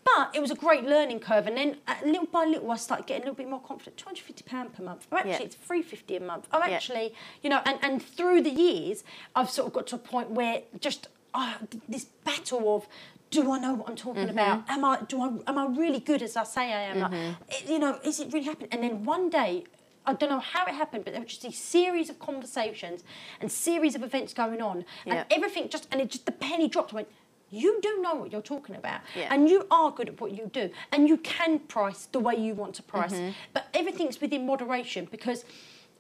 But 0.05 0.35
it 0.35 0.41
was 0.41 0.51
a 0.51 0.55
great 0.55 0.85
learning 0.85 1.21
curve, 1.21 1.47
and 1.47 1.57
then 1.57 1.77
uh, 1.87 1.95
little 2.05 2.27
by 2.27 2.45
little, 2.45 2.71
I 2.71 2.77
started 2.77 3.07
getting 3.07 3.23
a 3.23 3.27
little 3.27 3.37
bit 3.37 3.49
more 3.49 3.61
confident. 3.61 3.97
Two 3.99 4.07
hundred 4.07 4.23
fifty 4.23 4.43
pound 4.45 4.73
per 4.75 4.83
month. 4.83 5.07
Oh, 5.13 5.17
actually, 5.17 5.33
Yeah. 5.33 5.43
it's 5.43 5.55
three 5.57 5.83
fifty 5.83 6.17
a 6.17 6.21
month. 6.21 6.49
Oh, 6.53 6.59
Yeah. 6.59 6.75
actually, 6.75 7.15
you 7.43 7.51
know, 7.51 7.61
and, 7.67 7.79
and 7.83 8.03
through 8.03 8.43
the 8.43 8.51
years, 8.51 9.05
I've 9.37 9.51
sort 9.51 9.67
of 9.69 9.73
got 9.75 9.87
to 9.89 9.97
a 9.97 9.99
point 9.99 10.31
where 10.31 10.63
just 10.81 11.09
uh, 11.35 11.55
this 11.89 12.05
battle 12.25 12.75
of 12.77 12.89
do 13.31 13.53
I 13.53 13.59
know 13.61 13.75
what 13.75 13.89
I'm 13.89 13.95
talking 13.95 14.23
Mm-hmm. 14.23 14.31
about? 14.39 14.65
Am 14.69 14.85
I 14.85 15.03
do 15.07 15.21
I 15.23 15.29
am 15.47 15.59
I 15.59 15.67
really 15.67 16.01
good 16.01 16.23
as 16.23 16.35
I 16.37 16.45
say 16.45 16.73
I 16.73 16.81
am? 16.91 17.01
Like, 17.01 17.69
you 17.69 17.79
know, 17.79 17.99
is 18.03 18.21
it 18.21 18.33
really 18.33 18.47
happening? 18.47 18.71
And 18.73 18.83
then 18.83 19.05
one 19.05 19.29
day. 19.31 19.65
I 20.07 20.15
don't 20.15 20.31
know 20.31 20.41
how 20.41 20.65
it 20.65 20.73
happened, 20.75 21.05
but 21.05 21.13
there 21.13 21.21
was 21.23 21.29
just 21.29 21.43
these 21.43 21.59
series 21.59 22.09
of 22.09 22.19
conversations 22.19 23.05
and 23.39 23.53
series 23.53 23.95
of 23.95 24.03
events 24.03 24.33
going 24.33 24.63
on, 24.63 24.87
Yeah. 25.05 25.13
and 25.13 25.27
everything 25.31 25.69
just 25.69 25.87
and 25.93 26.01
it 26.01 26.09
just 26.11 26.25
the 26.25 26.33
penny 26.33 26.69
dropped. 26.69 26.95
I 26.95 26.97
went, 26.97 27.09
you 27.51 27.81
do 27.83 28.01
know 28.01 28.15
what 28.15 28.33
you're 28.33 28.41
talking 28.43 28.77
about, 28.77 29.01
Yeah. 29.17 29.29
and 29.33 29.49
you 29.49 29.67
are 29.71 29.91
good 29.91 30.09
at 30.09 30.21
what 30.21 30.33
you 30.33 30.47
do, 30.53 30.71
and 30.93 31.09
you 31.09 31.17
can 31.19 31.59
price 31.61 32.07
the 32.07 32.19
way 32.21 32.37
you 32.37 32.55
want 32.55 32.75
to 32.77 32.83
price, 32.83 33.13
Mm-hmm. 33.13 33.31
but 33.53 33.67
everything's 33.75 34.21
within 34.21 34.47
moderation 34.47 35.09
because, 35.11 35.45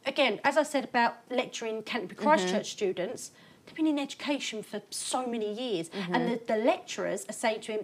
again, 0.07 0.41
as 0.45 0.57
I 0.57 0.63
said 0.63 0.85
about 0.85 1.17
lecturing 1.31 1.83
Canterbury 1.83 2.17
Mm-hmm. 2.17 2.29
Christchurch 2.29 2.71
students, 2.71 3.33
they've 3.67 3.75
been 3.75 3.87
in 3.87 3.99
education 3.99 4.63
for 4.63 4.81
so 4.91 5.27
many 5.27 5.53
years, 5.53 5.89
Mm-hmm. 5.91 6.15
and 6.15 6.31
the, 6.31 6.41
the 6.47 6.57
lecturers 6.57 7.27
are 7.29 7.33
saying 7.35 7.61
to 7.63 7.73
him, 7.73 7.81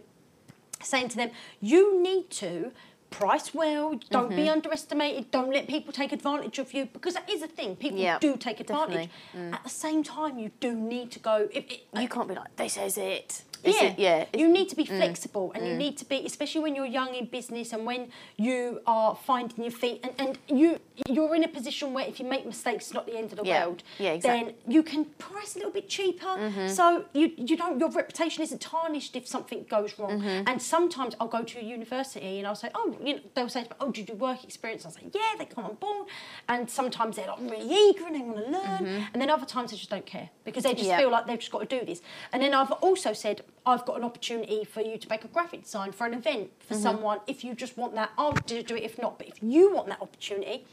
saying 0.83 1.09
to 1.09 1.17
them, 1.17 1.31
you 1.61 2.01
need 2.03 2.31
to 2.31 2.71
price 3.11 3.55
well, 3.55 3.99
don't 4.11 4.27
Mm-hmm. 4.29 4.37
be 4.37 4.49
underestimated, 4.51 5.31
don't 5.31 5.51
let 5.51 5.69
people 5.69 5.93
take 5.93 6.13
advantage 6.13 6.59
of 6.59 6.75
you 6.75 6.87
because 6.87 7.15
that 7.15 7.29
is 7.31 7.41
a 7.41 7.47
thing. 7.47 7.75
People 7.77 7.99
Yeah, 7.99 8.19
do 8.19 8.37
take 8.37 8.59
advantage. 8.61 9.09
Mm. 9.35 9.55
At 9.55 9.63
the 9.63 9.71
same 9.71 10.03
time, 10.03 10.39
you 10.39 10.51
do 10.61 10.75
need 10.75 11.13
to 11.13 11.19
go. 11.21 11.49
If, 11.53 11.65
it, 11.71 11.87
you 11.99 12.09
can't 12.09 12.29
be 12.29 12.35
like 12.35 12.55
this 12.57 12.77
is 12.77 12.99
it 12.99 13.43
Is 13.65 13.75
yeah, 13.77 13.83
it- 13.89 13.99
yeah. 13.99 14.25
You 14.37 14.49
need 14.49 14.69
to 14.69 14.77
be 14.77 14.85
Mm. 14.85 14.97
flexible, 14.99 15.53
and 15.55 15.67
you 15.67 15.75
need 15.75 15.97
to 15.99 16.05
be, 16.05 16.25
especially 16.27 16.63
when 16.63 16.75
you're 16.77 16.87
young 17.01 17.15
in 17.15 17.27
business, 17.27 17.73
and 17.73 17.85
when 17.87 18.09
you 18.37 18.81
are 18.87 19.15
finding 19.17 19.63
your 19.65 19.73
feet, 19.73 20.01
and, 20.05 20.13
and 20.19 20.39
you 20.61 20.79
you're 21.09 21.35
in 21.35 21.45
a 21.45 21.49
position 21.49 21.93
where 21.93 22.07
if 22.07 22.19
you 22.21 22.27
make 22.27 22.47
mistakes, 22.47 22.87
it's 22.87 22.95
not 22.95 23.07
the 23.07 23.17
end 23.17 23.33
of 23.33 23.39
the 23.39 23.45
Yeah. 23.45 23.67
world. 23.67 23.83
Yeah, 23.99 24.13
exactly. 24.13 24.41
Mm-hmm. 24.53 24.61
Then 24.67 24.75
you 24.75 24.83
can 24.83 25.05
price 25.29 25.55
a 25.55 25.59
little 25.59 25.73
bit 25.73 25.89
cheaper, 25.89 26.53
so 26.69 27.05
you 27.13 27.33
you 27.37 27.57
don't 27.57 27.79
your 27.79 27.91
reputation 27.91 28.43
isn't 28.43 28.61
tarnished 28.61 29.15
if 29.17 29.27
something 29.27 29.65
goes 29.69 29.99
wrong. 29.99 30.21
Mm-hmm. 30.21 30.49
And 30.49 30.61
sometimes 30.63 31.15
I'll 31.21 31.29
go 31.29 31.43
to 31.43 31.59
a 31.59 31.63
university 31.63 32.39
and 32.39 32.47
I'll 32.47 32.55
say, 32.65 32.71
oh, 32.75 32.97
you 33.03 33.15
know, 33.17 33.21
they'll 33.35 33.49
say, 33.49 33.67
oh, 33.81 33.87
did 33.91 33.99
you 34.09 34.15
do 34.15 34.15
work 34.15 34.45
experience? 34.45 34.85
I'll 34.87 34.93
say, 34.93 35.03
yeah. 35.13 35.33
They 35.39 35.45
come 35.45 35.65
on 35.67 35.75
board, 35.75 36.09
and 36.49 36.71
sometimes 36.71 37.17
they're 37.17 37.27
like 37.29 37.41
really 37.41 37.69
eager 37.91 38.07
and 38.07 38.15
they 38.17 38.21
want 38.21 38.39
to 38.45 38.51
learn, 38.51 38.87
and 39.13 39.21
then 39.21 39.29
other 39.31 39.47
times 39.47 39.71
they 39.73 39.77
just 39.77 39.91
don't 39.91 40.07
care 40.07 40.31
because 40.45 40.63
they 40.65 40.71
just 40.73 40.83
Mm-hmm. 40.87 40.91
Yeah. 40.91 40.99
feel 40.99 41.11
like 41.11 41.27
they've 41.27 41.39
just 41.39 41.51
got 41.51 41.69
to 41.69 41.79
do 41.81 41.85
this. 41.85 42.01
And 42.33 42.41
then 42.43 42.55
I've 42.55 42.71
also 42.71 43.13
said, 43.13 43.43
I've 43.67 43.85
got 43.85 43.97
an 43.99 44.05
opportunity 44.05 44.65
for 44.65 44.81
you 44.81 44.97
to 44.99 45.09
make 45.09 45.25
a 45.25 45.29
graphic 45.29 45.65
design 45.65 45.91
for 45.93 46.07
an 46.07 46.15
event 46.15 46.51
for 46.61 46.75
Mm-hmm. 46.75 46.83
someone. 46.83 47.19
If 47.27 47.43
you 47.45 47.55
just 47.55 47.77
want 47.77 47.95
that, 47.97 48.11
I'll 48.17 48.33
do 48.33 48.57
it. 48.59 48.71
If 48.71 48.99
not, 49.01 49.19
but 49.19 49.27
if 49.27 49.43
you 49.43 49.75
want 49.75 49.89
that 49.89 50.01
opportunity, 50.01 50.65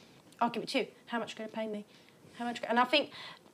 I'll 0.44 0.50
give 0.50 0.64
it 0.64 0.70
to 0.70 0.80
you. 0.80 0.88
How 1.08 1.20
much 1.20 1.32
are 1.32 1.32
you 1.32 1.38
going 1.38 1.50
to 1.50 1.56
pay 1.56 1.68
me? 1.68 1.86
How 2.38 2.46
much? 2.46 2.62
And 2.68 2.78
I 2.80 2.84
think, 2.84 3.12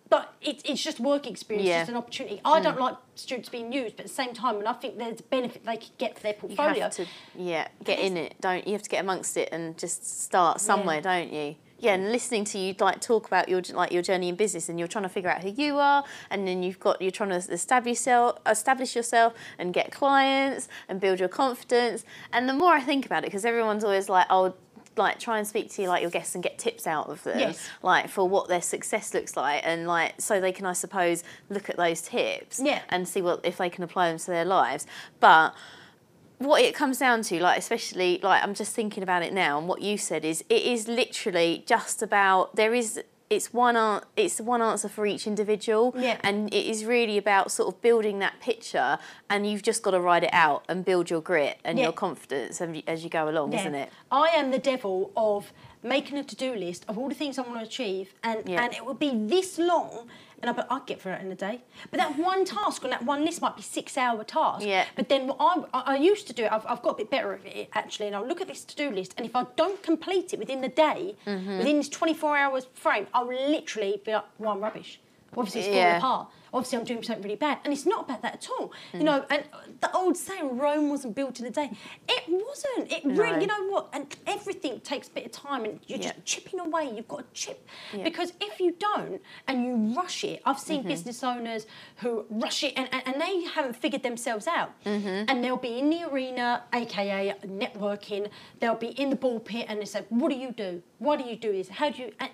but 0.09 0.33
it, 0.41 0.61
it's 0.65 0.83
just 0.83 0.99
work 0.99 1.27
experience, 1.27 1.67
Yeah. 1.67 1.75
Mm. 1.75 1.81
just 1.81 1.91
an 1.91 1.97
opportunity. 1.97 2.41
I 2.43 2.59
don't 2.61 2.79
like 2.79 2.95
students 3.15 3.47
being 3.49 3.71
used, 3.71 3.95
but 3.95 4.05
at 4.05 4.07
the 4.07 4.13
same 4.13 4.33
time, 4.33 4.57
and 4.57 4.67
I 4.67 4.73
think 4.73 4.97
there's 4.97 5.19
a 5.19 5.23
benefit 5.23 5.65
they 5.65 5.77
could 5.77 5.95
get 5.99 6.15
for 6.15 6.23
their 6.23 6.33
portfolio. 6.33 6.75
You 6.75 6.81
have 6.81 6.93
to, 6.95 7.05
yeah, 7.35 7.67
get 7.83 7.99
in 7.99 8.17
it. 8.17 8.35
Don't 8.41 8.65
you 8.65 8.73
have 8.73 8.81
to 8.81 8.89
get 8.89 9.01
amongst 9.03 9.37
it 9.37 9.49
and 9.51 9.77
just 9.77 10.23
start 10.23 10.61
somewhere, 10.61 10.99
don't 10.99 11.31
you? 11.31 11.55
Yeah, 11.81 11.93
and 11.93 12.11
listening 12.11 12.43
to 12.45 12.57
you 12.57 12.75
like 12.79 12.99
talk 12.99 13.27
about 13.27 13.47
your 13.47 13.61
like 13.73 13.93
your 13.93 14.01
journey 14.01 14.27
in 14.27 14.35
business, 14.35 14.67
and 14.67 14.77
you're 14.77 14.89
trying 14.89 15.03
to 15.03 15.09
figure 15.09 15.29
out 15.29 15.43
who 15.43 15.49
you 15.49 15.77
are, 15.77 16.03
and 16.29 16.45
then 16.45 16.61
you've 16.61 16.79
got 16.79 17.01
you're 17.01 17.11
trying 17.11 17.29
to 17.29 17.37
establish 17.37 17.99
yourself, 17.99 18.37
establish 18.45 18.95
yourself, 18.97 19.33
and 19.57 19.73
get 19.73 19.89
clients 19.91 20.67
and 20.89 20.99
build 20.99 21.19
your 21.21 21.29
confidence. 21.29 22.03
And 22.33 22.49
the 22.49 22.53
more 22.53 22.73
I 22.73 22.81
think 22.81 23.05
about 23.05 23.23
it, 23.23 23.27
because 23.27 23.45
everyone's 23.45 23.83
always 23.83 24.09
like, 24.09 24.25
oh. 24.29 24.55
Like 24.97 25.17
try 25.19 25.37
and 25.37 25.47
speak 25.47 25.69
to 25.71 25.81
you 25.81 25.87
like 25.87 26.01
your 26.01 26.11
guests 26.11 26.35
and 26.35 26.43
get 26.43 26.57
tips 26.57 26.85
out 26.85 27.07
of 27.09 27.23
them, 27.23 27.39
Yes. 27.39 27.69
like 27.81 28.09
for 28.09 28.27
what 28.27 28.49
their 28.49 28.61
success 28.61 29.13
looks 29.13 29.37
like, 29.37 29.61
and 29.65 29.87
like 29.87 30.15
so 30.19 30.41
they 30.41 30.51
can, 30.51 30.65
I 30.65 30.73
suppose, 30.73 31.23
look 31.49 31.69
at 31.69 31.77
those 31.77 32.01
tips, 32.01 32.59
Yeah. 32.59 32.81
and 32.89 33.07
see 33.07 33.21
what 33.21 33.39
if 33.45 33.57
they 33.57 33.69
can 33.69 33.83
apply 33.83 34.09
them 34.09 34.19
to 34.19 34.25
their 34.27 34.43
lives. 34.45 34.85
But 35.21 35.53
what 36.39 36.61
it 36.61 36.73
comes 36.75 36.97
down 36.97 37.21
to, 37.23 37.39
like 37.41 37.57
especially 37.59 38.19
like 38.23 38.43
I'm 38.43 38.53
just 38.53 38.73
thinking 38.75 39.03
about 39.03 39.23
it 39.23 39.31
now, 39.31 39.57
and 39.57 39.67
what 39.67 39.81
you 39.81 39.97
said 39.97 40.25
is 40.25 40.43
it 40.49 40.63
is 40.63 40.87
literally 40.87 41.63
just 41.65 42.01
about 42.01 42.55
there 42.55 42.73
is 42.73 43.01
it's 43.29 43.53
one 43.53 43.75
an- 43.75 44.01
it's 44.15 44.41
one 44.41 44.61
answer 44.61 44.89
for 44.89 45.05
each 45.05 45.27
individual, 45.27 45.93
Yeah. 45.97 46.17
and 46.23 46.51
it 46.53 46.65
is 46.65 46.83
really 46.85 47.17
about 47.17 47.51
sort 47.51 47.73
of 47.73 47.81
building 47.81 48.19
that 48.19 48.39
picture, 48.39 48.97
and 49.29 49.45
you've 49.49 49.61
just 49.61 49.83
got 49.83 49.91
to 49.91 49.99
ride 49.99 50.23
it 50.23 50.33
out 50.33 50.63
and 50.67 50.83
build 50.83 51.09
your 51.11 51.21
grit 51.21 51.59
and 51.63 51.77
Yeah. 51.77 51.85
your 51.85 51.93
confidence 51.93 52.59
as 52.59 52.75
you- 52.75 52.83
as 52.87 53.03
you 53.03 53.09
go 53.09 53.29
along, 53.29 53.53
Yeah. 53.53 53.59
isn't 53.59 53.75
it? 53.75 53.89
I 54.11 54.29
am 54.29 54.49
the 54.51 54.57
devil 54.59 55.11
of 55.15 55.53
making 55.83 56.17
a 56.17 56.23
to-do 56.23 56.53
list 56.55 56.85
of 56.87 56.97
all 56.97 57.07
the 57.09 57.15
things 57.15 57.37
I 57.37 57.43
want 57.43 57.59
to 57.59 57.65
achieve, 57.65 58.13
and 58.23 58.47
Yeah. 58.47 58.63
and 58.63 58.73
it 58.73 58.85
would 58.85 58.99
be 58.99 59.11
this 59.15 59.57
long, 59.57 60.09
and 60.41 60.49
I 60.49 60.53
but 60.53 60.67
I'd 60.69 60.85
get 60.85 61.01
through 61.01 61.13
it 61.13 61.21
in 61.21 61.31
a 61.31 61.35
day. 61.35 61.61
But 61.89 61.99
that 61.99 62.17
one 62.17 62.43
task 62.45 62.83
on 62.83 62.89
that 62.89 63.03
one 63.03 63.23
list 63.23 63.41
might 63.41 63.55
be 63.55 63.61
six-hour 63.61 64.23
task. 64.25 64.65
Yeah. 64.65 64.85
But 64.95 65.07
then 65.09 65.27
what 65.27 65.37
I, 65.39 65.53
I 65.73 65.93
I 65.93 65.95
used 65.97 66.27
to 66.27 66.33
do 66.33 66.43
it. 66.45 66.51
I've, 66.51 66.65
I've 66.67 66.81
got 66.81 66.91
a 66.91 66.97
bit 66.97 67.09
better 67.09 67.33
at 67.33 67.45
it 67.45 67.69
actually, 67.73 68.07
and 68.07 68.15
I'll 68.15 68.27
look 68.27 68.41
at 68.41 68.47
this 68.47 68.63
to-do 68.65 68.91
list, 68.91 69.13
and 69.17 69.25
if 69.25 69.35
I 69.35 69.45
don't 69.55 69.81
complete 69.81 70.33
it 70.33 70.39
within 70.39 70.61
the 70.61 70.69
day, 70.69 71.15
Mm-hmm. 71.25 71.57
within 71.59 71.77
this 71.77 71.89
24 71.89 72.37
hours 72.37 72.65
frame, 72.73 73.07
I'll 73.13 73.27
literally 73.27 74.01
be 74.05 74.13
like, 74.13 74.25
well, 74.37 74.51
I'm 74.51 74.61
rubbish. 74.61 74.99
Obviously, 75.37 75.61
it's 75.61 75.67
falling 75.69 75.81
Yeah. 75.83 75.97
apart. 75.97 76.27
Obviously, 76.53 76.77
I'm 76.79 76.83
doing 76.85 77.03
something 77.03 77.23
really 77.23 77.35
bad, 77.35 77.59
and 77.63 77.71
it's 77.73 77.85
not 77.85 78.05
about 78.05 78.21
that 78.23 78.33
at 78.35 78.47
all. 78.49 78.73
Mm. 78.93 78.97
You 78.99 79.03
know, 79.03 79.25
and 79.29 79.43
the 79.81 79.95
old 79.95 80.17
saying, 80.17 80.57
"Rome 80.57 80.89
wasn't 80.89 81.15
built 81.15 81.39
in 81.39 81.45
a 81.45 81.49
day." 81.51 81.71
It 82.07 82.23
wasn't. 82.27 82.91
It 82.91 83.03
really, 83.05 83.41
you 83.41 83.47
know 83.47 83.67
what? 83.67 83.89
And 83.93 84.15
everything 84.27 84.79
takes 84.81 85.07
a 85.07 85.11
bit 85.11 85.25
of 85.25 85.31
time, 85.31 85.65
and 85.65 85.79
you're 85.87 85.99
Yeah. 85.99 86.11
just 86.13 86.25
chipping 86.25 86.59
away. 86.59 86.91
You've 86.95 87.07
got 87.07 87.19
to 87.19 87.25
chip 87.33 87.67
Yeah. 87.93 88.03
because 88.03 88.33
if 88.41 88.59
you 88.59 88.71
don't 88.79 89.21
and 89.47 89.63
you 89.65 89.75
rush 89.95 90.23
it, 90.23 90.41
I've 90.45 90.59
seen 90.59 90.79
Mm-hmm. 90.79 90.87
business 90.89 91.23
owners 91.23 91.67
who 91.97 92.25
rush 92.29 92.63
it 92.63 92.73
and, 92.77 92.87
and, 92.91 93.03
and 93.07 93.21
they 93.21 93.43
haven't 93.43 93.75
figured 93.75 94.03
themselves 94.03 94.47
out, 94.47 94.71
Mm-hmm. 94.85 95.25
and 95.29 95.43
they'll 95.43 95.57
be 95.57 95.77
in 95.79 95.89
the 95.89 96.03
arena, 96.09 96.63
aka 96.73 97.35
networking. 97.45 98.29
They'll 98.59 98.75
be 98.75 98.87
in 98.87 99.09
the 99.09 99.15
ball 99.15 99.39
pit, 99.39 99.65
and 99.69 99.79
they 99.81 99.85
say, 99.85 100.03
"What 100.09 100.29
do 100.29 100.35
you 100.35 100.51
do? 100.51 100.81
Why 100.99 101.15
do 101.17 101.23
you 101.23 101.35
do 101.35 101.51
this? 101.51 101.69
How 101.69 101.89
do 101.89 102.01
you?" 102.01 102.11
And, 102.19 102.31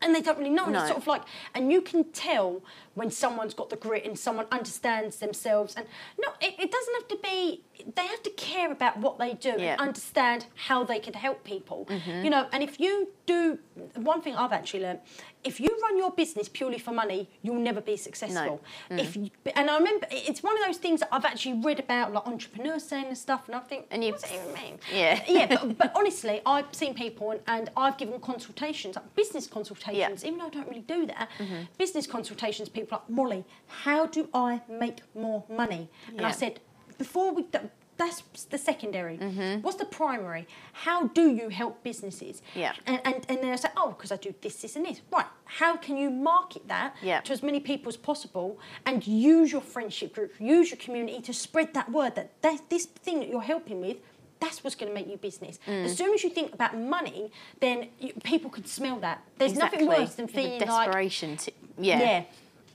and 0.00 0.14
they 0.14 0.20
don't 0.20 0.38
really 0.38 0.50
know. 0.50 0.64
And 0.64 0.74
No. 0.74 0.78
it's 0.80 0.88
sort 0.88 1.00
of 1.02 1.06
like, 1.08 1.22
and 1.54 1.72
you 1.72 1.80
can 1.82 2.04
tell 2.12 2.62
when 2.98 3.10
someone's 3.10 3.54
got 3.54 3.70
the 3.70 3.76
grit 3.76 4.04
and 4.04 4.18
someone 4.18 4.46
understands 4.50 5.16
themselves. 5.18 5.74
And 5.76 5.86
no, 6.18 6.28
it, 6.40 6.54
it 6.58 6.70
doesn't 6.70 6.94
have 6.98 7.08
to 7.08 7.18
be. 7.22 7.64
They 7.94 8.06
have 8.06 8.22
to 8.24 8.30
care 8.30 8.72
about 8.72 8.98
what 8.98 9.18
they 9.18 9.34
do 9.34 9.50
Yeah. 9.56 9.72
and 9.72 9.80
understand 9.80 10.46
how 10.66 10.82
they 10.84 10.98
can 10.98 11.14
help 11.14 11.44
people. 11.44 11.86
Mm-hmm. 11.88 12.24
You 12.24 12.30
know, 12.30 12.48
and 12.52 12.62
if 12.62 12.80
you 12.80 13.08
do, 13.24 13.58
one 13.94 14.20
thing 14.20 14.34
I've 14.34 14.52
actually 14.52 14.82
learned, 14.82 14.98
if 15.44 15.60
you 15.60 15.68
run 15.82 15.96
your 15.96 16.10
business 16.10 16.48
purely 16.48 16.78
for 16.80 16.90
money, 16.90 17.28
you'll 17.42 17.60
never 17.60 17.80
be 17.80 17.96
successful. 17.96 18.60
Mm. 18.90 18.98
If 18.98 19.16
you, 19.16 19.30
and 19.54 19.70
I 19.70 19.78
remember 19.78 20.06
it's 20.10 20.42
one 20.42 20.58
of 20.58 20.64
those 20.66 20.78
things 20.78 20.98
that 21.00 21.08
I've 21.12 21.24
actually 21.24 21.60
read 21.60 21.78
about, 21.78 22.12
like 22.12 22.26
entrepreneurs 22.26 22.82
saying 22.82 23.06
and 23.06 23.16
stuff, 23.16 23.42
and 23.46 23.54
I 23.54 23.60
think, 23.60 23.86
And 23.92 24.02
you- 24.02 24.12
what 24.12 24.22
does 24.22 24.32
it 24.32 24.40
even 24.42 24.54
mean? 24.54 24.78
Yeah. 24.92 25.22
yeah, 25.28 25.46
but, 25.46 25.78
but 25.78 25.92
honestly, 26.00 26.40
I've 26.44 26.74
seen 26.74 26.94
people 26.94 27.30
and, 27.30 27.40
and 27.46 27.70
I've 27.76 27.96
given 27.96 28.18
consultations, 28.20 28.96
like 28.96 29.14
business 29.14 29.46
consultations, 29.46 30.24
even 30.24 30.38
though 30.40 30.46
I 30.46 30.50
don't 30.50 30.66
really 30.68 30.80
do 30.80 31.06
that. 31.06 31.28
Mm-hmm. 31.38 31.62
Business 31.78 32.08
consultations, 32.08 32.68
people 32.68 32.87
are 32.92 32.96
like, 32.98 33.10
Molly, 33.10 33.44
how 33.66 34.06
do 34.06 34.28
I 34.34 34.60
make 34.68 35.00
more 35.14 35.44
money? 35.48 35.88
And 36.16 36.26
I 36.26 36.30
said, 36.32 36.60
before 36.98 37.32
we, 37.32 37.42
do- 37.44 37.70
that's 37.96 38.22
the 38.50 38.58
secondary. 38.58 39.18
Mm-hmm. 39.18 39.62
What's 39.62 39.76
the 39.76 39.84
primary? 39.84 40.46
How 40.72 41.08
do 41.08 41.30
you 41.32 41.48
help 41.48 41.82
businesses? 41.82 42.42
Yeah. 42.54 42.72
And, 42.86 43.00
and, 43.04 43.26
and 43.28 43.38
then 43.38 43.50
I 43.50 43.56
say, 43.56 43.70
oh, 43.76 43.88
because 43.88 44.12
I 44.12 44.16
do 44.16 44.32
this, 44.40 44.62
this, 44.62 44.76
and 44.76 44.86
this. 44.86 45.00
Right. 45.12 45.26
How 45.44 45.76
can 45.76 45.96
you 45.96 46.08
market 46.08 46.68
that 46.68 46.94
Yeah. 47.02 47.20
to 47.22 47.32
as 47.32 47.42
many 47.42 47.58
people 47.58 47.88
as 47.88 47.96
possible 47.96 48.58
and 48.86 49.04
use 49.06 49.50
your 49.50 49.60
friendship 49.60 50.14
group, 50.14 50.32
use 50.38 50.70
your 50.70 50.78
community 50.78 51.20
to 51.22 51.32
spread 51.32 51.74
that 51.74 51.90
word 51.90 52.14
that, 52.14 52.40
that 52.42 52.70
this 52.70 52.86
thing 52.86 53.18
that 53.18 53.28
you're 53.28 53.40
helping 53.42 53.80
with, 53.80 53.96
that's 54.38 54.62
what's 54.62 54.76
going 54.76 54.88
to 54.90 54.94
make 54.94 55.08
you 55.10 55.16
business. 55.16 55.58
Mm. 55.66 55.86
As 55.86 55.96
soon 55.96 56.14
as 56.14 56.22
you 56.22 56.30
think 56.30 56.54
about 56.54 56.78
money, 56.78 57.32
then 57.58 57.88
you, 57.98 58.12
people 58.22 58.48
can 58.48 58.64
smell 58.64 59.00
that. 59.00 59.24
There's 59.38 59.54
nothing 59.56 59.84
worse 59.88 60.14
than 60.14 60.26
The 60.26 60.32
feeling 60.32 60.60
like 60.60 60.86
desperation. 60.86 61.36
to, 61.38 61.52
yeah. 61.76 61.98
yeah. 62.00 62.24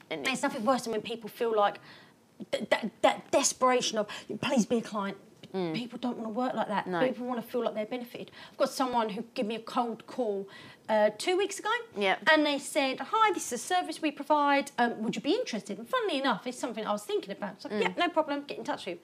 And 0.09 0.25
There's 0.25 0.43
nothing 0.43 0.65
worse 0.65 0.83
than 0.83 0.91
when 0.91 1.01
people 1.01 1.29
feel 1.29 1.55
like 1.55 1.79
th- 2.51 2.69
that, 2.69 2.91
that 3.01 3.31
desperation 3.31 3.97
of, 3.97 4.07
please 4.41 4.65
be 4.65 4.77
a 4.77 4.81
client. 4.81 5.17
People 5.75 5.99
don't 5.99 6.17
want 6.17 6.29
to 6.33 6.33
work 6.33 6.55
like 6.55 6.67
that. 6.67 6.85
Mm. 6.87 6.91
No. 6.93 7.07
People 7.07 7.27
want 7.27 7.39
to 7.39 7.47
feel 7.47 7.63
like 7.63 7.75
they're 7.75 7.85
benefited. 7.85 8.31
I've 8.51 8.57
got 8.57 8.69
someone 8.69 9.09
who 9.09 9.23
gave 9.35 9.45
me 9.45 9.53
a 9.53 9.59
cold 9.59 10.07
call 10.07 10.47
uh, 10.89 11.11
two 11.19 11.37
weeks 11.37 11.59
ago. 11.59 11.69
Yeah. 11.95 12.15
And 12.31 12.43
they 12.43 12.57
said, 12.57 12.99
hi, 12.99 13.31
this 13.33 13.51
is 13.51 13.61
a 13.61 13.63
service 13.63 14.01
we 14.01 14.09
provide. 14.09 14.71
Um, 14.79 15.03
would 15.03 15.15
you 15.15 15.21
be 15.21 15.33
interested? 15.33 15.77
And 15.77 15.87
funnily 15.87 16.17
enough, 16.19 16.47
it's 16.47 16.57
something 16.57 16.83
I 16.87 16.91
was 16.91 17.03
thinking 17.03 17.31
about. 17.31 17.61
So, 17.61 17.69
Mm. 17.69 17.81
yeah, 17.83 17.89
no 17.97 18.09
problem. 18.09 18.45
Get 18.47 18.57
in 18.57 18.63
touch 18.63 18.87
with 18.87 18.95
you. 18.95 19.01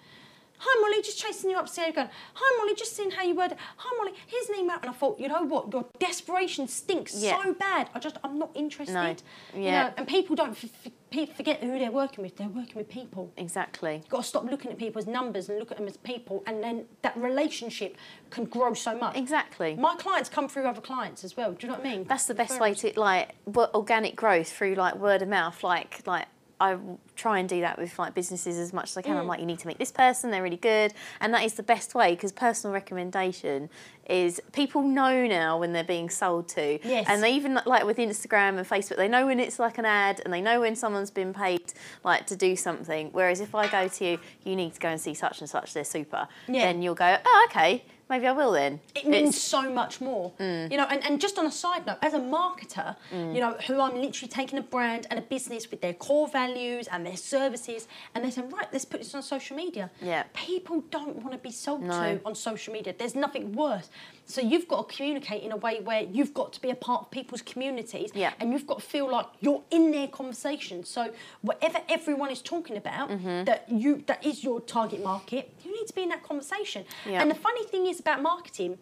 Hi 0.62 0.82
Molly, 0.82 1.02
just 1.02 1.18
chasing 1.18 1.50
you 1.52 1.58
up, 1.58 1.70
you're 1.86 1.94
going. 1.94 2.10
Hi 2.34 2.58
Molly, 2.58 2.76
just 2.76 2.94
seeing 2.96 3.12
how 3.12 3.24
you 3.24 3.34
it. 3.54 3.58
Hi 3.78 3.98
Molly, 3.98 4.12
here's 4.28 4.50
an 4.50 4.56
email. 4.56 4.78
And 4.82 4.90
I 4.90 4.94
thought, 4.94 5.18
you 5.20 5.30
know 5.30 5.44
what, 5.44 5.72
your 5.72 5.86
desperation 6.00 6.68
stinks 6.68 7.16
Yeah. 7.16 7.42
so 7.42 7.54
bad. 7.54 7.90
I 7.96 8.00
just, 8.00 8.18
I'm 8.26 8.38
not 8.38 8.52
interested. 8.56 8.94
No. 8.94 9.16
You 9.56 9.64
Yeah. 9.64 9.84
know, 9.88 9.94
and 9.98 10.08
people 10.08 10.36
don't 10.36 10.52
f- 10.52 10.66
f- 11.14 11.30
forget 11.36 11.62
who 11.62 11.80
they're 11.80 11.92
working 11.92 12.24
with. 12.24 12.36
They're 12.36 12.50
working 12.50 12.76
with 12.76 12.90
people. 12.90 13.32
Exactly. 13.38 13.96
You've 13.96 14.10
got 14.10 14.18
to 14.24 14.28
stop 14.28 14.44
looking 14.44 14.70
at 14.70 14.78
people 14.78 15.00
as 15.00 15.08
numbers 15.08 15.48
and 15.48 15.60
look 15.60 15.72
at 15.72 15.78
them 15.78 15.88
as 15.88 15.96
people, 15.98 16.44
and 16.46 16.62
then 16.62 16.86
that 17.04 17.16
relationship 17.16 17.96
can 18.30 18.44
grow 18.44 18.74
so 18.74 18.98
much. 18.98 19.16
Exactly. 19.16 19.76
My 19.76 19.96
clients 19.96 20.28
come 20.28 20.50
through 20.50 20.66
other 20.68 20.82
clients 20.82 21.24
as 21.24 21.38
well. 21.38 21.54
Do 21.54 21.66
you 21.68 21.72
know 21.72 21.80
what 21.80 21.88
I 21.88 21.92
mean? 21.92 22.04
That's 22.04 22.26
the 22.26 22.36
best 22.36 22.60
way 22.60 22.74
to 22.76 23.00
like 23.00 23.36
organic 23.56 24.16
growth 24.18 24.52
through 24.52 24.76
like 24.76 24.96
word 24.96 25.22
of 25.22 25.30
mouth. 25.30 25.64
Like 25.64 26.02
like 26.06 26.26
I 26.60 26.78
try 27.16 27.40
and 27.40 27.48
do 27.48 27.62
that 27.62 27.78
with 27.78 27.98
like 27.98 28.14
businesses 28.14 28.58
as 28.58 28.74
much 28.74 28.92
as 28.92 28.98
I 28.98 29.02
can. 29.02 29.16
Mm. 29.16 29.20
I'm 29.20 29.28
like, 29.28 29.40
you 29.40 29.46
need 29.46 29.60
to 29.60 29.68
meet 29.68 29.78
this 29.78 29.92
person. 29.92 30.32
They're 30.32 30.44
really 30.44 30.58
good, 30.58 30.94
and 31.22 31.34
that 31.34 31.44
is 31.44 31.54
the 31.54 31.64
best 31.64 31.96
way 31.96 32.16
because 32.16 32.32
personal 32.32 32.74
recommendation 32.74 33.70
is 34.08 34.42
people 34.52 34.82
know 34.82 35.28
now 35.28 35.58
when 35.60 35.72
they're 35.72 35.84
being 35.84 36.10
sold 36.10 36.48
to. 36.50 36.80
Yes. 36.88 37.06
And 37.08 37.24
they 37.24 37.34
even 37.34 37.60
like 37.66 37.86
with 37.86 37.98
Instagram 37.98 38.58
and 38.58 38.68
Facebook, 38.68 38.98
they 38.98 39.08
know 39.08 39.28
when 39.28 39.40
it's 39.40 39.60
like 39.60 39.78
an 39.78 39.86
ad, 39.86 40.22
and 40.24 40.34
they 40.34 40.42
know 40.42 40.60
when 40.62 40.76
someone's 40.76 41.12
been 41.12 41.34
paid 41.34 41.74
like 42.04 42.26
to 42.28 42.36
do 42.36 42.56
something. 42.56 43.10
Whereas 43.12 43.40
if 43.40 43.56
I 43.56 43.68
go 43.68 43.88
to 43.88 44.06
you, 44.06 44.20
you 44.44 44.56
need 44.56 44.74
to 44.74 44.80
go 44.80 44.90
and 44.90 45.00
see 45.00 45.14
such 45.14 45.40
and 45.42 45.50
such. 45.50 45.74
They're 45.74 45.84
super. 45.84 46.28
Yeah. 46.48 46.66
Then 46.66 46.82
you'll 46.82 46.96
go, 46.96 47.18
oh 47.24 47.48
okay, 47.50 47.84
maybe 48.10 48.28
I 48.28 48.32
will 48.32 48.52
then. 48.52 48.80
it 48.96 49.06
means 49.08 49.30
It's- 49.30 49.42
so 49.42 49.70
much 49.72 50.02
more. 50.02 50.32
Mm. 50.40 50.72
You 50.72 50.78
know, 50.78 50.86
and, 50.90 51.04
and 51.06 51.22
just 51.22 51.38
on 51.38 51.46
a 51.46 51.52
side 51.52 51.86
note, 51.86 51.98
as 52.02 52.14
a 52.14 52.20
marketer, 52.20 52.96
you 53.12 53.40
know, 53.40 53.54
who 53.68 53.80
I'm 53.80 53.96
literally 53.96 54.28
taking 54.30 54.58
a 54.60 54.62
brand 54.64 55.08
and 55.10 55.20
a 55.20 55.22
business 55.22 55.70
with 55.72 55.82
their 55.82 55.94
core 55.94 56.28
values 56.28 56.88
and 56.88 57.06
their 57.06 57.18
services, 57.18 57.88
and 58.14 58.24
they're 58.24 58.32
saying, 58.32 58.50
right, 58.50 58.68
let's 58.74 58.86
put 58.86 59.00
this 59.02 59.14
on 59.16 59.22
social 59.22 59.56
media. 59.56 59.90
Yeah. 60.02 60.24
People 60.34 60.82
don't 60.90 61.18
want 61.18 61.32
to 61.34 61.38
be 61.38 61.52
sold 61.52 61.82
No. 61.84 61.90
to 62.16 62.22
on 62.26 62.36
social 62.36 62.74
media. 62.74 62.94
There's 62.98 63.16
nothing 63.16 63.54
worse. 63.54 63.90
So 64.30 64.42
you've 64.42 64.68
got 64.68 64.88
to 64.88 64.96
communicate 64.96 65.42
in 65.42 65.52
a 65.52 65.58
way 65.58 65.82
where 65.82 66.04
you've 66.04 66.36
got 66.36 66.54
to 66.54 66.62
be 66.62 66.70
a 66.70 66.76
part 66.76 67.02
of 67.04 67.12
people's 67.12 67.42
communities, 67.42 68.12
Yeah. 68.14 68.34
and 68.40 68.54
you've 68.54 68.68
got 68.68 68.80
to 68.80 68.86
feel 68.86 69.10
like 69.12 69.26
you're 69.40 69.64
in 69.72 69.92
their 69.92 70.08
conversation. 70.08 70.84
So 70.84 71.12
whatever 71.42 71.80
everyone 71.90 72.30
is 72.30 72.42
talking 72.42 72.78
about, 72.78 73.10
Mm-hmm. 73.10 73.46
that 73.46 73.66
you 73.70 74.04
that 74.06 74.24
is 74.24 74.44
your 74.44 74.62
target 74.62 75.02
market, 75.04 75.44
you 75.66 75.72
need 75.76 75.88
to 75.88 75.94
be 75.96 76.04
in 76.04 76.10
that 76.10 76.22
conversation. 76.24 76.86
Yeah. 77.08 77.22
And 77.22 77.32
the 77.32 77.36
funny 77.48 77.66
thing 77.66 77.88
is 77.88 78.00
about 78.00 78.22
marketing 78.22 78.78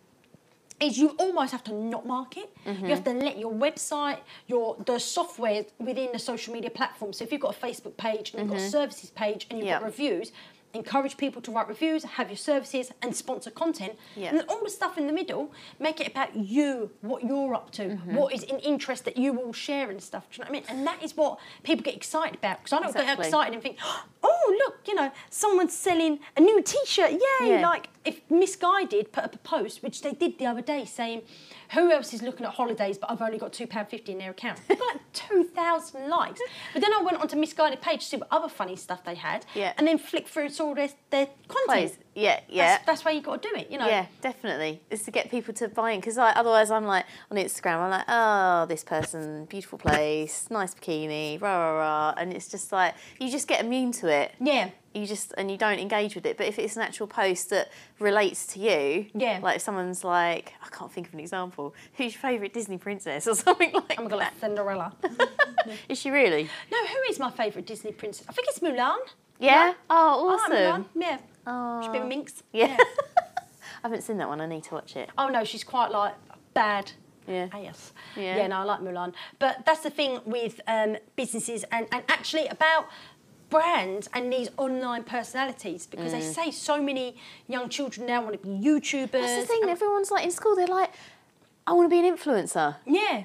is 0.81 0.97
you 0.97 1.09
almost 1.17 1.51
have 1.53 1.63
to 1.63 1.73
not 1.73 2.05
market. 2.05 2.47
Mm-hmm. 2.65 2.85
You 2.85 2.91
have 2.95 3.03
to 3.05 3.13
let 3.13 3.39
your 3.39 3.51
website, 3.53 4.19
your 4.47 4.75
the 4.85 4.99
software 4.99 5.65
within 5.79 6.09
the 6.11 6.19
social 6.19 6.53
media 6.53 6.69
platform. 6.69 7.13
So 7.13 7.23
if 7.23 7.31
you've 7.31 7.41
got 7.41 7.55
a 7.55 7.59
Facebook 7.67 7.95
page 7.97 8.33
and 8.33 8.41
you've 8.41 8.51
got 8.51 8.59
a 8.67 8.69
services 8.69 9.09
page 9.11 9.47
and 9.49 9.59
you've 9.59 9.69
got 9.69 9.77
Mm-hmm. 9.77 9.85
Reviews, 9.85 10.31
encourage 10.77 11.17
people 11.17 11.41
to 11.41 11.51
write 11.51 11.67
reviews, 11.67 12.03
have 12.03 12.29
your 12.29 12.37
services 12.37 12.91
and 13.01 13.15
sponsor 13.15 13.51
content. 13.51 13.93
Yeah. 14.15 14.29
And 14.29 14.39
then 14.39 14.45
all 14.49 14.63
the 14.63 14.69
stuff 14.69 14.97
in 14.97 15.07
the 15.07 15.13
middle, 15.13 15.51
make 15.79 15.99
it 15.99 16.07
about 16.07 16.35
you, 16.35 16.91
what 17.01 17.23
you're 17.23 17.53
up 17.53 17.71
to, 17.71 17.87
Mm-hmm. 17.87 18.15
what 18.15 18.33
is 18.33 18.43
in 18.43 18.59
interest 18.59 19.05
that 19.05 19.17
you 19.17 19.37
all 19.37 19.53
share 19.53 19.89
and 19.89 20.01
stuff. 20.01 20.27
Do 20.29 20.37
you 20.37 20.43
know 20.45 20.51
what 20.51 20.57
I 20.67 20.73
mean? 20.73 20.77
And 20.79 20.87
that 20.87 21.01
is 21.01 21.15
what 21.15 21.39
people 21.63 21.83
get 21.83 21.95
excited 21.95 22.35
about. 22.37 22.57
Because 22.63 22.73
I 22.73 22.79
don't 22.81 22.93
get 22.93 23.19
excited 23.19 23.53
and 23.53 23.63
think, 23.63 23.77
oh 24.23 24.55
look, 24.65 24.75
you 24.87 24.93
know, 24.93 25.11
someone's 25.29 25.73
selling 25.73 26.19
a 26.35 26.41
new 26.41 26.61
T-shirt, 26.61 27.11
yay! 27.11 27.19
Yeah. 27.43 27.61
Like 27.69 27.89
if 28.05 28.27
Missguided 28.29 29.11
put 29.11 29.23
up 29.23 29.35
a 29.35 29.37
post, 29.39 29.81
which 29.83 30.01
they 30.01 30.11
did 30.11 30.37
the 30.37 30.45
other 30.45 30.61
day, 30.61 30.85
saying, 30.85 31.21
"Who 31.73 31.91
else 31.91 32.13
is 32.13 32.21
looking 32.21 32.45
at 32.45 32.53
holidays?" 32.53 32.97
But 32.97 33.11
I've 33.11 33.21
only 33.21 33.37
got 33.37 33.53
two 33.53 33.67
pound 33.67 33.89
fifty 33.89 34.11
in 34.11 34.17
their 34.17 34.31
account. 34.31 34.59
They've 34.67 34.77
got 34.85 34.95
like 34.95 35.11
two 35.13 35.43
thousand 35.43 36.09
likes. 36.09 36.39
But 36.73 36.81
then 36.81 36.93
I 36.93 37.01
went 37.01 37.17
onto 37.17 37.35
Missguided 37.37 37.81
page 37.81 38.01
to 38.01 38.05
see 38.05 38.17
what 38.17 38.27
other 38.31 38.49
funny 38.49 38.75
stuff 38.75 39.03
they 39.03 39.15
had, 39.15 39.45
Yeah. 39.55 39.73
and 39.77 39.87
then 39.87 39.97
flicked 39.97 40.29
through 40.29 40.45
and 40.45 40.53
saw 40.53 40.73
their 40.73 40.89
their 41.09 41.27
content. 41.47 41.65
Plays. 41.67 41.97
Yeah, 42.17 42.39
yeah. 42.49 42.65
That's, 42.65 42.85
that's 42.85 43.05
why 43.05 43.11
you've 43.11 43.23
got 43.23 43.43
to 43.43 43.49
do 43.49 43.55
it. 43.55 43.69
You 43.69 43.77
know. 43.77 43.87
Yeah, 43.87 44.07
definitely. 44.21 44.81
It's 44.89 45.05
to 45.05 45.11
get 45.11 45.29
people 45.29 45.53
to 45.53 45.67
buy 45.67 45.91
in 45.91 45.99
because 45.99 46.17
like, 46.17 46.35
otherwise 46.35 46.71
I'm 46.71 46.85
like 46.85 47.05
on 47.29 47.37
Instagram 47.37 47.77
I'm 47.77 47.91
like 47.91 48.05
oh 48.07 48.65
this 48.67 48.83
person 48.83 49.45
beautiful 49.45 49.77
place 49.77 50.47
nice 50.49 50.73
bikini 50.73 51.39
rah 51.39 51.55
rah 51.55 51.77
rah 51.77 52.13
and 52.17 52.33
it's 52.33 52.49
just 52.49 52.71
like 52.71 52.95
you 53.19 53.29
just 53.29 53.47
get 53.47 53.63
immune 53.63 53.91
to 53.93 54.07
it. 54.07 54.31
Yeah. 54.41 54.71
You 54.95 55.05
just 55.05 55.31
and 55.37 55.51
you 55.51 55.57
don't 55.57 55.77
engage 55.77 56.15
with 56.15 56.25
it. 56.25 56.37
But 56.37 56.47
if 56.47 56.57
it's 56.57 56.75
an 56.75 56.81
actual 56.81 57.05
post 57.05 57.51
that 57.51 57.71
relates 57.99 58.47
to 58.47 58.59
you, 58.59 59.05
Yeah. 59.13 59.39
Like 59.43 59.57
if 59.57 59.61
someone's 59.61 60.03
like 60.03 60.53
I 60.63 60.69
can't 60.75 60.91
think 60.91 61.07
of 61.09 61.13
an 61.13 61.19
example. 61.19 61.75
Who's 61.97 62.13
your 62.13 62.21
favourite 62.21 62.51
Disney 62.51 62.79
princess 62.79 63.27
or 63.27 63.35
something 63.45 63.71
like 63.73 63.99
I'm 63.99 64.07
gonna 64.07 64.23
that? 64.23 64.33
like 64.33 64.39
Cinderella. 64.39 64.93
Is 65.89 65.99
she 65.99 66.09
really? 66.09 66.49
no, 66.71 66.85
who 66.87 67.11
is 67.11 67.19
my 67.19 67.29
favourite 67.29 67.67
Disney 67.67 67.91
princess? 67.91 68.25
I 68.27 68.31
think 68.31 68.47
it's 68.47 68.59
Mulan. 68.59 68.97
Yeah. 69.39 69.73
Oh, 69.89 70.29
I 70.29 70.33
like 70.33 70.39
awesome. 70.39 70.83
Mulan. 70.83 70.85
Yeah. 70.95 71.17
Oh. 71.45 71.81
She's 71.81 71.89
a 71.89 71.91
bit 71.91 72.01
of 72.01 72.05
a 72.05 72.09
minx. 72.09 72.43
Yeah. 72.51 72.77
I 73.83 73.89
haven't 73.89 74.01
seen 74.01 74.17
that 74.17 74.27
one. 74.27 74.41
I 74.41 74.47
need 74.47 74.63
to 74.65 74.73
watch 74.73 74.95
it. 74.95 75.09
Oh 75.17 75.29
no, 75.29 75.43
she's 75.43 75.63
quite 75.63 75.91
like 75.91 76.15
bad. 76.53 76.91
Yeah. 77.27 77.49
Ah, 77.51 77.59
yes. 77.59 77.93
Yeah. 78.15 78.37
Yeah. 78.37 78.47
no, 78.47 78.57
I 78.57 78.63
like 78.63 78.79
Mulan. 78.79 79.13
But 79.39 79.65
that's 79.65 79.81
the 79.81 79.89
thing 79.89 80.19
with 80.25 80.61
um, 80.67 80.97
businesses 81.15 81.65
and, 81.71 81.87
and 81.91 82.03
actually 82.07 82.47
about 82.47 82.87
brands 83.49 84.09
and 84.13 84.31
these 84.31 84.49
online 84.57 85.03
personalities 85.03 85.87
because 85.87 86.11
they 86.11 86.21
say 86.21 86.51
so 86.51 86.81
many 86.81 87.15
young 87.47 87.69
children 87.69 88.07
now 88.07 88.21
want 88.21 88.41
to 88.41 88.47
be 88.47 88.53
YouTubers. 88.53 89.07
Mm. 89.07 89.11
That's 89.11 89.41
the 89.41 89.47
thing. 89.47 89.69
Everyone's 89.69 90.11
like 90.11 90.25
in 90.25 90.31
school. 90.31 90.55
They're 90.55 90.67
like, 90.67 90.91
I 91.65 91.73
want 91.73 91.85
to 91.85 91.89
be 91.89 92.05
an 92.05 92.17
influencer, 92.17 92.77
yeah. 92.85 93.23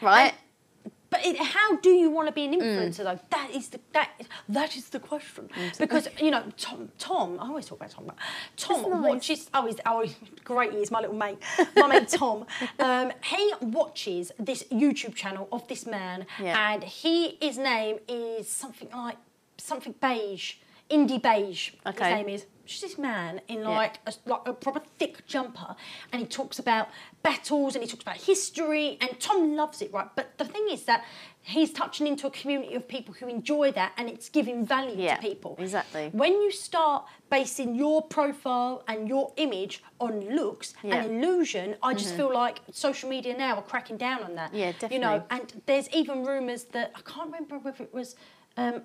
right? 0.00 0.34
But 1.12 1.24
it, 1.26 1.36
how 1.38 1.76
do 1.76 1.90
you 1.90 2.08
want 2.10 2.26
to 2.28 2.32
be 2.32 2.44
an 2.46 2.52
Mm. 2.54 2.62
influencer 2.62 3.04
though? 3.08 3.20
That 3.30 3.48
is 3.54 3.68
the 3.68 3.78
that 3.92 4.08
that 4.48 4.76
is 4.76 4.88
the 4.88 4.98
question. 4.98 5.48
Because 5.78 6.08
you 6.20 6.30
know 6.32 6.42
Tom 6.56 6.88
Tom 6.98 7.38
I 7.38 7.46
always 7.48 7.66
talk 7.66 7.78
about 7.80 7.90
Tom. 7.90 8.04
But 8.06 8.16
Tom 8.56 8.90
nice. 8.90 9.10
watches. 9.10 9.50
Oh, 9.54 9.66
he's 9.66 9.78
oh 9.86 10.00
he's 10.02 10.16
great. 10.42 10.72
He's 10.72 10.90
my 10.90 11.00
little 11.00 11.14
mate. 11.24 11.38
My 11.76 11.86
mate 11.86 12.08
Tom. 12.08 12.46
Um, 12.78 13.12
he 13.22 13.52
watches 13.60 14.32
this 14.38 14.64
YouTube 14.64 15.14
channel 15.14 15.46
of 15.52 15.68
this 15.68 15.86
man, 15.86 16.26
Yeah. 16.40 16.72
and 16.72 16.82
he 16.82 17.36
his 17.40 17.58
name 17.58 17.98
is 18.08 18.48
something 18.48 18.88
like 18.90 19.18
something 19.58 19.94
beige, 20.00 20.54
indie 20.90 21.20
beige. 21.22 21.70
Okay. 21.86 22.04
His 22.08 22.14
name 22.18 22.28
is. 22.36 22.46
Just 22.64 22.82
this 22.82 22.98
man 22.98 23.40
in 23.48 23.64
like 23.64 23.98
a, 24.06 24.12
like 24.26 24.40
a 24.46 24.52
proper 24.52 24.80
thick 24.98 25.26
jumper, 25.26 25.74
and 26.12 26.20
he 26.20 26.26
talks 26.26 26.58
about 26.58 26.88
battles 27.22 27.74
and 27.74 27.82
he 27.82 27.90
talks 27.90 28.02
about 28.02 28.16
history, 28.16 28.98
and 29.00 29.18
Tom 29.18 29.56
loves 29.56 29.82
it, 29.82 29.92
right? 29.92 30.08
But 30.14 30.38
the 30.38 30.44
thing 30.44 30.68
is 30.70 30.84
that 30.84 31.04
he's 31.42 31.72
touching 31.72 32.06
into 32.06 32.26
a 32.28 32.30
community 32.30 32.74
of 32.74 32.86
people 32.86 33.14
who 33.14 33.26
enjoy 33.26 33.72
that, 33.72 33.92
and 33.96 34.08
it's 34.08 34.28
giving 34.28 34.64
value 34.64 34.94
Yeah, 35.02 35.16
to 35.16 35.22
people. 35.22 35.56
exactly. 35.58 36.10
When 36.12 36.32
you 36.40 36.52
start 36.52 37.04
basing 37.30 37.74
your 37.74 38.02
profile 38.02 38.84
and 38.86 39.08
your 39.08 39.32
image 39.36 39.82
on 40.00 40.20
looks 40.34 40.74
Yeah. 40.84 40.96
and 41.02 41.10
illusion, 41.24 41.76
I 41.82 41.94
just 41.94 42.14
feel 42.14 42.32
like 42.32 42.60
social 42.70 43.08
media 43.08 43.36
now 43.36 43.56
are 43.56 43.62
cracking 43.62 43.96
down 43.96 44.22
on 44.22 44.36
that. 44.36 44.54
Yeah, 44.54 44.70
definitely. 44.72 44.96
You 44.96 45.00
know, 45.02 45.24
and 45.30 45.62
there's 45.66 45.88
even 45.90 46.24
rumours 46.24 46.64
that 46.72 46.92
I 46.94 47.00
can't 47.00 47.26
remember 47.26 47.58
whether 47.58 47.82
it 47.82 47.92
was 47.92 48.14
um, 48.56 48.82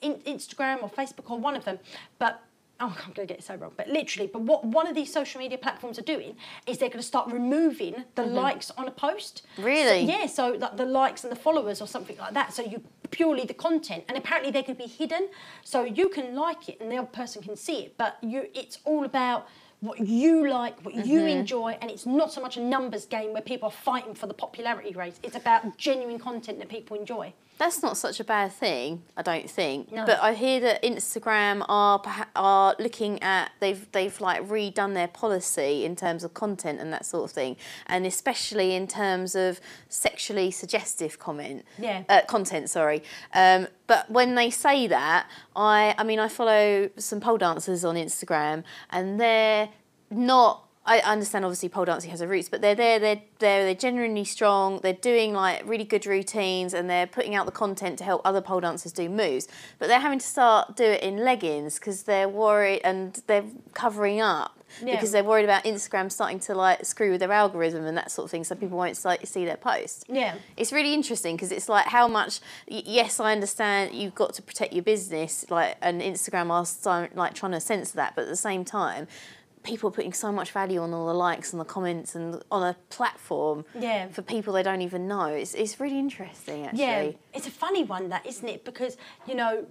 in, 0.00 0.14
Instagram 0.26 0.82
or 0.82 0.88
Facebook 0.90 1.28
or 1.30 1.38
one 1.40 1.56
of 1.56 1.64
them, 1.64 1.80
but. 2.20 2.40
Oh, 2.78 2.94
I'm 3.06 3.12
going 3.14 3.26
to 3.26 3.32
get 3.32 3.38
it 3.38 3.44
so 3.44 3.54
wrong, 3.56 3.72
but 3.76 3.88
literally, 3.88 4.26
but 4.30 4.42
what 4.42 4.62
one 4.64 4.86
of 4.86 4.94
these 4.94 5.10
social 5.10 5.38
media 5.40 5.56
platforms 5.56 5.98
are 5.98 6.02
doing 6.02 6.36
is 6.66 6.76
they're 6.76 6.90
going 6.90 7.00
to 7.00 7.06
start 7.06 7.32
removing 7.32 8.04
the 8.16 8.24
likes 8.26 8.70
on 8.72 8.86
a 8.86 8.90
post. 8.90 9.38
So- 9.38 9.42
Mm-hmm. 9.62 9.64
Really? 9.66 10.00
yeah, 10.02 10.26
so 10.26 10.50
like 10.50 10.76
the 10.76 10.84
likes 10.84 11.24
and 11.24 11.30
the 11.32 11.36
followers 11.36 11.80
or 11.80 11.86
something 11.86 12.18
like 12.18 12.34
that. 12.34 12.52
So 12.52 12.62
you 12.62 12.82
purely 13.10 13.46
the 13.46 13.54
content, 13.54 14.04
and 14.08 14.18
apparently 14.18 14.50
they 14.52 14.62
can 14.62 14.74
be 14.74 14.86
hidden. 14.86 15.28
So 15.64 15.84
you 15.84 16.08
can 16.10 16.34
like 16.34 16.68
it, 16.68 16.78
and 16.80 16.92
the 16.92 16.98
other 16.98 17.06
person 17.06 17.42
can 17.42 17.56
see 17.56 17.78
it, 17.86 17.96
but 17.96 18.18
you 18.22 18.48
it's 18.54 18.78
all 18.84 19.04
about 19.04 19.48
what 19.80 19.98
you 20.00 20.48
like, 20.48 20.78
what 20.84 20.94
you 20.94 21.20
Mm-hmm. 21.20 21.38
enjoy, 21.40 21.78
and 21.80 21.90
it's 21.90 22.04
not 22.06 22.30
so 22.32 22.40
much 22.42 22.56
a 22.58 22.60
numbers 22.60 23.06
game 23.06 23.32
where 23.32 23.42
people 23.42 23.68
are 23.68 23.78
fighting 23.90 24.14
for 24.14 24.26
the 24.26 24.34
popularity 24.34 24.92
race. 24.94 25.18
It's 25.22 25.36
about 25.36 25.76
genuine 25.78 26.18
content 26.18 26.58
that 26.58 26.68
people 26.68 26.96
enjoy. 26.98 27.32
That's 27.58 27.82
not 27.82 27.96
such 27.96 28.20
a 28.20 28.24
bad 28.24 28.52
thing, 28.52 29.02
I 29.16 29.22
don't 29.22 29.48
think. 29.48 29.90
No. 29.90 30.04
But 30.04 30.20
I 30.22 30.34
hear 30.34 30.60
that 30.60 30.82
Instagram 30.82 31.64
are 31.68 32.02
are 32.34 32.76
looking 32.78 33.22
at 33.22 33.50
they've 33.60 33.90
they've 33.92 34.20
like 34.20 34.46
redone 34.46 34.94
their 34.94 35.08
policy 35.08 35.84
in 35.84 35.96
terms 35.96 36.22
of 36.22 36.34
content 36.34 36.80
and 36.80 36.92
that 36.92 37.06
sort 37.06 37.24
of 37.24 37.30
thing, 37.30 37.56
and 37.86 38.04
especially 38.04 38.74
in 38.74 38.86
terms 38.86 39.34
of 39.34 39.60
sexually 39.88 40.50
suggestive 40.50 41.18
comment. 41.18 41.64
Yeah. 41.78 42.04
Uh, 42.08 42.20
content, 42.28 42.68
sorry. 42.68 43.02
Um, 43.32 43.68
but 43.86 44.10
when 44.10 44.34
they 44.34 44.50
say 44.50 44.86
that, 44.88 45.26
I 45.54 45.94
I 45.96 46.04
mean 46.04 46.18
I 46.18 46.28
follow 46.28 46.90
some 46.96 47.20
pole 47.20 47.38
dancers 47.38 47.84
on 47.84 47.94
Instagram, 47.94 48.64
and 48.90 49.18
they're 49.18 49.70
not. 50.10 50.65
I 50.86 51.00
understand 51.00 51.44
obviously 51.44 51.68
pole 51.68 51.84
dancing 51.84 52.10
has 52.10 52.20
a 52.20 52.28
roots, 52.28 52.48
but 52.48 52.60
they're 52.60 52.74
there, 52.74 52.98
they're 52.98 53.20
they're 53.40 53.64
they're 53.64 53.74
genuinely 53.74 54.24
strong. 54.24 54.78
They're 54.82 54.92
doing 54.92 55.34
like 55.34 55.62
really 55.66 55.84
good 55.84 56.06
routines 56.06 56.72
and 56.72 56.88
they're 56.88 57.06
putting 57.08 57.34
out 57.34 57.44
the 57.46 57.52
content 57.52 57.98
to 57.98 58.04
help 58.04 58.22
other 58.24 58.40
pole 58.40 58.60
dancers 58.60 58.92
do 58.92 59.08
moves. 59.08 59.48
But 59.78 59.88
they're 59.88 60.00
having 60.00 60.20
to 60.20 60.26
start 60.26 60.76
do 60.76 60.84
it 60.84 61.02
in 61.02 61.18
leggings 61.24 61.78
because 61.78 62.04
they're 62.04 62.28
worried 62.28 62.80
and 62.84 63.20
they're 63.26 63.44
covering 63.74 64.20
up 64.20 64.62
Yeah. 64.82 64.94
because 64.94 65.10
they're 65.12 65.24
worried 65.24 65.44
about 65.44 65.64
Instagram 65.64 66.10
starting 66.10 66.38
to 66.40 66.54
like 66.54 66.84
screw 66.86 67.10
with 67.10 67.20
their 67.20 67.32
algorithm 67.32 67.84
and 67.84 67.96
that 67.96 68.10
sort 68.12 68.26
of 68.26 68.30
thing, 68.30 68.44
so 68.44 68.54
people 68.54 68.78
won't 68.78 69.04
like, 69.04 69.26
see 69.26 69.44
their 69.44 69.56
post. 69.56 70.04
Yeah. 70.08 70.36
It's 70.56 70.72
really 70.72 70.94
interesting 70.94 71.34
because 71.36 71.50
it's 71.52 71.68
like 71.68 71.86
how 71.86 72.06
much. 72.08 72.40
Yes, 72.68 73.18
I 73.20 73.32
understand 73.32 73.92
you've 73.92 74.14
got 74.14 74.34
to 74.34 74.42
protect 74.42 74.72
your 74.72 74.84
business, 74.84 75.44
like, 75.50 75.76
and 75.82 76.00
Instagram 76.00 76.50
are 76.50 77.08
like 77.14 77.34
trying 77.34 77.52
to 77.52 77.60
censor 77.60 77.96
that, 77.96 78.14
but 78.14 78.22
at 78.22 78.28
the 78.28 78.36
same 78.36 78.64
time, 78.64 79.08
people 79.66 79.88
are 79.88 79.92
putting 79.92 80.12
so 80.12 80.30
much 80.32 80.52
value 80.52 80.80
on 80.80 80.94
all 80.94 81.06
the 81.06 81.14
likes 81.28 81.52
and 81.52 81.60
the 81.60 81.64
comments 81.64 82.14
and 82.14 82.42
on 82.50 82.62
a 82.62 82.74
platform 82.88 83.64
Yeah. 83.78 84.08
for 84.08 84.22
people 84.22 84.52
they 84.52 84.62
don't 84.62 84.82
even 84.82 85.06
know. 85.08 85.26
It's 85.26 85.54
it's 85.54 85.80
really 85.80 85.98
interesting 85.98 86.66
actually. 86.66 86.80
Yeah, 86.82 87.10
it's 87.34 87.46
a 87.46 87.50
funny 87.50 87.84
one, 87.84 88.08
that 88.10 88.24
isn't 88.26 88.48
it? 88.48 88.64
Because 88.64 88.96
you 89.26 89.34
know, 89.34 89.66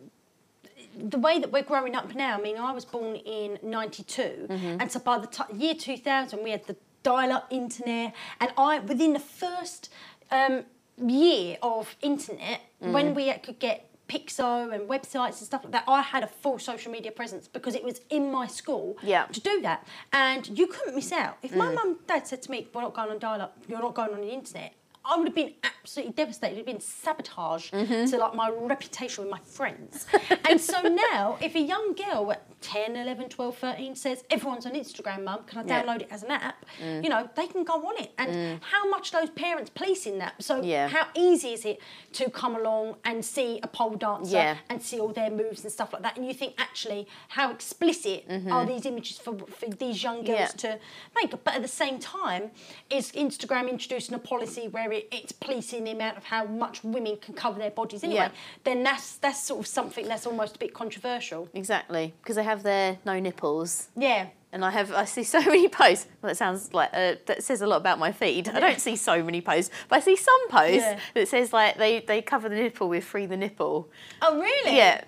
the 0.97 1.17
way 1.17 1.39
that 1.39 1.51
we're 1.51 1.63
growing 1.63 1.95
up 1.95 2.13
now. 2.15 2.37
I 2.37 2.41
mean, 2.41 2.57
I 2.57 2.71
was 2.73 2.85
born 2.85 3.15
in 3.15 3.57
'92, 3.63 4.47
and 4.79 4.91
so 4.91 4.99
by 4.99 5.17
the 5.17 5.27
ti 5.27 5.43
year 5.53 5.73
2000, 5.75 6.43
we 6.43 6.51
had 6.51 6.65
the 6.67 6.75
dial-up 7.03 7.47
internet, 7.49 8.13
and 8.41 8.51
I 8.57 8.79
within 8.79 9.13
the 9.13 9.19
first 9.19 9.89
um, 10.31 10.63
year 10.97 11.57
of 11.61 11.95
internet, 12.01 12.61
when 12.79 13.13
we 13.15 13.31
could 13.45 13.59
get 13.59 13.89
Piczo 14.07 14.73
and 14.73 14.87
websites 14.87 15.39
and 15.39 15.47
stuff 15.47 15.63
like 15.63 15.71
that, 15.71 15.83
I 15.87 16.01
had 16.01 16.23
a 16.23 16.27
full 16.27 16.59
social 16.59 16.91
media 16.91 17.11
presence 17.11 17.47
because 17.47 17.75
it 17.75 17.83
was 17.83 18.01
in 18.09 18.31
my 18.31 18.47
school 18.47 18.97
Yeah. 19.01 19.25
to 19.25 19.41
do 19.41 19.61
that. 19.61 19.85
And 20.13 20.57
you 20.57 20.67
couldn't 20.67 20.95
miss 20.95 21.11
out. 21.11 21.37
If 21.41 21.55
my 21.55 21.67
mm. 21.67 21.75
mum 21.75 21.87
and 21.87 22.07
dad 22.07 22.27
said 22.27 22.41
to 22.43 22.51
me, 22.51 22.67
We're 22.73 22.81
not 22.81 22.93
going 22.93 23.09
on 23.09 23.19
dial 23.19 23.41
up, 23.41 23.57
you're 23.67 23.79
not 23.79 23.95
going 23.95 24.13
on 24.13 24.21
the 24.21 24.31
internet, 24.31 24.73
I 25.07 25.17
would 25.17 25.27
have 25.27 25.35
been 25.35 25.53
absolutely 25.63 26.13
devastated. 26.13 26.53
It'd 26.53 26.65
been 26.65 26.79
sabotage 26.79 27.71
Mm-hmm. 27.71 28.05
to 28.09 28.17
like 28.17 28.33
my 28.35 28.49
reputation 28.49 29.23
with 29.23 29.31
my 29.31 29.39
friends. 29.39 30.05
and 30.49 30.59
so 30.59 30.81
now, 31.11 31.37
if 31.41 31.55
a 31.55 31.59
young 31.59 31.93
girl 31.93 32.31
at 32.31 32.41
10, 32.61 32.95
11, 32.95 33.29
12, 33.29 33.57
13 33.57 33.95
says, 33.95 34.23
everyone's 34.31 34.65
on 34.65 34.71
Instagram, 34.73 35.23
mum, 35.23 35.41
can 35.45 35.59
I 35.59 35.63
Yeah. 35.65 35.83
Mm. 35.83 35.85
download 35.85 36.01
it 36.01 36.07
as 36.11 36.23
an 36.23 36.31
app? 36.31 36.65
You 36.81 37.09
know, 37.09 37.29
they 37.35 37.45
can 37.47 37.63
go 37.63 37.73
on 37.73 37.97
it. 38.03 38.11
And 38.17 38.59
how 38.63 38.89
much 38.89 39.11
those 39.11 39.29
parents 39.29 39.69
policing 39.73 40.17
that? 40.19 40.41
So 40.41 40.61
Yeah. 40.63 40.87
how 40.87 41.07
easy 41.15 41.53
is 41.53 41.65
it 41.65 41.79
to 42.13 42.29
come 42.31 42.55
along 42.55 42.95
and 43.05 43.23
see 43.23 43.59
a 43.61 43.67
pole 43.67 43.95
dancer 43.95 44.35
Yeah. 44.37 44.57
and 44.69 44.81
see 44.81 44.99
all 44.99 45.09
their 45.09 45.29
moves 45.29 45.63
and 45.63 45.71
stuff 45.71 45.93
like 45.93 46.01
that? 46.01 46.17
And 46.17 46.25
you 46.25 46.33
think, 46.33 46.55
actually, 46.57 47.07
how 47.29 47.51
explicit 47.51 48.25
are 48.51 48.65
these 48.65 48.85
images 48.87 49.19
for, 49.19 49.37
for 49.37 49.67
these 49.69 50.01
young 50.01 50.23
girls. 50.23 50.53
To 50.55 50.79
make? 51.15 51.31
But 51.43 51.53
at 51.55 51.61
the 51.61 51.67
same 51.67 51.99
time, 51.99 52.49
is 52.89 53.11
Instagram 53.11 53.69
introducing 53.69 54.15
a 54.15 54.19
policy 54.19 54.67
where 54.69 54.91
it, 54.95 55.07
it's 55.11 55.31
policing 55.31 55.83
the 55.83 55.91
amount 55.91 56.17
of 56.17 56.23
how 56.25 56.45
much 56.45 56.83
women 56.83 57.17
can 57.17 57.33
cover 57.33 57.59
their 57.59 57.71
bodies 57.71 58.03
anyway? 58.03 58.17
Yeah. 58.17 58.29
Then 58.63 58.83
that's 58.83 59.17
that's 59.17 59.41
sort 59.43 59.59
of 59.61 59.67
something 59.67 60.07
that's 60.07 60.25
almost 60.25 60.55
a 60.55 60.59
bit 60.59 60.73
controversial. 60.73 61.49
Exactly, 61.53 62.13
because 62.21 62.35
they 62.35 62.43
have 62.43 62.63
their 62.63 62.97
no 63.05 63.19
nipples. 63.19 63.89
Yeah. 63.95 64.27
And 64.51 64.63
I 64.63 64.71
have, 64.71 64.93
I 64.93 65.03
see 65.03 65.23
so 65.23 65.39
many 65.45 65.67
posts. 65.67 66.07
Well, 66.21 66.29
that 66.29 66.35
sounds 66.35 66.73
like 66.73 66.89
uh, 66.93 67.15
that 67.25 67.43
says 67.43 67.61
a 67.61 67.67
lot 67.67 67.77
about 67.77 67.99
my 67.99 68.13
feed. 68.13 68.47
I 68.47 68.61
don't 68.61 68.79
see 68.79 68.95
so 68.95 69.21
many 69.21 69.41
posts, 69.41 69.69
but 69.89 69.97
I 69.97 69.99
see 69.99 70.15
some 70.15 70.49
posts 70.49 70.77
Yeah. 70.77 70.99
that 71.13 71.27
says 71.27 71.51
like 71.51 71.77
they, 71.77 71.99
they 71.99 72.21
cover 72.21 72.47
the 72.47 72.55
nipple 72.55 72.87
with 72.87 73.03
free 73.03 73.25
the 73.25 73.35
nipple. 73.35 73.89
Oh 74.21 74.39
really? 74.39 74.77
Yeah, 74.77 75.03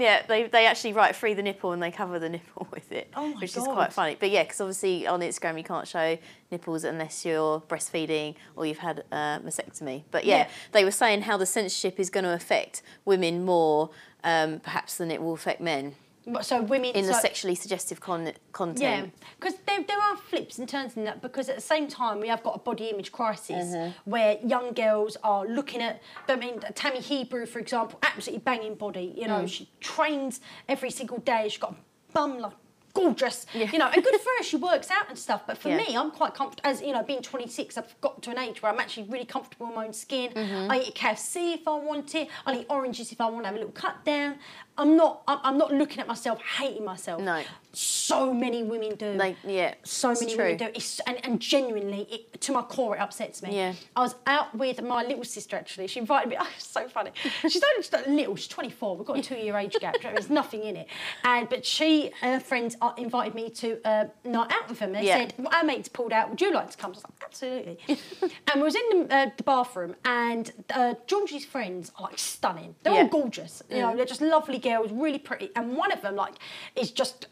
yeah. 0.00 0.22
They, 0.26 0.44
they 0.44 0.66
actually 0.66 0.92
write 0.92 1.14
free 1.16 1.34
the 1.34 1.42
nipple 1.42 1.72
and 1.72 1.82
they 1.82 1.90
cover 1.90 2.18
the 2.18 2.28
nipple 2.28 2.66
with 2.72 2.90
it, 2.92 3.08
Oh 3.16 3.28
my 3.28 3.40
which 3.40 3.56
is 3.56 3.64
quite 3.64 3.92
funny. 3.92 4.16
But 4.18 4.30
yeah, 4.30 4.42
because 4.44 4.60
obviously 4.60 5.06
on 5.06 5.20
Instagram 5.20 5.56
you 5.58 5.64
can't 5.64 5.86
show 5.86 6.18
nipples 6.50 6.84
unless 6.84 7.24
you're 7.24 7.60
breastfeeding 7.62 8.34
or 8.56 8.66
you've 8.66 8.78
had 8.78 9.04
a 9.12 9.40
mastectomy. 9.44 10.04
But 10.10 10.24
yeah, 10.24 10.38
Yeah. 10.38 10.48
they 10.72 10.84
were 10.84 10.90
saying 10.90 11.22
how 11.22 11.36
the 11.36 11.46
censorship 11.46 11.98
is 12.00 12.10
going 12.10 12.24
to 12.24 12.32
affect 12.32 12.82
women 13.04 13.44
more, 13.44 13.90
um, 14.24 14.60
perhaps 14.60 14.96
than 14.96 15.10
it 15.10 15.22
will 15.22 15.34
affect 15.34 15.60
men 15.60 15.94
So 16.42 16.62
women 16.62 16.90
in 16.94 17.06
the 17.06 17.14
so, 17.14 17.20
sexually 17.20 17.54
suggestive 17.54 18.00
con- 18.00 18.26
Yeah, 18.26 18.32
content. 18.52 19.14
because 19.38 19.54
there, 19.66 19.82
there 19.82 19.98
are 20.00 20.16
flips 20.16 20.58
and 20.58 20.68
turns 20.68 20.96
in 20.96 21.04
that 21.04 21.22
because 21.22 21.48
at 21.48 21.56
the 21.56 21.62
same 21.62 21.88
time 21.88 22.20
we 22.20 22.28
have 22.28 22.42
got 22.42 22.56
a 22.56 22.58
body 22.58 22.86
image 22.90 23.12
crisis 23.12 23.66
Mm-hmm. 23.68 24.10
where 24.10 24.38
young 24.44 24.72
girls 24.72 25.16
are 25.22 25.46
looking 25.46 25.80
at, 25.82 26.00
I 26.28 26.36
mean, 26.36 26.60
Tammy 26.74 27.00
Hembrow, 27.00 27.46
for 27.48 27.58
example, 27.58 27.98
absolutely 28.02 28.42
banging 28.44 28.74
body. 28.74 29.14
You 29.16 29.24
Mm. 29.24 29.28
know, 29.28 29.46
she 29.46 29.68
trains 29.80 30.40
every 30.68 30.90
single 30.90 31.18
day. 31.18 31.48
She's 31.48 31.58
got 31.60 31.72
a 31.72 31.76
bum 32.12 32.38
like 32.38 32.52
gorgeous, 32.94 33.46
you 33.54 33.78
know, 33.78 33.86
and 33.86 34.02
good 34.02 34.20
for 34.20 34.30
her. 34.38 34.42
She 34.42 34.56
works 34.56 34.90
out 34.90 35.08
and 35.08 35.16
stuff. 35.16 35.42
But 35.46 35.56
for 35.58 35.68
Yeah. 35.68 35.76
me, 35.76 35.96
I'm 35.96 36.10
quite 36.10 36.34
comfortable. 36.34 36.68
As 36.68 36.80
you 36.82 36.92
know, 36.92 37.02
being 37.04 37.22
26, 37.22 37.78
I've 37.78 37.94
got 38.00 38.22
to 38.22 38.30
an 38.30 38.38
age 38.38 38.60
where 38.60 38.72
I'm 38.72 38.80
actually 38.80 39.04
really 39.08 39.24
comfortable 39.26 39.68
in 39.68 39.74
my 39.76 39.84
own 39.86 39.92
skin. 39.92 40.32
Mm-hmm. 40.32 40.70
I 40.70 40.80
eat 40.80 40.94
KFC 40.96 41.54
if 41.54 41.68
I 41.68 41.76
want 41.76 42.14
it. 42.16 42.28
I 42.44 42.56
eat 42.60 42.66
oranges 42.68 43.12
if 43.12 43.20
I 43.20 43.26
want 43.30 43.44
to 43.44 43.48
have 43.48 43.54
a 43.54 43.58
little 43.58 43.72
cut 43.72 44.04
down. 44.04 44.38
I'm 44.78 44.96
not. 44.96 45.22
I'm 45.26 45.58
not 45.58 45.72
looking 45.72 45.98
at 45.98 46.06
myself, 46.06 46.40
hating 46.58 46.84
myself. 46.84 47.20
No. 47.20 47.42
So 47.72 48.32
many 48.32 48.62
women 48.62 48.94
do. 48.96 49.12
Like, 49.12 49.36
yeah, 49.46 49.74
so 49.84 50.14
many 50.14 50.34
true. 50.34 50.44
women 50.44 50.56
do. 50.56 50.64
It's, 50.74 51.00
and, 51.00 51.18
and 51.24 51.38
genuinely, 51.38 52.06
it, 52.10 52.40
to 52.40 52.52
my 52.52 52.62
core, 52.62 52.96
it 52.96 53.00
upsets 53.00 53.42
me. 53.42 53.54
Yeah. 53.54 53.74
I 53.94 54.00
was 54.00 54.14
out 54.26 54.54
with 54.56 54.80
my 54.82 55.02
little 55.04 55.22
sister 55.24 55.54
actually. 55.56 55.86
She 55.88 56.00
invited 56.00 56.30
me. 56.30 56.36
Oh, 56.40 56.48
it's 56.56 56.66
so 56.68 56.88
funny. 56.88 57.10
She's 57.42 57.56
only 57.62 57.78
just 57.82 57.92
a 57.92 58.08
little. 58.08 58.36
She's 58.36 58.48
24. 58.48 58.96
We've 58.96 59.06
got 59.06 59.18
a 59.18 59.22
two-year 59.22 59.56
age 59.56 59.76
gap. 59.80 59.96
There's 60.00 60.30
nothing 60.30 60.62
in 60.62 60.76
it. 60.76 60.86
And 61.24 61.48
but 61.48 61.66
she 61.66 62.12
and 62.22 62.34
her 62.34 62.40
friends 62.40 62.76
uh, 62.80 62.92
invited 62.96 63.34
me 63.34 63.50
to 63.50 63.78
a 63.84 64.08
night 64.24 64.52
out 64.52 64.68
with 64.68 64.78
them. 64.78 64.92
They 64.92 65.04
Yeah. 65.06 65.16
said, 65.18 65.34
well, 65.36 65.48
"Our 65.52 65.64
mates 65.64 65.88
pulled 65.88 66.12
out. 66.12 66.30
Would 66.30 66.40
you 66.40 66.52
like 66.52 66.70
to 66.70 66.76
come?" 66.76 66.92
I 66.92 66.94
was 66.94 67.04
like, 67.04 67.22
"Absolutely." 67.24 67.78
and 67.88 68.56
we 68.56 68.62
was 68.62 68.76
in 68.76 69.08
the, 69.08 69.14
uh, 69.14 69.30
the 69.36 69.42
bathroom, 69.42 69.96
and 70.04 70.52
uh, 70.70 70.94
Georgie's 71.06 71.44
friends 71.44 71.90
are 71.98 72.04
like 72.04 72.18
stunning. 72.18 72.74
They're 72.84 72.94
Yeah. 72.94 73.00
all 73.02 73.08
gorgeous. 73.08 73.62
You 73.68 73.78
know, 73.80 73.96
they're 73.96 74.04
just 74.06 74.22
lovely 74.22 74.58
girls, 74.68 74.90
really 74.92 75.18
pretty. 75.18 75.50
And 75.56 75.76
one 75.76 75.92
of 75.92 76.00
them, 76.02 76.16
like, 76.16 76.34
is 76.76 76.90
just 76.90 77.26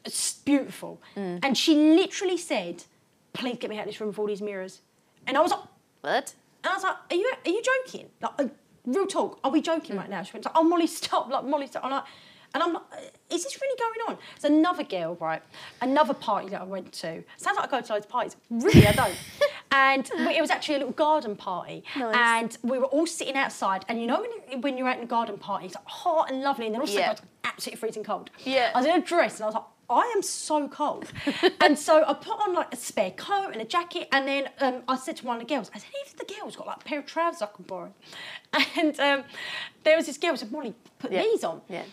beautiful. 0.44 1.00
Mm. 1.16 1.40
And 1.44 1.56
she 1.56 1.74
literally 1.74 2.38
said, 2.38 2.84
"Please 3.32 3.56
get 3.58 3.70
me 3.70 3.76
out 3.78 3.82
of 3.86 3.86
this 3.88 4.00
room 4.00 4.08
with 4.08 4.18
all 4.18 4.26
these 4.26 4.42
mirrors." 4.42 4.80
And 5.26 5.36
I 5.36 5.40
was 5.40 5.50
like, 5.50 5.60
What? 6.00 6.34
and 6.62 6.70
I 6.72 6.74
was 6.74 6.82
like, 6.82 6.96
"Are 7.10 7.16
you 7.16 7.32
are 7.46 7.50
you 7.50 7.62
joking? 7.62 8.08
Like, 8.20 8.32
uh, 8.38 8.48
real 8.84 9.06
talk? 9.06 9.38
Are 9.44 9.50
we 9.50 9.60
joking 9.60 9.96
right 9.96 10.10
now?" 10.10 10.22
She 10.22 10.32
went, 10.32 10.44
like, 10.44 10.56
"Oh, 10.56 10.64
Molly, 10.64 10.86
stop! 10.86 11.28
Like, 11.30 11.44
Molly, 11.44 11.66
stop!" 11.66 11.84
I'm 11.84 11.90
like, 11.90 12.04
and 12.56 12.62
I'm 12.62 12.72
like, 12.72 12.82
"Uh, 12.92 13.34
"Is 13.34 13.44
this 13.44 13.60
really 13.60 13.78
going 13.78 14.00
on?" 14.08 14.18
It's 14.34 14.44
another 14.44 14.82
girl, 14.82 15.16
right? 15.20 15.42
Another 15.82 16.14
party 16.14 16.48
that 16.48 16.60
I 16.62 16.64
went 16.64 16.90
to. 16.94 17.22
Sounds 17.36 17.56
like 17.56 17.68
I 17.72 17.78
go 17.78 17.86
to 17.86 17.92
loads 17.92 18.06
of 18.06 18.10
parties. 18.10 18.36
Really, 18.50 18.86
I 18.86 18.92
don't. 18.92 19.14
and 19.72 20.10
it 20.34 20.40
was 20.40 20.50
actually 20.50 20.76
a 20.76 20.78
little 20.78 20.94
garden 20.94 21.36
party, 21.36 21.84
Nice. 21.96 22.14
and 22.16 22.58
we 22.70 22.78
were 22.78 22.86
all 22.86 23.06
sitting 23.06 23.36
outside. 23.36 23.84
And 23.88 24.00
you 24.00 24.06
know 24.06 24.24
when 24.50 24.60
when 24.62 24.78
you're 24.78 24.88
out 24.88 24.96
in 24.98 25.04
a 25.04 25.06
garden 25.06 25.36
party, 25.38 25.66
it's 25.66 25.74
like 25.74 25.86
hot 25.86 26.30
and 26.30 26.40
lovely, 26.42 26.66
and 26.66 26.74
then 26.74 26.80
all 26.80 26.84
of 26.84 26.90
a 26.90 26.92
sudden 26.92 27.06
Yeah. 27.08 27.12
it's 27.12 27.22
absolutely 27.44 27.78
freezing 27.80 28.04
cold. 28.04 28.30
Yeah. 28.44 28.70
I 28.74 28.78
was 28.78 28.86
in 28.86 28.92
a 28.92 29.04
dress, 29.04 29.34
and 29.36 29.44
I 29.44 29.46
was 29.46 29.54
like. 29.54 29.64
I 29.88 30.12
am 30.16 30.20
so 30.20 30.66
cold. 30.66 31.12
and 31.60 31.78
so 31.78 32.02
I 32.04 32.12
put 32.14 32.32
on 32.44 32.54
like 32.54 32.72
a 32.74 32.76
spare 32.76 33.12
coat 33.12 33.50
and 33.52 33.62
a 33.62 33.64
jacket, 33.64 34.08
and 34.10 34.26
then 34.26 34.48
um, 34.60 34.82
I 34.88 34.96
said 34.96 35.14
to 35.18 35.24
one 35.24 35.36
of 35.40 35.46
the 35.46 35.54
girls, 35.54 35.70
I 35.72 35.78
said, 35.78 35.90
if 36.04 36.16
the 36.16 36.24
girl's 36.24 36.56
got 36.56 36.66
like 36.66 36.78
a 36.78 36.84
pair 36.84 36.98
of 36.98 37.06
trousers 37.06 37.40
I 37.40 37.46
can 37.46 37.64
borrow. 37.66 37.92
And 38.76 38.98
um, 38.98 39.22
there 39.84 39.96
was 39.96 40.06
this 40.06 40.18
girl 40.18 40.32
who 40.32 40.38
said, 40.38 40.50
Molly, 40.50 40.74
put 40.98 41.12
Yeah. 41.12 41.22
these 41.22 41.44
on. 41.44 41.60
Yeah. 41.68 41.84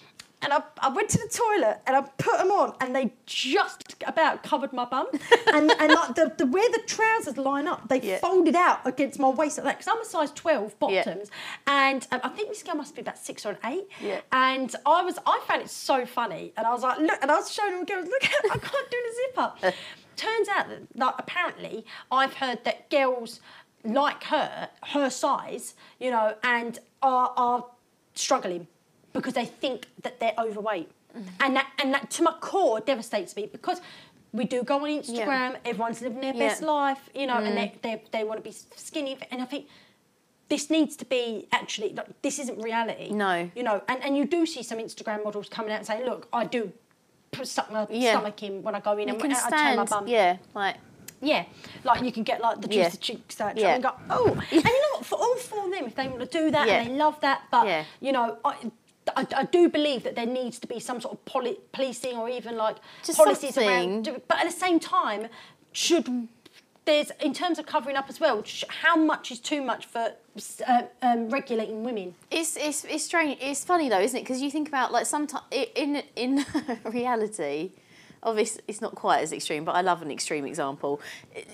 And 0.44 0.52
I, 0.54 0.62
I 0.82 0.90
went 0.90 1.10
to 1.10 1.18
the 1.18 1.28
toilet 1.30 1.80
and 1.88 1.96
I 1.96 2.02
put 2.18 2.38
them 2.38 2.52
on, 2.52 2.76
and 2.82 2.96
they 2.96 3.14
just 3.26 3.96
about 4.06 4.44
covered 4.44 4.74
my 4.74 4.86
bum. 4.86 5.08
and 5.54 5.72
and 5.80 5.94
like 5.94 6.16
the, 6.16 6.34
the 6.38 6.46
where 6.46 6.70
the 6.72 6.82
trousers 6.86 7.38
line 7.38 7.68
up, 7.68 7.88
they 7.90 8.02
Yeah. 8.02 8.20
folded 8.20 8.56
out 8.56 8.86
against 8.86 9.20
my 9.20 9.30
waist 9.30 9.58
like 9.58 9.66
that. 9.66 9.78
Because 9.80 9.88
I'm 9.94 10.02
a 10.02 10.06
size 10.06 10.32
12 10.34 10.64
Yeah. 10.64 11.04
bottoms, 11.04 11.32
and 11.66 12.06
um, 12.12 12.20
I 12.24 12.30
think 12.30 12.50
this 12.50 12.62
girl 12.64 12.76
must 12.76 12.94
be 12.96 13.02
about 13.02 13.18
six 13.18 13.46
or 13.46 13.52
an 13.52 13.58
eight. 13.66 13.88
Yeah. 14.02 14.20
And 14.32 14.76
I 14.86 15.02
was, 15.04 15.18
I 15.26 15.42
found 15.48 15.62
it 15.62 15.70
so 15.70 16.06
funny, 16.06 16.54
and 16.58 16.68
I 16.68 16.72
was 16.72 16.84
like, 16.84 17.00
look, 17.00 17.20
and 17.22 17.32
I 17.32 17.36
was 17.36 17.52
showing 17.52 17.72
them 17.72 17.86
girls, 17.86 18.06
look, 18.08 18.24
I 18.52 18.58
can't 18.58 18.92
do 18.92 18.98
the 19.08 19.16
zip 19.16 19.38
up. 19.38 19.60
Turns 20.16 20.48
out 20.50 20.68
that, 20.70 20.82
like, 20.96 21.16
apparently, 21.18 21.86
I've 22.12 22.36
heard 22.36 22.64
that 22.66 22.90
girls 22.90 23.40
like 23.84 24.26
her, 24.26 24.70
her 24.90 25.10
size, 25.10 25.74
you 26.00 26.12
know, 26.12 26.36
and 26.44 26.80
are 27.02 27.34
are 27.36 27.66
struggling 28.16 28.68
because 29.14 29.34
they 29.34 29.46
think 29.46 29.88
that 30.02 30.20
they're 30.20 30.36
overweight, 30.38 30.90
Mm-hmm. 31.16 31.28
and 31.42 31.56
that 31.56 31.68
and 31.80 31.94
that 31.94 32.10
to 32.10 32.24
my 32.24 32.34
core 32.40 32.80
devastates 32.80 33.36
me 33.36 33.46
because. 33.52 33.80
We 34.36 34.46
do 34.46 34.64
go 34.64 34.78
on 34.78 34.90
Instagram. 34.90 35.58
Everyone's 35.64 36.02
living 36.02 36.20
their 36.22 36.34
Yeah. 36.34 36.42
Mm. 36.46 36.50
best 36.50 36.64
life, 36.64 37.02
you 37.14 37.28
know, 37.28 37.38
and 37.38 37.56
they, 37.56 37.76
they, 37.84 38.02
they 38.12 38.24
want 38.24 38.44
to 38.44 38.50
be 38.50 38.56
skinny. 38.76 39.16
And 39.30 39.44
I 39.44 39.46
think 39.46 39.68
this 40.50 40.72
needs 40.72 40.96
to 40.96 41.06
be 41.06 41.48
actually 41.52 41.94
like, 41.94 42.08
this 42.24 42.40
isn't 42.40 42.58
reality. 42.60 43.12
No. 43.12 43.52
you 43.56 43.62
know, 43.62 43.84
and, 43.88 44.04
and 44.04 44.18
you 44.18 44.26
do 44.26 44.48
see 44.48 44.64
some 44.64 44.80
Instagram 44.80 45.24
models 45.24 45.50
coming 45.50 45.72
out 45.72 45.78
and 45.78 45.86
saying, 45.86 46.04
"Look, 46.06 46.28
I 46.34 46.46
do 46.46 46.72
put 47.32 47.48
stuck 47.48 47.72
my 47.72 47.86
Yeah. 47.92 48.14
stomach 48.14 48.42
in 48.42 48.64
when 48.64 48.74
I 48.74 48.80
go 48.80 48.94
in 48.94 49.08
You 49.08 49.14
and 49.14 49.22
can 49.22 49.34
I 49.36 49.50
turn 49.52 49.76
my 49.76 49.86
bum." 49.86 50.08
Yeah, 50.08 50.38
like 50.56 50.78
Yeah, 51.22 51.46
like 51.84 52.02
you 52.04 52.12
can 52.12 52.24
get 52.24 52.42
like 52.42 52.60
the 52.60 52.68
juice 52.68 52.78
Yeah. 52.78 52.90
the 52.90 52.98
cheeks 52.98 53.36
that 53.36 53.56
Yeah. 53.56 53.76
and 53.76 53.84
go, 53.84 53.92
oh, 54.10 54.30
and 54.52 54.52
you 54.52 54.64
know 54.64 54.94
what? 54.98 55.06
For 55.06 55.20
all 55.20 55.36
for 55.36 55.70
them, 55.70 55.86
if 55.86 55.94
they 55.94 56.08
want 56.08 56.22
to 56.22 56.38
do 56.40 56.50
that 56.50 56.68
Yeah. 56.68 56.80
and 56.82 56.90
they 56.90 56.96
love 56.98 57.22
that, 57.22 57.44
but 57.52 57.68
Yeah. 57.68 57.84
you 58.02 58.12
know, 58.12 58.38
I, 58.44 58.56
I, 59.16 59.28
I 59.36 59.44
do 59.46 59.70
believe 59.70 60.04
that 60.04 60.16
there 60.16 60.26
needs 60.26 60.60
to 60.60 60.68
be 60.68 60.80
some 60.80 61.02
sort 61.02 61.14
of 61.16 61.26
poli- 61.26 61.60
policing 61.72 62.16
or 62.18 62.30
even 62.30 62.56
like 62.58 62.78
Just 63.04 63.18
policies 63.18 63.56
something. 63.56 63.70
around. 63.70 64.22
But 64.28 64.40
at 64.40 64.46
the 64.46 64.52
same 64.52 64.80
time, 64.80 65.28
should 65.72 66.28
there's 66.86 67.12
in 67.22 67.34
terms 67.34 67.60
of 67.60 67.66
covering 67.66 67.96
up 67.96 68.10
as 68.10 68.20
well? 68.20 68.44
How 68.68 68.96
much 68.96 69.32
is 69.32 69.40
too 69.40 69.62
much 69.62 69.86
for 69.86 70.14
uh, 70.68 70.82
um, 71.02 71.30
regulating 71.30 71.84
women? 71.84 72.16
It's 72.32 72.58
it's 72.58 72.84
it's 72.86 73.04
strange. 73.06 73.38
It's 73.42 73.64
funny 73.64 73.90
though, 73.90 74.00
isn't 74.02 74.18
it? 74.18 74.24
Because 74.24 74.42
you 74.42 74.52
think 74.52 74.68
about 74.68 74.92
like 74.92 75.06
sometimes 75.06 75.46
in 75.76 76.04
in 76.16 76.46
reality, 76.86 77.72
obviously 78.24 78.62
it's 78.68 78.82
not 78.82 78.96
quite 78.96 79.22
as 79.22 79.32
extreme, 79.32 79.64
but 79.66 79.76
I 79.76 79.82
love 79.82 80.02
an 80.02 80.12
extreme 80.12 80.46
example. 80.46 81.02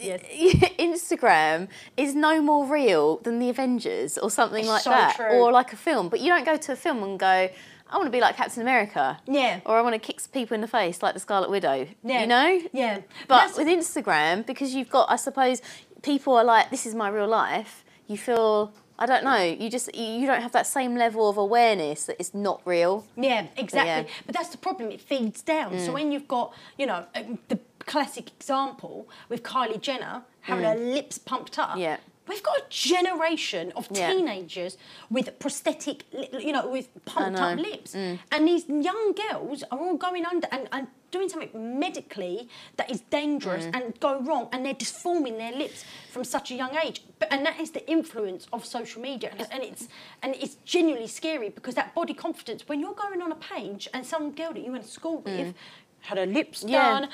Yes. 0.01 0.21
Instagram 0.79 1.67
is 1.97 2.15
no 2.15 2.41
more 2.41 2.65
real 2.65 3.17
than 3.17 3.39
the 3.39 3.49
Avengers 3.49 4.17
or 4.17 4.29
something 4.31 4.59
It's 4.61 4.69
like 4.69 4.81
so 4.83 4.89
that, 4.91 5.15
true. 5.15 5.27
or 5.31 5.51
like 5.51 5.73
a 5.73 5.77
film. 5.77 6.09
But 6.09 6.19
you 6.21 6.29
don't 6.29 6.45
go 6.45 6.57
to 6.57 6.71
a 6.71 6.75
film 6.75 7.03
and 7.03 7.19
go. 7.19 7.49
I 7.91 7.95
want 7.95 8.05
to 8.05 8.11
be 8.11 8.21
like 8.21 8.35
Captain 8.37 8.61
America. 8.61 9.19
Yeah. 9.27 9.61
Or 9.65 9.75
I 9.77 9.81
want 9.81 9.95
to 9.95 9.99
kick 9.99 10.21
people 10.31 10.53
in 10.53 10.61
the 10.61 10.67
face 10.67 11.01
like 11.01 11.15
the 11.15 11.19
Scarlet 11.19 11.49
Widow. 11.49 11.87
Yeah. 12.03 12.21
You 12.21 12.27
know? 12.27 12.61
Yeah. 12.71 13.01
But 13.27 13.57
with 13.57 13.67
Instagram, 13.67 14.45
because 14.45 14.75
you've 14.75 14.89
got, 14.91 15.09
I 15.09 15.15
suppose, 15.15 15.61
people 16.03 16.35
are 16.35 16.43
like, 16.43 16.69
this 16.69 16.85
is 16.85 16.93
my 16.93 17.09
real 17.09 17.27
life. 17.27 17.83
You 18.05 18.15
feel, 18.17 18.71
I 19.01 19.05
don't 19.05 19.23
know, 19.23 19.41
you 19.41 19.69
just, 19.69 19.95
you 19.95 20.27
don't 20.27 20.41
have 20.41 20.51
that 20.51 20.67
same 20.67 20.95
level 20.95 21.29
of 21.29 21.37
awareness 21.37 22.05
that 22.07 22.17
it's 22.19 22.33
not 22.33 22.61
real. 22.65 23.05
Yeah, 23.15 23.47
exactly. 23.55 23.87
yeah. 23.89 24.03
Mm. 24.03 24.07
But 24.25 24.35
that's 24.35 24.49
the 24.49 24.57
problem, 24.57 24.91
it 24.91 24.99
feeds 24.99 25.41
down. 25.41 25.79
So 25.79 25.93
when 25.93 26.11
you've 26.11 26.27
got, 26.27 26.53
you 26.77 26.85
know, 26.85 27.05
um, 27.15 27.39
the 27.47 27.59
classic 27.79 28.29
example 28.37 29.07
with 29.29 29.41
Kylie 29.41 29.79
Jenner 29.81 30.23
having 30.41 30.65
her 30.65 30.75
lips 30.75 31.17
pumped 31.17 31.57
up, 31.57 31.69
Mm. 31.77 31.79
Yeah. 31.79 31.97
We've 32.29 32.43
got 32.43 32.57
a 32.59 32.65
generation 32.69 33.73
of 33.75 33.87
Yeah. 33.89 34.13
teenagers 34.13 34.77
with 35.09 35.27
prosthetic, 35.39 36.03
you 36.47 36.53
know, 36.53 36.67
with 36.67 36.87
pumped 37.05 37.39
up 37.39 37.57
lips, 37.57 37.95
mm. 37.95 38.19
and 38.31 38.47
these 38.47 38.65
young 38.69 39.13
girls 39.13 39.63
are 39.71 39.79
all 39.79 39.97
going 39.97 40.25
under 40.25 40.47
and, 40.51 40.69
and 40.71 40.87
doing 41.11 41.27
something 41.27 41.79
medically 41.79 42.47
that 42.77 42.87
is 42.91 43.01
dangerous 43.09 43.65
mm. 43.65 43.75
and 43.75 43.99
go 43.99 44.21
wrong, 44.21 44.47
and 44.51 44.63
they're 44.63 44.81
disforming 44.85 45.39
their 45.39 45.51
lips 45.51 45.83
from 46.11 46.23
such 46.23 46.51
a 46.51 46.55
young 46.55 46.75
age. 46.85 47.01
But 47.17 47.33
and 47.33 47.43
that 47.47 47.59
is 47.59 47.71
the 47.71 47.83
influence 47.89 48.47
of 48.53 48.63
social 48.63 49.01
media, 49.01 49.31
and, 49.37 49.47
and 49.51 49.63
it's 49.63 49.87
and 50.21 50.35
it's 50.35 50.55
genuinely 50.65 51.07
scary 51.07 51.49
because 51.49 51.75
that 51.75 51.95
body 51.95 52.13
confidence 52.13 52.67
when 52.67 52.79
you're 52.79 52.99
going 53.05 53.21
on 53.23 53.31
a 53.31 53.41
page 53.53 53.89
and 53.93 54.05
some 54.05 54.31
girl 54.31 54.53
that 54.53 54.63
you 54.63 54.71
went 54.71 54.83
to 54.85 54.91
school 54.91 55.21
with. 55.21 55.47
Mm. 55.47 55.53
Had 56.01 56.17
her 56.17 56.25
lips 56.25 56.63
Yeah. 56.65 56.81
done, 57.01 57.09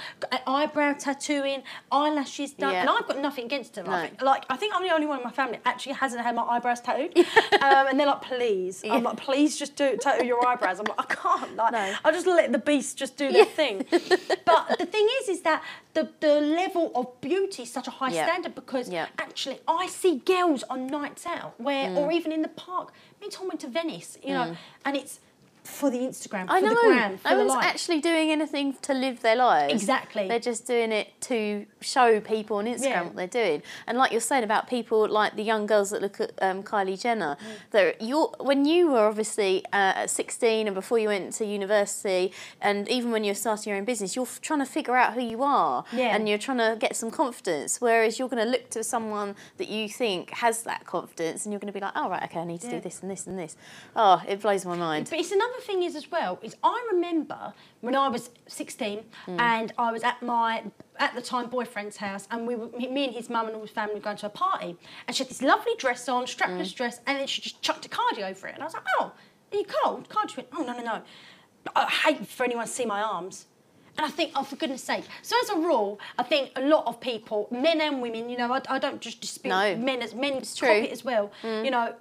eyebrow 0.48 0.94
tattooing, 0.94 1.64
eyelashes 1.92 2.54
done, 2.54 2.72
Yeah. 2.74 2.82
and 2.82 2.90
I've 2.90 3.08
got 3.08 3.18
nothing 3.20 3.46
against 3.46 3.74
them. 3.74 3.90
I 3.90 3.92
No. 4.04 4.08
think, 4.08 4.22
like 4.22 4.46
I 4.50 4.56
think 4.58 4.74
I'm 4.76 4.84
the 4.84 4.94
only 4.94 5.08
one 5.08 5.18
in 5.18 5.24
my 5.24 5.32
family 5.32 5.60
that 5.64 5.68
actually 5.70 5.94
hasn't 5.94 6.22
had 6.24 6.36
my 6.36 6.44
eyebrows 6.44 6.82
tattooed. 6.82 7.18
um, 7.18 7.88
and 7.88 8.00
they're 8.00 8.08
like, 8.08 8.22
please, 8.22 8.84
I'm 8.90 9.04
like, 9.04 9.18
please 9.18 9.58
just 9.58 9.76
do 9.76 9.98
tattoo 9.98 10.26
your 10.26 10.46
eyebrows. 10.48 10.80
I'm 10.80 10.86
like, 10.86 11.00
I 11.00 11.06
can't. 11.16 11.56
Like, 11.56 11.72
No. 11.74 11.94
I'll 12.06 12.12
just 12.14 12.28
let 12.28 12.52
the 12.52 12.60
beast 12.60 12.98
just 12.98 13.18
do 13.18 13.32
their 13.32 13.46
thing. 13.46 13.86
but 14.46 14.78
the 14.80 14.86
thing 14.86 15.08
is, 15.22 15.30
is 15.30 15.42
that 15.42 15.64
the 15.94 16.10
the 16.20 16.40
level 16.42 16.92
of 16.96 17.20
beauty 17.22 17.64
is 17.64 17.72
such 17.72 17.88
a 17.88 17.92
high 17.92 18.10
Yeah. 18.12 18.26
standard 18.26 18.54
because 18.56 18.90
Yeah. 18.90 19.08
actually 19.18 19.60
I 19.68 19.88
see 19.88 20.18
girls 20.20 20.64
on 20.70 20.88
nights 20.88 21.26
out 21.26 21.54
where, 21.60 21.90
Mm. 21.90 21.98
or 21.98 22.12
even 22.12 22.32
in 22.32 22.42
the 22.42 22.50
park. 22.50 22.94
Me 23.20 23.26
and 23.28 23.32
Tom 23.34 23.48
went 23.48 23.60
to 23.62 23.68
Venice, 23.68 24.18
you 24.24 24.34
know, 24.34 24.56
and 24.86 24.96
it's 24.96 25.20
for 25.66 25.90
the 25.90 25.98
Instagram, 25.98 26.46
for 26.48 26.54
I 26.54 26.60
know. 26.62 26.70
the 26.70 26.76
gram, 26.82 27.18
for 27.18 27.30
no 27.30 27.38
the 27.38 27.44
one's 27.46 27.56
like. 27.58 27.66
actually 27.66 28.00
doing 28.02 28.32
anything 28.32 28.74
to 28.84 28.94
live 28.94 29.22
their 29.22 29.36
lives. 29.36 29.74
Exactly. 29.74 30.28
They're 30.28 30.40
just 30.40 30.66
doing 30.68 30.92
it 30.92 31.20
to 31.22 31.66
show 31.82 32.20
people 32.20 32.58
on 32.58 32.66
Instagram 32.66 32.84
Yeah. 32.84 33.02
what 33.04 33.16
they're 33.16 33.28
doing. 33.28 33.64
And 33.88 33.98
like 33.98 34.12
you're 34.12 34.22
saying 34.22 34.44
about 34.44 34.68
people 34.70 35.08
like 35.10 35.36
the 35.36 35.44
young 35.44 35.66
girls 35.66 35.90
that 35.90 36.02
look 36.02 36.22
at 36.22 36.32
um, 36.42 36.64
Kylie 36.64 37.02
Jenner, 37.02 37.36
Mm. 37.36 37.72
that 37.72 38.02
you're 38.02 38.28
when 38.40 38.66
you 38.66 38.92
were 38.92 39.06
obviously 39.08 39.66
uh, 39.74 39.94
at 40.04 40.10
16 40.10 40.68
and 40.68 40.76
before 40.76 41.00
you 41.00 41.08
went 41.08 41.34
to 41.34 41.46
university, 41.46 42.32
and 42.62 42.88
even 42.88 43.12
when 43.12 43.24
you're 43.24 43.36
starting 43.36 43.72
your 43.72 43.78
own 43.78 43.86
business, 43.86 44.16
you're 44.16 44.28
trying 44.42 44.60
to 44.60 44.66
figure 44.66 44.96
out 44.96 45.14
who 45.14 45.22
you 45.22 45.42
are, 45.44 45.84
Yeah. 45.92 46.16
and 46.16 46.30
you're 46.30 46.38
trying 46.38 46.60
to 46.60 46.78
get 46.80 46.96
some 46.96 47.12
confidence. 47.12 47.82
Whereas 47.82 48.20
you're 48.20 48.30
going 48.30 48.44
to 48.46 48.50
look 48.50 48.70
to 48.72 48.84
someone 48.84 49.36
that 49.58 49.68
you 49.68 49.90
think 49.90 50.30
has 50.32 50.64
that 50.64 50.86
confidence, 50.86 51.46
and 51.46 51.52
you're 51.52 51.60
going 51.60 51.74
to 51.74 51.78
be 51.80 51.84
like, 51.84 51.94
oh 51.96 52.10
right, 52.10 52.24
okay, 52.24 52.40
I 52.40 52.46
need 52.46 52.62
to 52.62 52.68
Yeah. 52.68 52.74
do 52.76 52.82
this 52.82 53.02
and 53.02 53.10
this 53.10 53.26
and 53.28 53.38
this. 53.40 53.56
Oh, 53.96 54.22
it 54.28 54.42
blows 54.42 54.66
my 54.66 54.76
mind. 54.76 55.08
But 55.10 55.20
it's 55.20 55.32
another 55.32 55.55
thing 55.62 55.84
is 55.84 55.96
as 55.96 56.10
well 56.12 56.40
is 56.42 56.56
I 56.64 56.88
remember 56.92 57.54
when 57.82 57.96
I 57.96 58.08
was 58.10 58.30
16 58.48 59.04
Hmm. 59.26 59.40
and 59.40 59.74
I 59.78 59.92
was 59.92 60.04
at 60.04 60.22
my 60.22 60.64
at 60.98 61.14
the 61.16 61.22
time 61.22 61.48
boyfriend's 61.50 61.98
house 61.98 62.28
and 62.32 62.48
we 62.48 62.56
were 62.56 62.68
me 62.68 63.06
and 63.06 63.14
his 63.14 63.30
mum 63.30 63.48
and 63.48 63.56
all 63.56 63.62
his 63.62 63.72
family 63.72 63.96
were 63.96 64.02
going 64.02 64.18
to 64.18 64.26
a 64.28 64.30
party 64.30 64.78
and 65.08 65.16
she 65.16 65.24
had 65.24 65.30
this 65.30 65.42
lovely 65.42 65.74
dress 65.78 66.08
on, 66.10 66.26
strapless 66.26 66.72
Hmm. 66.72 66.78
dress, 66.78 67.00
and 67.06 67.18
then 67.20 67.28
she 67.28 67.42
just 67.42 67.62
chucked 67.62 67.86
a 67.86 67.90
cardi 67.90 68.24
over 68.24 68.48
it 68.48 68.54
and 68.56 68.64
I 68.64 68.66
was 68.66 68.74
like, 68.74 68.84
oh, 69.00 69.12
are 69.52 69.58
you 69.58 69.66
cold? 69.84 70.10
Cardi 70.10 70.34
went, 70.38 70.50
oh 70.58 70.64
no 70.64 70.74
no 70.74 70.82
no, 70.84 71.02
I 71.76 71.86
hate 71.90 72.28
for 72.28 72.44
anyone 72.44 72.66
to 72.66 72.72
see 72.72 72.86
my 72.86 73.02
arms. 73.02 73.46
And 73.98 74.06
I 74.06 74.10
think, 74.10 74.34
oh, 74.36 74.44
for 74.44 74.58
goodness 74.58 74.84
sake. 74.84 75.06
So 75.22 75.38
as 75.42 75.50
a 75.52 75.56
rule, 75.56 76.02
I 76.20 76.24
think 76.24 76.52
a 76.58 76.62
lot 76.62 76.86
of 76.86 77.00
people, 77.00 77.48
men 77.50 77.80
and 77.80 78.02
women, 78.02 78.30
you 78.30 78.38
know, 78.38 78.52
I, 78.52 78.60
I 78.68 78.78
don't 78.78 79.00
just 79.00 79.22
dispute 79.22 79.50
No. 79.52 79.74
men 79.78 80.02
as 80.02 80.14
men 80.14 80.42
true. 80.42 80.68
copy 80.68 80.80
it 80.88 80.92
as 80.92 81.06
well. 81.06 81.32
You 81.44 81.72
know, 81.72 81.96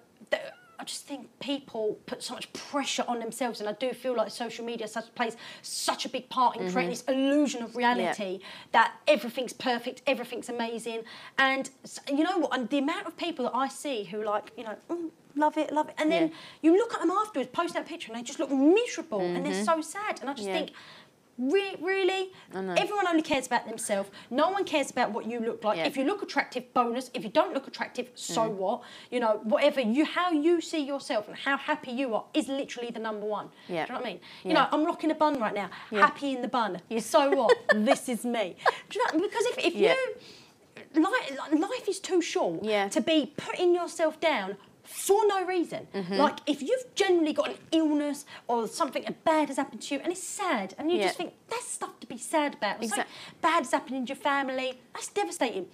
I 0.78 0.84
just 0.84 1.06
think 1.06 1.28
people 1.40 1.98
put 2.06 2.22
so 2.22 2.34
much 2.34 2.52
pressure 2.52 3.04
on 3.06 3.20
themselves, 3.20 3.60
and 3.60 3.68
I 3.68 3.72
do 3.72 3.92
feel 3.92 4.14
like 4.16 4.30
social 4.30 4.64
media 4.64 4.88
such 4.88 5.14
plays 5.14 5.36
such 5.62 6.04
a 6.04 6.08
big 6.08 6.28
part 6.28 6.56
in 6.56 6.70
creating 6.70 6.90
this 6.90 7.02
illusion 7.02 7.62
of 7.62 7.76
reality 7.76 8.40
that 8.72 8.92
everything's 9.06 9.52
perfect, 9.52 10.02
everything's 10.06 10.48
amazing, 10.48 11.02
and 11.38 11.70
you 12.08 12.24
know 12.24 12.38
what? 12.38 12.56
And 12.58 12.68
the 12.70 12.78
amount 12.78 13.06
of 13.06 13.16
people 13.16 13.44
that 13.46 13.54
I 13.54 13.68
see 13.68 14.04
who 14.04 14.24
like, 14.24 14.50
you 14.56 14.64
know. 14.64 14.76
Mm, 14.90 15.10
Love 15.36 15.58
it, 15.58 15.72
love 15.72 15.88
it, 15.88 15.96
and 15.98 16.12
then 16.12 16.28
Yeah. 16.28 16.34
you 16.62 16.76
look 16.76 16.94
at 16.94 17.00
them 17.00 17.10
afterwards, 17.10 17.50
post 17.52 17.74
that 17.74 17.86
picture, 17.86 18.12
and 18.12 18.16
they 18.16 18.22
just 18.22 18.38
look 18.38 18.52
miserable, 18.52 19.18
and 19.20 19.44
they're 19.44 19.64
so 19.64 19.80
sad. 19.80 20.20
And 20.20 20.30
I 20.30 20.32
just 20.32 20.46
Yeah. 20.46 20.58
think, 20.58 20.70
Re- 21.39 21.76
really? 21.80 22.30
Everyone 22.55 23.09
only 23.09 23.22
cares 23.22 23.47
about 23.47 23.66
themselves. 23.66 24.11
No 24.30 24.51
one 24.51 24.64
cares 24.64 24.91
about 24.91 25.12
what 25.12 25.26
you 25.26 25.41
look 25.41 25.64
like. 25.64 25.78
Yeah. 25.78 25.87
If 25.87 25.97
you 25.97 26.05
look 26.05 26.22
attractive, 26.22 26.72
bonus. 26.74 27.11
If 27.12 27.24
you 27.24 27.30
don't 27.30 27.53
look 27.53 27.66
attractive, 27.66 28.11
so 28.14 28.43
mm. 28.43 28.55
what? 28.55 28.82
You 29.11 29.20
know, 29.20 29.41
whatever 29.43 29.80
you, 29.80 30.05
how 30.05 30.30
you 30.30 30.61
see 30.61 30.85
yourself 30.85 31.26
and 31.28 31.37
how 31.37 31.57
happy 31.57 31.91
you 31.91 32.14
are 32.14 32.24
is 32.35 32.49
literally 32.49 32.91
the 32.91 33.01
number 33.01 33.26
one. 33.26 33.49
Yeah. 33.68 33.87
Do 33.87 33.93
you 33.93 33.99
know 33.99 34.03
what 34.03 34.09
I 34.09 34.12
mean? 34.12 34.20
You 34.45 34.53
know, 34.55 34.68
I'm 34.70 34.85
rocking 34.85 35.11
a 35.11 35.14
bun 35.14 35.41
right 35.41 35.55
now. 35.55 35.70
Happy 35.91 36.32
in 36.32 36.43
the 36.43 36.49
bun. 36.49 36.80
So 37.01 37.30
what? 37.30 37.57
this 37.74 38.09
is 38.09 38.24
me. 38.24 38.57
Do 38.91 38.99
you 38.99 39.07
know? 39.07 39.26
Because 39.26 39.45
if, 39.47 39.59
if 39.59 39.74
Yeah. 39.74 39.95
you 40.95 41.03
life, 41.03 41.39
life 41.53 41.89
is 41.89 41.99
too 41.99 42.22
short 42.22 42.62
Yeah. 42.62 42.89
to 42.89 43.01
be 43.01 43.32
putting 43.37 43.74
yourself 43.74 44.20
down 44.20 44.57
for 44.85 45.26
no 45.26 45.45
reason. 45.45 45.87
Mm-hmm. 45.95 46.14
Like 46.14 46.39
if 46.47 46.62
you've 46.62 46.95
generally 46.95 47.32
got 47.32 47.49
an 47.51 47.57
illness 47.72 48.24
or 48.49 48.68
something 48.68 49.05
bad 49.24 49.49
has 49.49 49.57
happened 49.57 49.82
to 49.82 49.95
you 49.95 50.01
and 50.03 50.12
it's 50.12 50.22
sad 50.22 50.74
and 50.78 50.91
you 50.93 50.99
Yeah. 50.99 51.07
just 51.07 51.16
think 51.18 51.32
that's 51.49 51.68
stuff 51.68 51.99
to 52.01 52.07
be 52.07 52.18
sad 52.18 52.55
about. 52.55 52.82
Or 52.82 52.89
something 52.89 53.07
bad 53.41 53.61
has 53.64 53.72
happened 53.72 53.97
in 53.97 54.07
your 54.07 54.16
family. 54.16 54.78
That's 54.93 55.09
devastating. 55.09 55.66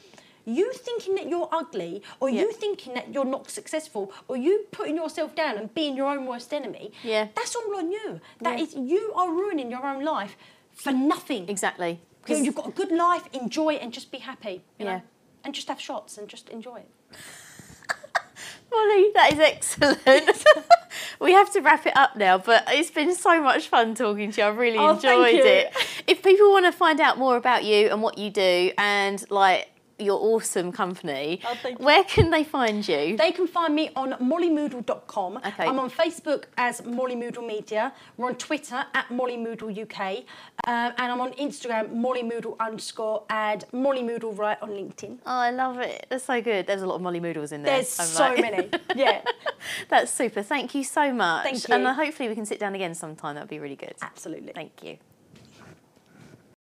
You 0.47 0.73
thinking 0.73 1.17
that 1.17 1.29
you're 1.29 1.49
ugly, 1.53 2.03
or 2.19 2.31
Yeah. 2.31 2.41
you 2.43 2.53
thinking 2.53 2.95
that 2.95 3.13
you're 3.13 3.27
not 3.27 3.51
successful, 3.51 4.11
or 4.27 4.37
you 4.39 4.67
putting 4.71 4.97
yourself 4.97 5.35
down 5.35 5.59
and 5.59 5.73
being 5.75 5.95
your 5.97 6.07
own 6.09 6.25
worst 6.27 6.55
enemy, 6.55 6.93
Yeah. 7.05 7.29
that's 7.35 7.55
all 7.55 7.77
on 7.77 7.93
you. 7.93 8.21
That 8.41 8.59
Yeah. 8.59 8.65
is, 8.65 8.75
you 8.75 9.13
are 9.15 9.31
ruining 9.31 9.71
your 9.71 9.85
own 9.85 10.03
life 10.03 10.37
for 10.73 10.93
nothing. 10.93 11.47
Exactly. 11.49 12.01
'Cause- 12.25 12.41
You've 12.41 12.55
got 12.55 12.69
a 12.69 12.71
good 12.71 12.91
life, 12.91 13.25
enjoy 13.35 13.75
it, 13.75 13.83
and 13.83 13.93
just 13.93 14.11
be 14.11 14.19
happy. 14.19 14.63
You 14.79 14.87
Yeah. 14.87 14.97
know? 14.97 15.03
And 15.45 15.55
just 15.55 15.69
have 15.69 15.81
shots 15.81 16.17
and 16.17 16.27
just 16.27 16.49
enjoy 16.49 16.77
it. 16.87 16.91
Molly, 18.73 19.11
that 19.15 19.33
is 19.33 19.39
excellent. 19.39 20.45
we 21.21 21.33
have 21.33 21.53
to 21.53 21.61
wrap 21.61 21.87
it 21.87 21.97
up 21.97 22.17
now, 22.17 22.39
but 22.39 22.65
it's 22.69 22.91
been 22.91 23.15
so 23.15 23.43
much 23.43 23.69
fun 23.69 23.95
talking 23.95 24.31
to 24.33 24.41
you. 24.41 24.47
I've 24.47 24.59
really 24.59 24.79
Oh, 24.79 24.91
enjoyed 24.95 25.35
it. 25.35 25.73
If 26.07 26.23
people 26.23 26.51
want 26.51 26.67
to 26.67 26.73
find 26.73 27.01
out 27.01 27.19
more 27.19 27.37
about 27.37 27.65
you 27.65 27.89
and 27.89 28.03
what 28.03 28.19
you 28.19 28.31
do 28.31 28.73
and 28.79 29.25
like 29.31 29.70
your 30.01 30.19
awesome 30.21 30.73
company, 30.73 31.41
Oh, 31.45 31.57
where 31.79 32.05
can 32.05 32.31
they 32.31 32.45
find 32.45 32.87
you? 32.87 33.17
They 33.17 33.33
can 33.33 33.47
find 33.47 33.75
me 33.75 33.91
on 33.97 34.13
mollymoodle.com. 34.15 35.37
Okay. 35.39 35.65
I'm 35.67 35.79
on 35.79 35.91
Facebook 35.91 36.45
as 36.57 36.85
Molly 36.85 37.17
Moodle 37.17 37.47
Media. 37.47 37.93
We're 38.17 38.29
on 38.29 38.37
Twitter 38.37 38.85
at 38.95 39.11
Molly 39.11 39.37
Moodle 39.37 39.71
UK. 39.77 40.25
Um, 40.67 40.93
and 40.99 41.13
I'm 41.13 41.21
on 41.21 41.33
Instagram, 41.35 41.93
Molly 41.93 42.23
Moodle 42.23 42.59
underscore, 42.59 43.25
and 43.31 43.65
Molly 43.73 44.03
Moodle 44.03 44.37
right 44.37 44.59
on 44.63 44.71
LinkedIn. 44.71 45.19
Oh, 45.27 45.39
I 45.39 45.51
love 45.51 45.79
it. 45.79 46.07
That's 46.09 46.25
so 46.25 46.41
good. 46.41 46.67
There's 46.67 46.83
a 46.83 46.87
lot 46.87 46.97
of 46.97 47.03
Molly 47.03 47.21
Moodles 47.21 47.53
in 47.53 47.63
there. 47.63 47.77
There's 47.77 47.99
I'm 47.99 48.07
so 48.07 48.23
like- 48.25 48.41
many. 48.41 48.71
Yeah, 48.97 49.23
That's 49.89 50.11
super. 50.13 50.43
Thank 50.43 50.75
you 50.75 50.83
so 50.85 51.13
much. 51.13 51.45
Thank 51.45 51.69
And 51.71 51.83
you. 51.85 51.89
uh, 51.89 51.95
hopefully 51.95 52.29
we 52.29 52.35
can 52.35 52.45
sit 52.45 52.59
down 52.59 52.75
again 52.75 52.95
sometime. 52.95 53.35
That 53.37 53.43
would 53.43 53.51
be 53.51 53.59
really 53.61 53.77
good. 53.77 53.95
absolutely. 54.03 54.53
Thank 54.53 54.83
you. 54.83 54.99